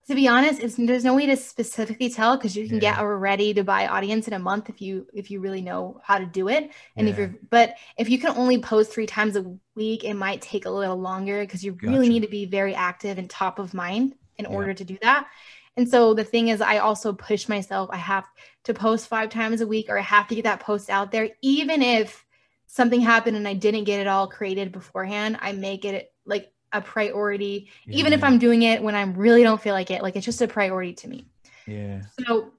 To 0.09 0.15
be 0.15 0.27
honest 0.27 0.61
it's, 0.61 0.75
there's 0.75 1.05
no 1.05 1.15
way 1.15 1.25
to 1.27 1.37
specifically 1.37 2.09
tell 2.09 2.35
because 2.35 2.55
you 2.57 2.67
can 2.67 2.79
Yeah. 2.81 2.95
get 2.95 3.01
a 3.01 3.07
ready 3.07 3.53
to 3.53 3.63
buy 3.63 3.87
audience 3.87 4.27
in 4.27 4.33
a 4.33 4.39
month 4.39 4.69
if 4.69 4.81
you 4.81 5.07
if 5.13 5.31
you 5.31 5.39
really 5.39 5.61
know 5.61 6.01
how 6.03 6.17
to 6.17 6.25
do 6.25 6.49
it. 6.49 6.71
And 6.97 7.07
if 7.07 7.17
you're 7.17 7.35
but 7.49 7.75
if 7.97 8.09
you 8.09 8.19
can 8.19 8.35
only 8.37 8.59
post 8.59 8.91
three 8.91 9.05
times 9.07 9.35
a 9.37 9.45
week 9.75 10.03
it 10.03 10.13
might 10.15 10.41
take 10.41 10.65
a 10.65 10.69
little 10.69 10.97
longer 10.97 11.41
because 11.41 11.63
you 11.63 11.77
really 11.81 12.09
need 12.09 12.23
to 12.23 12.27
be 12.27 12.45
very 12.45 12.75
active 12.75 13.17
and 13.17 13.29
top 13.29 13.59
of 13.59 13.73
mind 13.73 14.15
in 14.37 14.45
Yeah. 14.45 14.51
order 14.51 14.73
to 14.73 14.83
do 14.83 14.97
that 15.01 15.27
and 15.77 15.89
so 15.89 16.13
the 16.13 16.23
thing 16.23 16.49
is 16.49 16.61
i 16.61 16.77
also 16.77 17.13
push 17.13 17.47
myself 17.49 17.89
i 17.91 17.97
have 17.97 18.25
to 18.63 18.73
post 18.73 19.07
five 19.07 19.29
times 19.29 19.61
a 19.61 19.67
week 19.67 19.87
or 19.89 19.97
i 19.97 20.01
have 20.01 20.27
to 20.27 20.35
get 20.35 20.43
that 20.43 20.59
post 20.59 20.89
out 20.89 21.11
there 21.11 21.29
even 21.41 21.81
if 21.81 22.25
something 22.67 23.01
happened 23.01 23.37
and 23.37 23.47
i 23.47 23.53
didn't 23.53 23.83
get 23.83 23.99
it 23.99 24.07
all 24.07 24.27
created 24.27 24.71
beforehand 24.71 25.37
i 25.41 25.51
make 25.51 25.85
it 25.85 26.11
like 26.25 26.53
a 26.73 26.81
priority 26.81 27.69
even 27.87 28.11
if 28.11 28.19
mm-hmm. 28.19 28.33
I'm 28.33 28.39
doing 28.39 28.63
it 28.63 28.81
when 28.81 28.95
I 28.95 29.03
really 29.03 29.43
don't 29.43 29.61
feel 29.61 29.73
like 29.73 29.91
it. 29.91 30.01
Like 30.01 30.15
it's 30.15 30.25
just 30.25 30.41
a 30.41 30.47
priority 30.47 30.93
to 30.93 31.07
me. 31.07 31.25
yeah 31.67 32.01
So, 32.25 32.51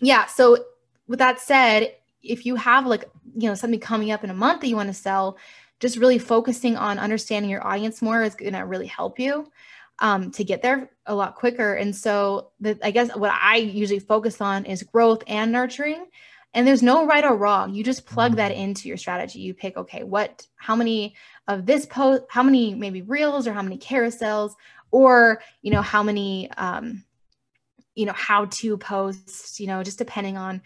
yeah. 0.00 0.26
So, 0.26 0.56
with 1.06 1.20
that 1.20 1.38
said, 1.38 1.94
if 2.22 2.46
you 2.46 2.56
have 2.56 2.86
like, 2.86 3.04
you 3.36 3.48
know, 3.48 3.54
something 3.54 3.78
coming 3.78 4.10
up 4.10 4.24
in 4.24 4.30
a 4.30 4.34
month 4.34 4.62
that 4.62 4.68
you 4.68 4.74
want 4.74 4.88
to 4.88 4.94
sell, 4.94 5.36
just 5.78 5.98
really 5.98 6.18
focusing 6.18 6.76
on 6.76 6.98
understanding 6.98 7.50
your 7.50 7.64
audience 7.64 8.02
more 8.02 8.22
is 8.22 8.34
going 8.34 8.54
to 8.54 8.60
really 8.60 8.86
help 8.86 9.20
you 9.20 9.50
um, 9.98 10.30
to 10.32 10.44
get 10.44 10.62
there 10.62 10.90
a 11.06 11.14
lot 11.14 11.34
quicker. 11.36 11.74
And 11.74 11.94
so, 11.94 12.50
the, 12.60 12.78
I 12.82 12.90
guess 12.90 13.14
what 13.16 13.30
I 13.32 13.56
usually 13.56 14.00
focus 14.00 14.40
on 14.40 14.64
is 14.64 14.82
growth 14.82 15.22
and 15.26 15.52
nurturing. 15.52 16.06
And 16.54 16.66
there's 16.66 16.82
no 16.82 17.06
right 17.06 17.24
or 17.24 17.36
wrong. 17.36 17.74
You 17.74 17.84
just 17.84 18.06
plug 18.06 18.36
that 18.36 18.52
into 18.52 18.88
your 18.88 18.96
strategy. 18.96 19.40
You 19.40 19.52
pick, 19.52 19.76
okay, 19.76 20.04
what, 20.04 20.46
how 20.56 20.74
many 20.74 21.14
of 21.48 21.66
this 21.66 21.84
post, 21.84 22.22
how 22.30 22.42
many 22.42 22.74
maybe 22.74 23.02
reels 23.02 23.46
or 23.46 23.52
how 23.52 23.62
many 23.62 23.76
carousels, 23.76 24.52
or, 24.90 25.42
you 25.60 25.70
know, 25.70 25.82
how 25.82 26.02
many, 26.02 26.50
um, 26.52 27.04
you 27.94 28.06
know, 28.06 28.14
how 28.14 28.46
to 28.46 28.78
posts, 28.78 29.60
you 29.60 29.66
know, 29.66 29.82
just 29.82 29.98
depending 29.98 30.38
on 30.38 30.62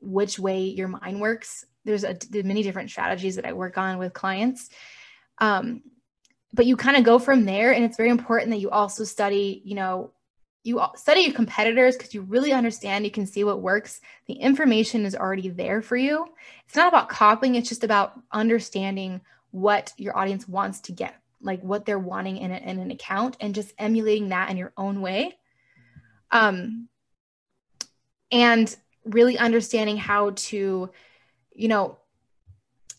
which 0.00 0.38
way 0.38 0.62
your 0.62 0.88
mind 0.88 1.20
works. 1.20 1.66
There's 1.84 2.04
a 2.04 2.16
many 2.32 2.62
different 2.62 2.90
strategies 2.90 3.36
that 3.36 3.44
I 3.44 3.52
work 3.52 3.76
on 3.76 3.98
with 3.98 4.14
clients. 4.14 4.70
Um, 5.38 5.82
but 6.54 6.66
you 6.66 6.76
kind 6.76 6.96
of 6.96 7.02
go 7.02 7.18
from 7.18 7.44
there, 7.44 7.72
and 7.72 7.84
it's 7.84 7.96
very 7.96 8.10
important 8.10 8.50
that 8.50 8.60
you 8.60 8.70
also 8.70 9.02
study, 9.02 9.60
you 9.64 9.74
know, 9.74 10.12
you 10.62 10.80
study 10.94 11.22
your 11.22 11.34
competitors 11.34 11.96
because 11.96 12.14
you 12.14 12.22
really 12.22 12.52
understand, 12.52 13.04
you 13.04 13.10
can 13.10 13.26
see 13.26 13.44
what 13.44 13.60
works. 13.60 14.00
The 14.26 14.34
information 14.34 15.04
is 15.04 15.16
already 15.16 15.48
there 15.48 15.82
for 15.82 15.96
you. 15.96 16.26
It's 16.66 16.76
not 16.76 16.88
about 16.88 17.08
copying, 17.08 17.56
it's 17.56 17.68
just 17.68 17.84
about 17.84 18.18
understanding 18.30 19.20
what 19.50 19.92
your 19.96 20.16
audience 20.16 20.48
wants 20.48 20.80
to 20.82 20.92
get, 20.92 21.16
like 21.42 21.60
what 21.60 21.84
they're 21.84 21.98
wanting 21.98 22.36
in, 22.38 22.52
a, 22.52 22.56
in 22.56 22.78
an 22.78 22.92
account, 22.92 23.36
and 23.40 23.54
just 23.54 23.74
emulating 23.76 24.28
that 24.28 24.48
in 24.48 24.56
your 24.56 24.72
own 24.76 25.00
way. 25.00 25.36
Um, 26.30 26.88
and 28.30 28.74
really 29.04 29.36
understanding 29.38 29.96
how 29.96 30.30
to, 30.36 30.90
you 31.52 31.68
know, 31.68 31.98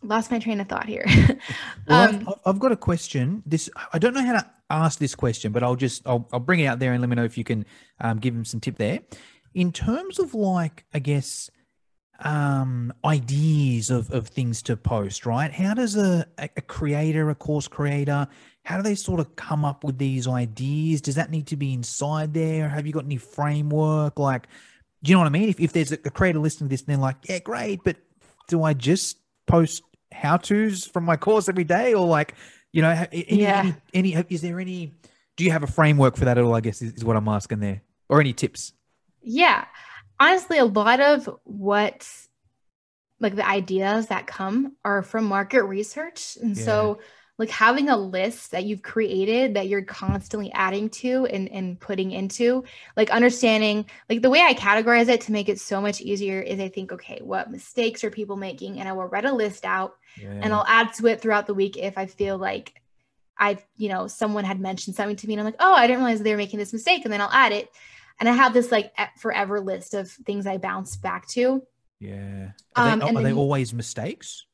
lost 0.03 0.31
my 0.31 0.39
train 0.39 0.59
of 0.59 0.67
thought 0.67 0.87
here. 0.87 1.05
well, 1.87 2.09
um, 2.09 2.27
I've, 2.27 2.39
I've 2.45 2.59
got 2.59 2.71
a 2.71 2.77
question. 2.77 3.43
This 3.45 3.69
i 3.93 3.99
don't 3.99 4.13
know 4.13 4.25
how 4.25 4.33
to 4.33 4.51
ask 4.69 4.97
this 4.97 5.13
question 5.13 5.51
but 5.51 5.61
i'll 5.61 5.75
just 5.75 6.01
i'll, 6.07 6.27
I'll 6.33 6.39
bring 6.39 6.59
it 6.59 6.65
out 6.65 6.79
there 6.79 6.91
and 6.93 6.99
let 6.99 7.07
me 7.07 7.15
know 7.15 7.23
if 7.23 7.37
you 7.37 7.43
can 7.43 7.65
um, 8.01 8.17
give 8.17 8.33
him 8.33 8.45
some 8.45 8.59
tip 8.59 8.77
there. 8.77 8.99
In 9.53 9.71
terms 9.71 10.19
of 10.19 10.33
like 10.33 10.85
i 10.93 10.99
guess 10.99 11.49
um 12.21 12.93
ideas 13.03 13.89
of 13.89 14.09
of 14.11 14.27
things 14.29 14.61
to 14.63 14.77
post 14.77 15.25
right? 15.25 15.51
How 15.51 15.73
does 15.73 15.95
a 15.97 16.25
a 16.37 16.61
creator 16.61 17.29
a 17.29 17.35
course 17.35 17.67
creator 17.67 18.27
how 18.63 18.77
do 18.77 18.83
they 18.83 18.95
sort 18.95 19.19
of 19.19 19.35
come 19.35 19.63
up 19.63 19.83
with 19.83 19.99
these 19.99 20.27
ideas? 20.27 21.01
Does 21.01 21.15
that 21.15 21.29
need 21.29 21.45
to 21.47 21.55
be 21.55 21.73
inside 21.73 22.33
there? 22.33 22.67
Have 22.67 22.87
you 22.87 22.93
got 22.93 23.05
any 23.05 23.17
framework? 23.17 24.17
Like 24.17 24.47
do 25.03 25.11
you 25.11 25.15
know 25.15 25.19
what 25.19 25.27
i 25.27 25.29
mean? 25.29 25.49
If, 25.49 25.59
if 25.59 25.73
there's 25.73 25.91
a, 25.91 25.99
a 26.05 26.09
creator 26.09 26.39
listening 26.39 26.69
to 26.69 26.73
this 26.73 26.81
and 26.81 26.87
they're 26.87 26.97
like 26.97 27.17
yeah 27.23 27.39
great 27.39 27.83
but 27.83 27.97
do 28.47 28.63
i 28.63 28.73
just 28.73 29.17
post 29.47 29.83
how 30.11 30.37
to's 30.37 30.85
from 30.85 31.03
my 31.03 31.15
course 31.17 31.49
every 31.49 31.63
day 31.63 31.93
or 31.93 32.05
like 32.07 32.33
you 32.71 32.81
know 32.81 32.89
any, 33.11 33.41
Yeah. 33.41 33.73
any, 33.93 34.13
any 34.13 34.25
is 34.29 34.41
there 34.41 34.59
any 34.59 34.93
do 35.37 35.43
you 35.43 35.51
have 35.51 35.63
a 35.63 35.67
framework 35.67 36.15
for 36.15 36.25
that 36.25 36.37
at 36.37 36.43
all 36.43 36.55
i 36.55 36.61
guess 36.61 36.81
is, 36.81 36.93
is 36.93 37.03
what 37.05 37.15
i'm 37.15 37.27
asking 37.27 37.59
there 37.59 37.81
or 38.09 38.19
any 38.21 38.33
tips 38.33 38.73
Yeah. 39.21 39.65
Honestly, 40.19 40.59
a 40.59 40.65
lot 40.65 41.01
of 41.01 41.29
what 41.43 42.07
like 43.19 43.35
the 43.35 43.45
ideas 43.45 44.07
that 44.07 44.27
come 44.27 44.77
are 44.85 45.01
from 45.01 45.25
market 45.25 45.63
research. 45.63 46.37
And 46.41 46.57
so 46.57 46.99
like 47.37 47.49
having 47.49 47.89
a 47.89 47.97
list 47.97 48.51
that 48.51 48.63
you've 48.63 48.81
created 48.81 49.55
that 49.55 49.67
you're 49.67 49.81
constantly 49.81 50.51
adding 50.53 50.89
to 50.89 51.25
and, 51.25 51.51
and 51.51 51.79
putting 51.79 52.11
into, 52.11 52.63
like 52.95 53.09
understanding 53.09 53.85
like 54.09 54.21
the 54.21 54.29
way 54.29 54.41
I 54.41 54.53
categorize 54.53 55.09
it 55.09 55.21
to 55.21 55.31
make 55.33 55.49
it 55.49 55.59
so 55.59 55.81
much 55.81 55.99
easier 55.99 56.41
is 56.41 56.59
I 56.59 56.69
think, 56.69 56.93
okay, 56.93 57.19
what 57.21 57.51
mistakes 57.51 58.03
are 58.03 58.09
people 58.09 58.37
making? 58.37 58.79
And 58.79 58.87
I 58.87 58.93
will 58.93 59.05
write 59.05 59.25
a 59.25 59.33
list 59.33 59.65
out 59.65 59.97
yeah. 60.17 60.29
and 60.29 60.53
I'll 60.53 60.65
add 60.67 60.93
to 60.95 61.07
it 61.07 61.21
throughout 61.21 61.45
the 61.45 61.53
week 61.53 61.75
if 61.75 61.97
I 61.97 62.05
feel 62.05 62.37
like 62.37 62.81
I've, 63.37 63.65
you 63.75 63.89
know, 63.89 64.07
someone 64.07 64.45
had 64.45 64.61
mentioned 64.61 64.95
something 64.95 65.17
to 65.17 65.27
me 65.27 65.33
and 65.33 65.41
I'm 65.41 65.45
like, 65.45 65.55
oh, 65.59 65.73
I 65.73 65.87
didn't 65.87 66.03
realize 66.03 66.21
they 66.21 66.31
were 66.31 66.37
making 66.37 66.59
this 66.59 66.71
mistake. 66.71 67.03
And 67.03 67.11
then 67.11 67.19
I'll 67.19 67.29
add 67.31 67.51
it. 67.51 67.69
And 68.17 68.29
I 68.29 68.31
have 68.31 68.53
this 68.53 68.71
like 68.71 68.93
forever 69.17 69.59
list 69.59 69.93
of 69.93 70.09
things 70.09 70.47
I 70.47 70.57
bounce 70.57 70.95
back 70.95 71.27
to. 71.29 71.63
yeah 71.99 72.51
are, 72.77 72.93
Um, 72.93 72.99
they, 72.99 73.07
and 73.07 73.17
are 73.17 73.23
then 73.23 73.23
they 73.23 73.37
always 73.37 73.73
mistakes 73.73 74.45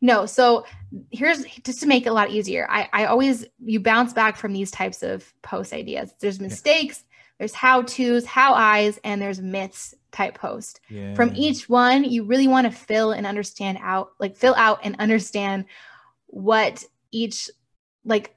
No. 0.00 0.26
So 0.26 0.64
here's 1.10 1.44
just 1.64 1.80
to 1.80 1.86
make 1.86 2.06
it 2.06 2.10
a 2.10 2.12
lot 2.12 2.30
easier. 2.30 2.66
I, 2.70 2.88
I 2.92 3.04
always 3.06 3.46
you 3.64 3.80
bounce 3.80 4.12
back 4.12 4.36
from 4.36 4.52
these 4.52 4.70
types 4.70 5.02
of 5.02 5.32
post 5.42 5.72
ideas. 5.72 6.12
There's 6.20 6.40
mistakes, 6.40 7.04
there's 7.38 7.54
how 7.54 7.82
to's, 7.82 8.24
how 8.24 8.54
I's, 8.54 8.98
and 9.04 9.20
there's 9.20 9.40
myths 9.40 9.94
type 10.10 10.34
post. 10.34 10.80
Yeah. 10.88 11.14
From 11.14 11.34
each 11.36 11.68
one, 11.68 12.04
you 12.04 12.24
really 12.24 12.48
want 12.48 12.66
to 12.66 12.70
fill 12.70 13.12
and 13.12 13.26
understand 13.26 13.78
out, 13.80 14.10
like 14.18 14.36
fill 14.36 14.54
out 14.56 14.80
and 14.82 14.96
understand 14.98 15.66
what 16.26 16.84
each 17.10 17.50
like 18.04 18.34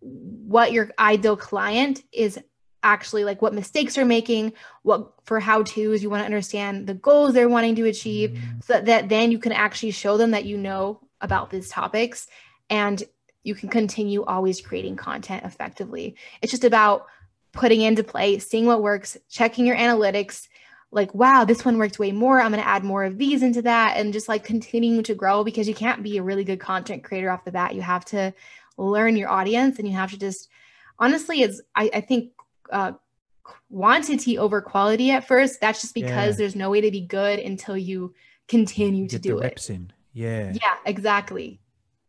what 0.00 0.72
your 0.72 0.90
ideal 0.98 1.36
client 1.36 2.02
is 2.12 2.38
actually 2.84 3.24
like 3.24 3.42
what 3.42 3.54
mistakes 3.54 3.98
are 3.98 4.04
making 4.04 4.52
what 4.82 5.12
for 5.24 5.40
how 5.40 5.62
to's 5.62 6.02
you 6.02 6.10
want 6.10 6.20
to 6.20 6.26
understand 6.26 6.86
the 6.86 6.94
goals 6.94 7.34
they're 7.34 7.48
wanting 7.48 7.74
to 7.74 7.86
achieve 7.86 8.30
Mm. 8.30 8.62
so 8.64 8.80
that 8.80 9.08
then 9.08 9.32
you 9.32 9.38
can 9.38 9.52
actually 9.52 9.90
show 9.90 10.16
them 10.16 10.30
that 10.32 10.44
you 10.44 10.56
know 10.56 11.00
about 11.20 11.50
these 11.50 11.68
topics 11.68 12.28
and 12.70 13.02
you 13.42 13.54
can 13.54 13.68
continue 13.68 14.22
always 14.24 14.60
creating 14.60 14.96
content 14.96 15.44
effectively 15.44 16.16
it's 16.42 16.50
just 16.50 16.64
about 16.64 17.06
putting 17.52 17.80
into 17.80 18.04
play 18.04 18.38
seeing 18.38 18.66
what 18.66 18.82
works 18.82 19.16
checking 19.28 19.66
your 19.66 19.76
analytics 19.76 20.48
like 20.90 21.14
wow 21.14 21.44
this 21.44 21.64
one 21.64 21.78
worked 21.78 21.98
way 21.98 22.12
more 22.12 22.40
i'm 22.40 22.52
going 22.52 22.62
to 22.62 22.68
add 22.68 22.84
more 22.84 23.04
of 23.04 23.18
these 23.18 23.42
into 23.42 23.62
that 23.62 23.96
and 23.96 24.12
just 24.12 24.28
like 24.28 24.44
continuing 24.44 25.02
to 25.02 25.14
grow 25.14 25.42
because 25.44 25.68
you 25.68 25.74
can't 25.74 26.02
be 26.02 26.18
a 26.18 26.22
really 26.22 26.44
good 26.44 26.60
content 26.60 27.04
creator 27.04 27.30
off 27.30 27.44
the 27.44 27.52
bat 27.52 27.74
you 27.74 27.82
have 27.82 28.04
to 28.04 28.32
learn 28.76 29.16
your 29.16 29.30
audience 29.30 29.78
and 29.78 29.88
you 29.88 29.94
have 29.94 30.10
to 30.10 30.18
just 30.18 30.48
honestly 30.98 31.42
it's 31.42 31.60
i, 31.74 31.90
I 31.94 32.00
think 32.00 32.32
uh, 32.70 32.92
quantity 33.70 34.38
over 34.38 34.60
quality 34.60 35.10
at 35.10 35.26
first 35.26 35.60
that's 35.60 35.80
just 35.82 35.94
because 35.94 36.34
Yeah. 36.34 36.38
there's 36.38 36.56
no 36.56 36.70
way 36.70 36.80
to 36.80 36.90
be 36.90 37.00
good 37.02 37.38
until 37.38 37.76
you 37.76 38.14
continue 38.48 39.06
to 39.08 39.16
Get 39.16 39.22
the 39.22 39.28
do 39.28 39.38
it 39.38 39.42
reps 39.44 39.70
in. 39.70 39.92
Yeah. 40.12 40.52
yeah 40.54 40.74
exactly 40.86 41.60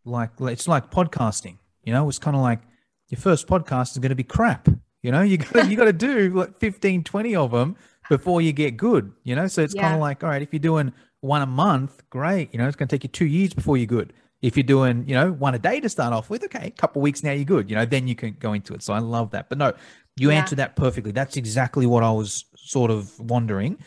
Like 0.06 0.32
it's 0.42 0.68
like 0.68 0.92
podcasting. 0.92 1.58
You 1.84 1.94
know, 1.94 2.08
it's 2.10 2.20
kind 2.20 2.36
of 2.36 2.42
like 2.42 2.62
your 3.10 3.20
first 3.20 3.48
podcast 3.48 3.92
is 3.92 4.00
going 4.00 4.10
to 4.10 4.16
be 4.16 4.24
crap. 4.24 4.68
You 5.04 5.12
know, 5.12 5.22
you 5.22 5.38
got 5.38 5.70
you 5.70 5.78
got 5.78 5.86
to 5.86 5.94
do 6.10 6.30
like 6.30 6.60
15, 6.60 7.04
20 7.04 7.36
of 7.36 7.52
them 7.52 7.76
before 8.10 8.42
you 8.42 8.52
get 8.54 8.78
good. 8.78 9.12
You 9.24 9.36
know, 9.36 9.48
so 9.48 9.62
it's 9.62 9.74
kind 9.74 9.94
of 9.94 10.00
like 10.00 10.24
all 10.24 10.30
right, 10.30 10.42
if 10.42 10.52
you're 10.54 10.60
doing 10.60 10.94
one 11.22 11.42
a 11.42 11.46
month, 11.48 12.04
great. 12.10 12.52
You 12.54 12.60
know, 12.60 12.68
it's 12.68 12.76
going 12.76 12.88
to 12.88 12.96
take 12.96 13.04
you 13.04 13.10
two 13.10 13.26
years 13.26 13.54
before 13.54 13.78
you're 13.78 13.86
good. 13.88 14.14
If 14.42 14.58
you're 14.58 14.64
doing, 14.64 15.08
you 15.08 15.16
know, 15.16 15.32
one 15.32 15.56
a 15.56 15.60
day 15.60 15.80
to 15.80 15.90
start 15.90 16.14
off 16.14 16.30
with, 16.30 16.44
okay, 16.44 16.68
a 16.68 16.72
couple 16.72 17.02
weeks 17.02 17.24
now 17.24 17.32
you're 17.32 17.46
good. 17.46 17.70
You 17.70 17.76
know, 17.76 17.86
then 17.86 18.08
you 18.08 18.16
can 18.16 18.36
go 18.40 18.54
into 18.54 18.74
it. 18.76 18.84
So 18.84 18.94
I 18.94 19.00
love 19.00 19.32
that. 19.32 19.50
But 19.50 19.58
no, 19.58 19.74
you 20.18 20.32
Yeah. 20.32 20.38
answered 20.40 20.58
that 20.58 20.76
perfectly. 20.76 21.12
That's 21.12 21.38
exactly 21.38 21.86
what 21.86 22.04
I 22.04 22.12
was 22.12 22.46
sort 22.56 22.92
of 22.92 23.20
wondering 23.20 23.78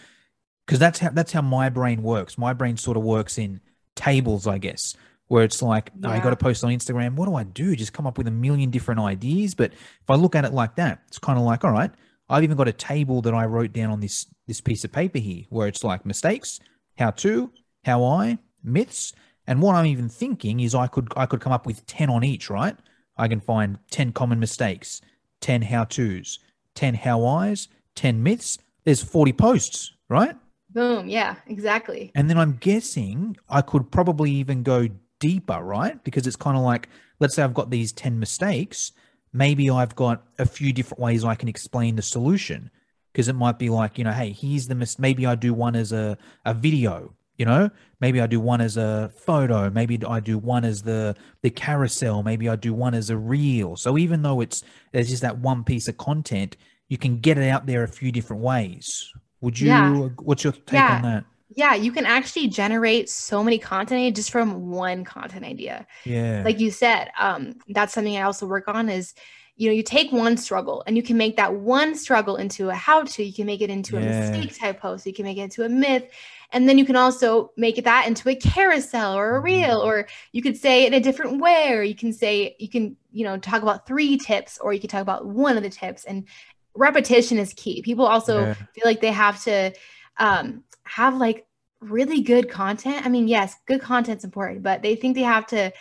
because 0.66 0.79
that's 0.79 0.99
how 0.99 1.11
that's 1.11 1.33
how 1.33 1.43
my 1.43 1.68
brain 1.68 2.03
works. 2.03 2.37
My 2.39 2.53
brain 2.53 2.76
sort 2.76 2.97
of 2.97 3.03
works 3.03 3.39
in 3.39 3.61
tables, 3.95 4.47
I 4.47 4.59
guess, 4.59 4.95
where 5.29 5.45
it's 5.45 5.62
like, 5.62 5.91
oh, 6.05 6.09
I 6.09 6.20
got 6.20 6.31
to 6.31 6.37
post 6.37 6.62
on 6.64 6.70
Instagram. 6.70 7.14
What 7.14 7.26
do 7.26 7.35
I 7.35 7.45
do? 7.45 7.74
Just 7.74 7.93
come 7.93 8.07
up 8.07 8.18
with 8.18 8.29
a 8.29 8.33
million 8.33 8.70
different 8.70 9.01
ideas. 9.01 9.55
But 9.55 9.72
if 9.72 10.09
I 10.11 10.14
look 10.14 10.35
at 10.35 10.45
it 10.45 10.53
like 10.53 10.76
that, 10.76 11.03
it's 11.09 11.18
kind 11.18 11.39
of 11.39 11.45
like, 11.45 11.64
all 11.64 11.72
right, 11.72 11.91
I've 12.29 12.45
even 12.45 12.57
got 12.57 12.68
a 12.68 12.72
table 12.72 13.22
that 13.22 13.35
I 13.35 13.47
wrote 13.47 13.72
down 13.72 13.91
on 13.91 14.01
this 14.01 14.26
this 14.47 14.61
piece 14.61 14.85
of 14.85 14.93
paper 14.93 15.18
here, 15.18 15.45
where 15.51 15.68
it's 15.68 15.83
like 15.85 16.05
mistakes, 16.07 16.61
how 16.99 17.11
to, 17.11 17.51
how 17.85 18.05
I, 18.05 18.39
myths, 18.62 19.12
and 19.47 19.62
what 19.62 19.74
I'm 19.74 19.87
even 19.87 20.09
thinking 20.09 20.61
is 20.61 20.74
I 20.74 20.87
could 20.87 21.09
I 21.16 21.24
could 21.26 21.41
come 21.41 21.53
up 21.53 21.64
with 21.66 21.87
ten 21.87 22.11
on 22.11 22.22
each, 22.24 22.51
right? 22.51 22.76
I 23.16 23.29
can 23.29 23.41
find 23.41 23.79
ten 23.91 24.12
common 24.12 24.39
mistakes, 24.39 25.01
ten 25.41 25.62
how 25.62 25.84
tos, 25.84 26.39
ten 26.74 26.95
how 26.95 27.24
I's, 27.24 27.68
ten 27.95 28.22
myths. 28.22 28.59
There's 28.84 29.03
forty 29.03 29.32
posts, 29.32 29.93
right? 30.09 30.36
boom 30.70 31.09
yeah 31.09 31.36
exactly 31.47 32.12
And 32.14 32.28
then 32.28 32.36
I'm 32.36 32.59
guessing 32.61 33.39
I 33.49 33.62
could 33.62 33.91
probably 33.91 34.30
even 34.32 34.62
go 34.62 34.89
deeper, 35.18 35.61
right? 35.62 36.03
Because 36.05 36.26
it's 36.26 36.36
kind 36.36 36.57
of 36.57 36.62
like, 36.62 36.89
let's 37.20 37.34
say 37.34 37.43
I've 37.43 37.55
got 37.55 37.70
these 37.70 37.93
10 37.93 38.18
mistakes. 38.18 38.93
Maybe 39.32 39.70
I've 39.70 39.95
got 39.95 40.24
a 40.39 40.47
few 40.47 40.72
different 40.72 41.01
ways 41.01 41.24
I 41.24 41.34
can 41.34 41.49
explain 41.49 41.97
the 41.97 42.03
solution. 42.03 42.70
Because 43.12 43.28
it 43.28 43.34
might 43.34 43.59
be 43.59 43.68
like, 43.68 43.99
you 43.99 44.05
know, 44.05 44.12
hey, 44.12 44.32
here's 44.32 44.68
the 44.68 44.74
mis- 44.74 44.99
maybe 44.99 45.26
I 45.26 45.34
do 45.34 45.53
one 45.53 45.74
as 45.74 45.93
a, 45.93 46.16
a 46.45 46.55
video, 46.55 47.14
you 47.39 47.47
know, 47.47 47.70
maybe 48.01 48.20
I 48.20 48.26
do 48.26 48.41
one 48.41 48.61
as 48.61 48.76
a 48.76 49.11
photo, 49.16 49.70
maybe 49.70 49.99
I 50.07 50.20
do 50.20 50.36
one 50.39 50.64
as 50.64 50.82
the 50.82 51.14
the 51.43 51.51
carousel, 51.51 52.22
maybe 52.22 52.49
I 52.49 52.57
do 52.57 52.74
one 52.74 52.95
as 52.95 53.11
a 53.11 53.16
reel. 53.16 53.76
So 53.76 53.97
even 53.97 54.22
though 54.22 54.41
it's 54.41 54.62
there's 54.93 55.09
just 55.09 55.22
that 55.22 55.39
one 55.39 55.64
piece 55.64 55.89
of 55.89 55.97
content, 55.97 56.57
you 56.89 56.99
can 56.99 57.20
get 57.20 57.39
it 57.39 57.49
out 57.49 57.64
there 57.66 57.84
a 57.84 57.89
few 57.89 58.12
different 58.12 58.43
ways. 58.43 59.11
Would 59.41 59.59
you? 59.61 59.68
Yeah. 59.68 60.09
What's 60.18 60.43
your 60.45 60.53
take 60.53 60.72
Yeah. 60.74 60.97
on 60.97 61.03
that? 61.03 61.24
yeah 61.57 61.74
you 61.74 61.91
can 61.91 62.05
actually 62.05 62.47
generate 62.47 63.09
so 63.09 63.43
many 63.43 63.59
content 63.59 63.99
ideas 63.99 64.16
just 64.16 64.30
from 64.30 64.68
one 64.70 65.03
content 65.03 65.47
idea 65.47 65.86
Yeah. 66.05 66.43
like 66.45 66.61
you 66.61 66.70
said 66.70 67.09
um 67.18 67.55
that's 67.70 67.95
something 67.95 68.18
i 68.18 68.20
also 68.20 68.47
work 68.47 68.68
on 68.68 68.91
is 68.91 69.14
you 69.59 69.68
know 69.68 69.74
you 69.74 69.82
take 69.82 70.12
one 70.12 70.36
struggle 70.36 70.84
and 70.86 70.96
you 70.96 71.02
can 71.02 71.16
make 71.16 71.36
that 71.36 71.52
one 71.52 71.96
struggle 71.96 72.36
into 72.36 72.70
a 72.70 72.74
how 72.74 73.02
to 73.02 73.24
you 73.24 73.32
can 73.34 73.44
make 73.44 73.61
it 73.61 73.68
into 73.70 73.96
a 73.96 74.00
mistake 74.00 74.56
type 74.56 74.80
post. 74.80 75.04
You 75.04 75.12
can 75.12 75.24
make 75.24 75.36
it 75.36 75.42
into 75.42 75.64
a 75.64 75.68
myth. 75.68 76.04
And 76.52 76.66
then 76.68 76.78
you 76.78 76.86
can 76.86 76.94
also 76.96 77.50
make 77.56 77.76
it 77.76 77.84
that 77.84 78.06
into 78.06 78.28
a 78.30 78.36
carousel 78.36 79.14
or 79.18 79.36
a 79.36 79.40
reel 79.40 79.80
or 79.80 80.06
you 80.32 80.42
could 80.42 80.56
say 80.56 80.86
in 80.86 80.94
a 80.94 81.00
different 81.00 81.40
way 81.40 81.72
or 81.72 81.82
you 81.82 81.96
can 81.96 82.12
say 82.12 82.54
you 82.61 82.68
can 82.70 82.96
you 83.11 83.24
know 83.24 83.36
talk 83.36 83.62
about 83.62 83.84
three 83.84 84.16
tips 84.16 84.59
or 84.59 84.72
you 84.72 84.78
can 84.80 84.88
talk 84.88 85.02
about 85.02 85.26
one 85.26 85.56
of 85.56 85.64
the 85.64 85.70
tips. 85.70 86.04
And 86.04 86.28
repetition 86.76 87.36
is 87.38 87.52
key. 87.54 87.82
People 87.82 88.06
also 88.06 88.46
Yeah. 88.46 88.54
feel 88.54 88.84
like 88.84 89.00
they 89.00 89.12
have 89.12 89.42
to 89.42 89.72
um 90.18 90.62
have 90.84 91.16
like 91.16 91.46
really 91.80 92.20
good 92.20 92.48
content. 92.48 93.04
I 93.04 93.09
mean 93.09 93.26
yes 93.26 93.56
good 93.66 93.80
content's 93.80 94.24
important 94.24 94.62
but 94.62 94.82
they 94.82 94.94
think 94.94 95.16
they 95.16 95.22
have 95.22 95.46
to 95.48 95.72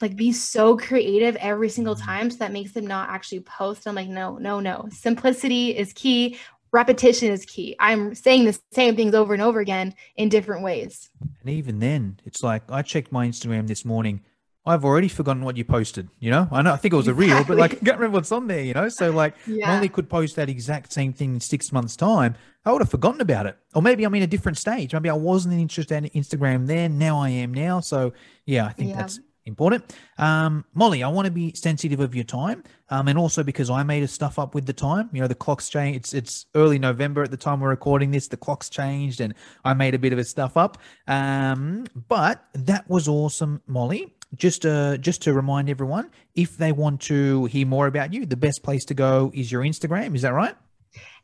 like 0.00 0.16
be 0.16 0.32
so 0.32 0.76
creative 0.76 1.36
every 1.36 1.68
single 1.68 1.94
Mhm. 1.96 2.04
time 2.04 2.30
so 2.30 2.36
that 2.38 2.52
makes 2.52 2.72
them 2.72 2.86
not 2.86 3.08
actually 3.10 3.40
post 3.40 3.86
i'm 3.86 3.94
like 3.94 4.08
no 4.08 4.36
no 4.38 4.60
no 4.60 4.86
simplicity 4.92 5.76
is 5.76 5.92
key 5.92 6.38
repetition 6.72 7.32
is 7.32 7.44
key 7.46 7.74
i'm 7.80 8.14
saying 8.14 8.44
the 8.44 8.58
same 8.72 8.94
things 8.94 9.14
over 9.14 9.32
and 9.32 9.42
over 9.42 9.58
again 9.60 9.94
in 10.16 10.28
different 10.28 10.62
ways 10.62 11.10
And 11.40 11.50
even 11.50 11.78
then, 11.78 12.20
it's 12.24 12.42
like 12.42 12.62
I 12.70 12.82
checked 12.82 13.10
my 13.12 13.26
Instagram 13.26 13.66
this 13.68 13.84
morning. 13.84 14.20
I've 14.66 14.84
already 14.84 15.08
forgotten 15.08 15.44
what 15.44 15.56
you 15.56 15.64
posted. 15.64 16.10
You 16.18 16.30
know, 16.30 16.46
I 16.52 16.60
know 16.60 16.72
I 16.74 16.76
think 16.76 16.92
it 16.92 16.96
was 16.96 17.08
a 17.08 17.14
reel, 17.14 17.42
but 17.48 17.56
like 17.56 17.72
I 17.80 17.84
can't 17.86 17.96
remember 17.98 18.16
what's 18.18 18.30
on 18.32 18.48
there. 18.48 18.60
You 18.62 18.74
know, 18.74 18.88
so 18.90 19.10
like 19.10 19.34
Yeah. 19.46 19.68
Molly 19.74 19.88
could 19.88 20.10
post 20.10 20.36
that 20.36 20.48
exact 20.50 20.92
same 20.92 21.12
thing 21.14 21.34
in 21.34 21.40
six 21.40 21.72
months' 21.72 21.96
time. 21.96 22.34
I 22.66 22.72
would 22.72 22.82
have 22.82 22.90
forgotten 22.90 23.20
about 23.22 23.46
it, 23.46 23.56
or 23.74 23.80
maybe 23.80 24.04
I'm 24.04 24.14
in 24.14 24.22
a 24.22 24.26
different 24.26 24.58
stage. 24.58 24.92
Maybe 24.92 25.08
I 25.08 25.14
wasn't 25.14 25.54
interested 25.54 25.96
in 26.04 26.10
Instagram 26.22 26.66
then. 26.66 26.98
Now 26.98 27.18
I 27.18 27.30
am 27.30 27.54
now. 27.54 27.80
So 27.80 28.12
yeah, 28.44 28.66
I 28.66 28.72
think 28.72 28.90
Yeah. 28.90 28.96
that's 28.96 29.20
important. 29.48 29.92
Um, 30.18 30.64
Molly, 30.74 31.02
I 31.02 31.08
want 31.08 31.26
to 31.26 31.32
be 31.32 31.52
sensitive 31.54 31.98
of 31.98 32.14
your 32.14 32.24
time, 32.24 32.62
um, 32.90 33.08
and 33.08 33.18
also 33.18 33.42
because 33.42 33.70
I 33.70 33.82
made 33.82 34.04
a 34.04 34.08
stuff 34.08 34.38
up 34.38 34.54
with 34.54 34.66
the 34.66 34.72
time. 34.72 35.10
You 35.12 35.20
know, 35.20 35.26
the 35.26 35.34
clock's 35.34 35.68
change. 35.68 35.96
It's 35.96 36.14
it's 36.14 36.46
early 36.54 36.78
November 36.78 37.22
at 37.22 37.30
the 37.30 37.36
time 37.36 37.60
we're 37.60 37.70
recording 37.70 38.12
this. 38.12 38.28
The 38.28 38.36
clock's 38.36 38.68
changed, 38.68 39.20
and 39.20 39.34
I 39.64 39.74
made 39.74 39.94
a 39.94 39.98
bit 39.98 40.12
of 40.12 40.18
a 40.18 40.24
stuff 40.24 40.56
up. 40.56 40.78
Um, 41.08 41.86
but 42.08 42.44
that 42.54 42.88
was 42.88 43.08
awesome, 43.08 43.62
Molly. 43.66 44.14
Just 44.36 44.64
uh, 44.64 44.98
just 44.98 45.22
to 45.22 45.32
remind 45.32 45.70
everyone, 45.70 46.10
if 46.36 46.56
they 46.56 46.70
want 46.70 47.00
to 47.02 47.46
hear 47.46 47.66
more 47.66 47.86
about 47.86 48.12
you, 48.12 48.26
the 48.26 48.36
best 48.36 48.62
place 48.62 48.84
to 48.84 48.94
go 48.94 49.32
is 49.34 49.50
your 49.50 49.62
Instagram. 49.62 50.14
Is 50.14 50.22
that 50.22 50.34
right? 50.34 50.54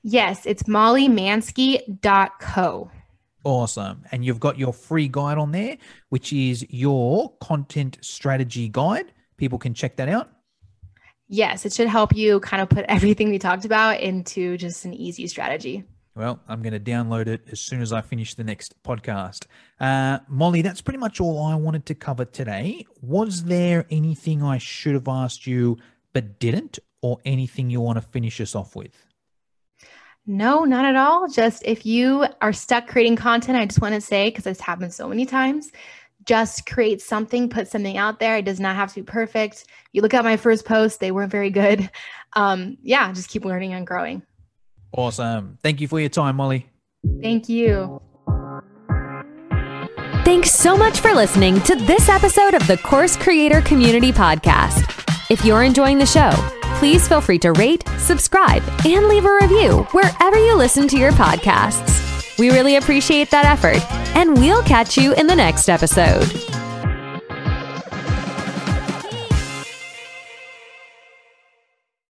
yes 0.03 0.45
it's 0.45 0.64
mollymansky.co 0.64 2.91
Awesome. 3.45 4.05
And 4.11 4.25
you've 4.25 4.41
got 4.41 4.59
your 4.59 4.73
free 4.73 5.07
guide 5.09 5.39
on 5.39 5.53
there, 5.53 5.77
which 6.09 6.33
is 6.33 6.67
your 6.71 7.37
content 7.41 7.99
strategy 8.01 8.69
guide. 8.69 9.13
People 9.37 9.59
can 9.59 9.75
check 9.75 9.97
that 9.97 10.09
out. 10.09 10.31
yes 11.29 11.65
it 11.65 11.73
should 11.73 11.89
help 11.89 12.15
you 12.15 12.39
kind 12.41 12.63
of 12.63 12.69
put 12.69 12.85
everything 12.89 13.31
we 13.31 13.39
talked 13.39 13.65
about 13.65 13.99
into 14.01 14.57
just 14.59 14.85
an 14.85 14.93
easy 14.95 15.27
strategy 15.27 15.83
Well, 16.17 16.39
I'm 16.47 16.63
going 16.63 16.75
to 16.75 16.79
download 16.93 17.27
it 17.27 17.43
as 17.51 17.61
soon 17.61 17.83
as 17.83 17.93
I 17.93 18.01
finish 18.01 18.35
the 18.35 18.45
next 18.45 18.71
podcast. 18.85 19.47
Uh, 19.81 20.19
Molly, 20.29 20.63
that's 20.63 20.81
pretty 20.81 20.99
much 20.99 21.21
all 21.21 21.43
I 21.43 21.57
wanted 21.57 21.87
to 21.87 21.95
cover 21.97 22.25
today. 22.25 22.87
Was 23.03 23.45
there 23.45 23.85
anything 23.91 24.41
I 24.43 24.59
should 24.59 24.95
have 24.95 25.09
asked 25.09 25.45
you 25.47 25.79
but 26.13 26.39
didn't, 26.39 26.79
or 27.03 27.19
anything 27.25 27.69
you 27.71 27.81
want 27.81 27.97
to 27.97 28.03
finish 28.17 28.41
us 28.41 28.55
off 28.55 28.77
with? 28.77 28.95
No, 30.27 30.64
not 30.64 30.85
at 30.85 30.97
all. 30.97 31.29
Just 31.29 31.62
if 31.64 31.85
you 31.85 32.27
are 32.41 32.53
stuck 32.53 32.87
creating 32.87 33.16
content, 33.16 33.59
I 33.59 33.66
just 33.66 33.81
want 33.81 33.95
to 33.95 34.01
say, 34.01 34.31
because 34.31 34.47
it's 34.47 34.61
happened 34.61 34.95
so 34.95 35.09
many 35.09 35.27
times, 35.27 35.70
just 36.25 36.64
create 36.66 37.03
something, 37.03 37.51
put 37.51 37.68
something 37.68 37.99
out 37.99 38.20
there. 38.20 38.39
It 38.39 38.47
does 38.47 38.61
not 38.61 38.77
have 38.77 38.89
to 38.91 38.95
be 38.97 39.03
perfect. 39.03 39.66
You 39.93 40.01
look 40.01 40.14
at 40.14 40.25
my 40.25 40.37
first 40.37 40.64
post, 40.64 41.01
they 41.01 41.11
weren't 41.11 41.33
very 41.33 41.51
good. 41.51 41.91
Um, 42.37 42.79
yeah, 42.83 43.12
just 43.12 43.29
keep 43.29 43.45
learning 43.45 43.75
and 43.75 43.87
growing. 43.87 44.20
Awesome. 44.91 45.57
Thank 45.62 45.81
you 45.81 45.87
for 45.87 46.01
your 46.01 46.09
time, 46.09 46.35
Molly. 46.35 46.66
Thank 47.22 47.49
you. 47.49 48.03
Thanks 50.25 50.51
so 50.51 50.77
much 50.77 50.99
for 50.99 51.12
listening 51.12 51.61
to 51.61 51.77
this 51.77 52.09
episode 52.09 52.55
of 52.55 52.66
the 52.66 52.77
Course 52.79 53.16
Creator 53.16 53.61
Community 53.61 54.11
Podcast. 54.11 54.91
If 55.31 55.45
you're 55.45 55.62
enjoying 55.62 55.99
the 55.99 56.07
show, 56.07 56.33
please 56.75 57.09
feel 57.09 57.20
free 57.20 57.39
to 57.41 57.53
rate, 57.53 57.85
subscribe, 57.99 58.62
and 58.85 59.09
leave 59.09 59.25
a 59.25 59.35
review 59.41 59.87
wherever 59.93 60.37
you 60.37 60.57
listen 60.57 60.89
to 60.89 60.99
your 60.99 61.12
podcasts. 61.12 62.39
We 62.39 62.51
really 62.51 62.77
appreciate 62.77 63.31
that 63.31 63.47
effort, 63.47 63.83
and 64.16 64.37
we'll 64.37 64.62
catch 64.62 64.97
you 64.97 65.14
in 65.14 65.27
the 65.27 65.37
next 65.37 65.68
episode. 65.68 66.64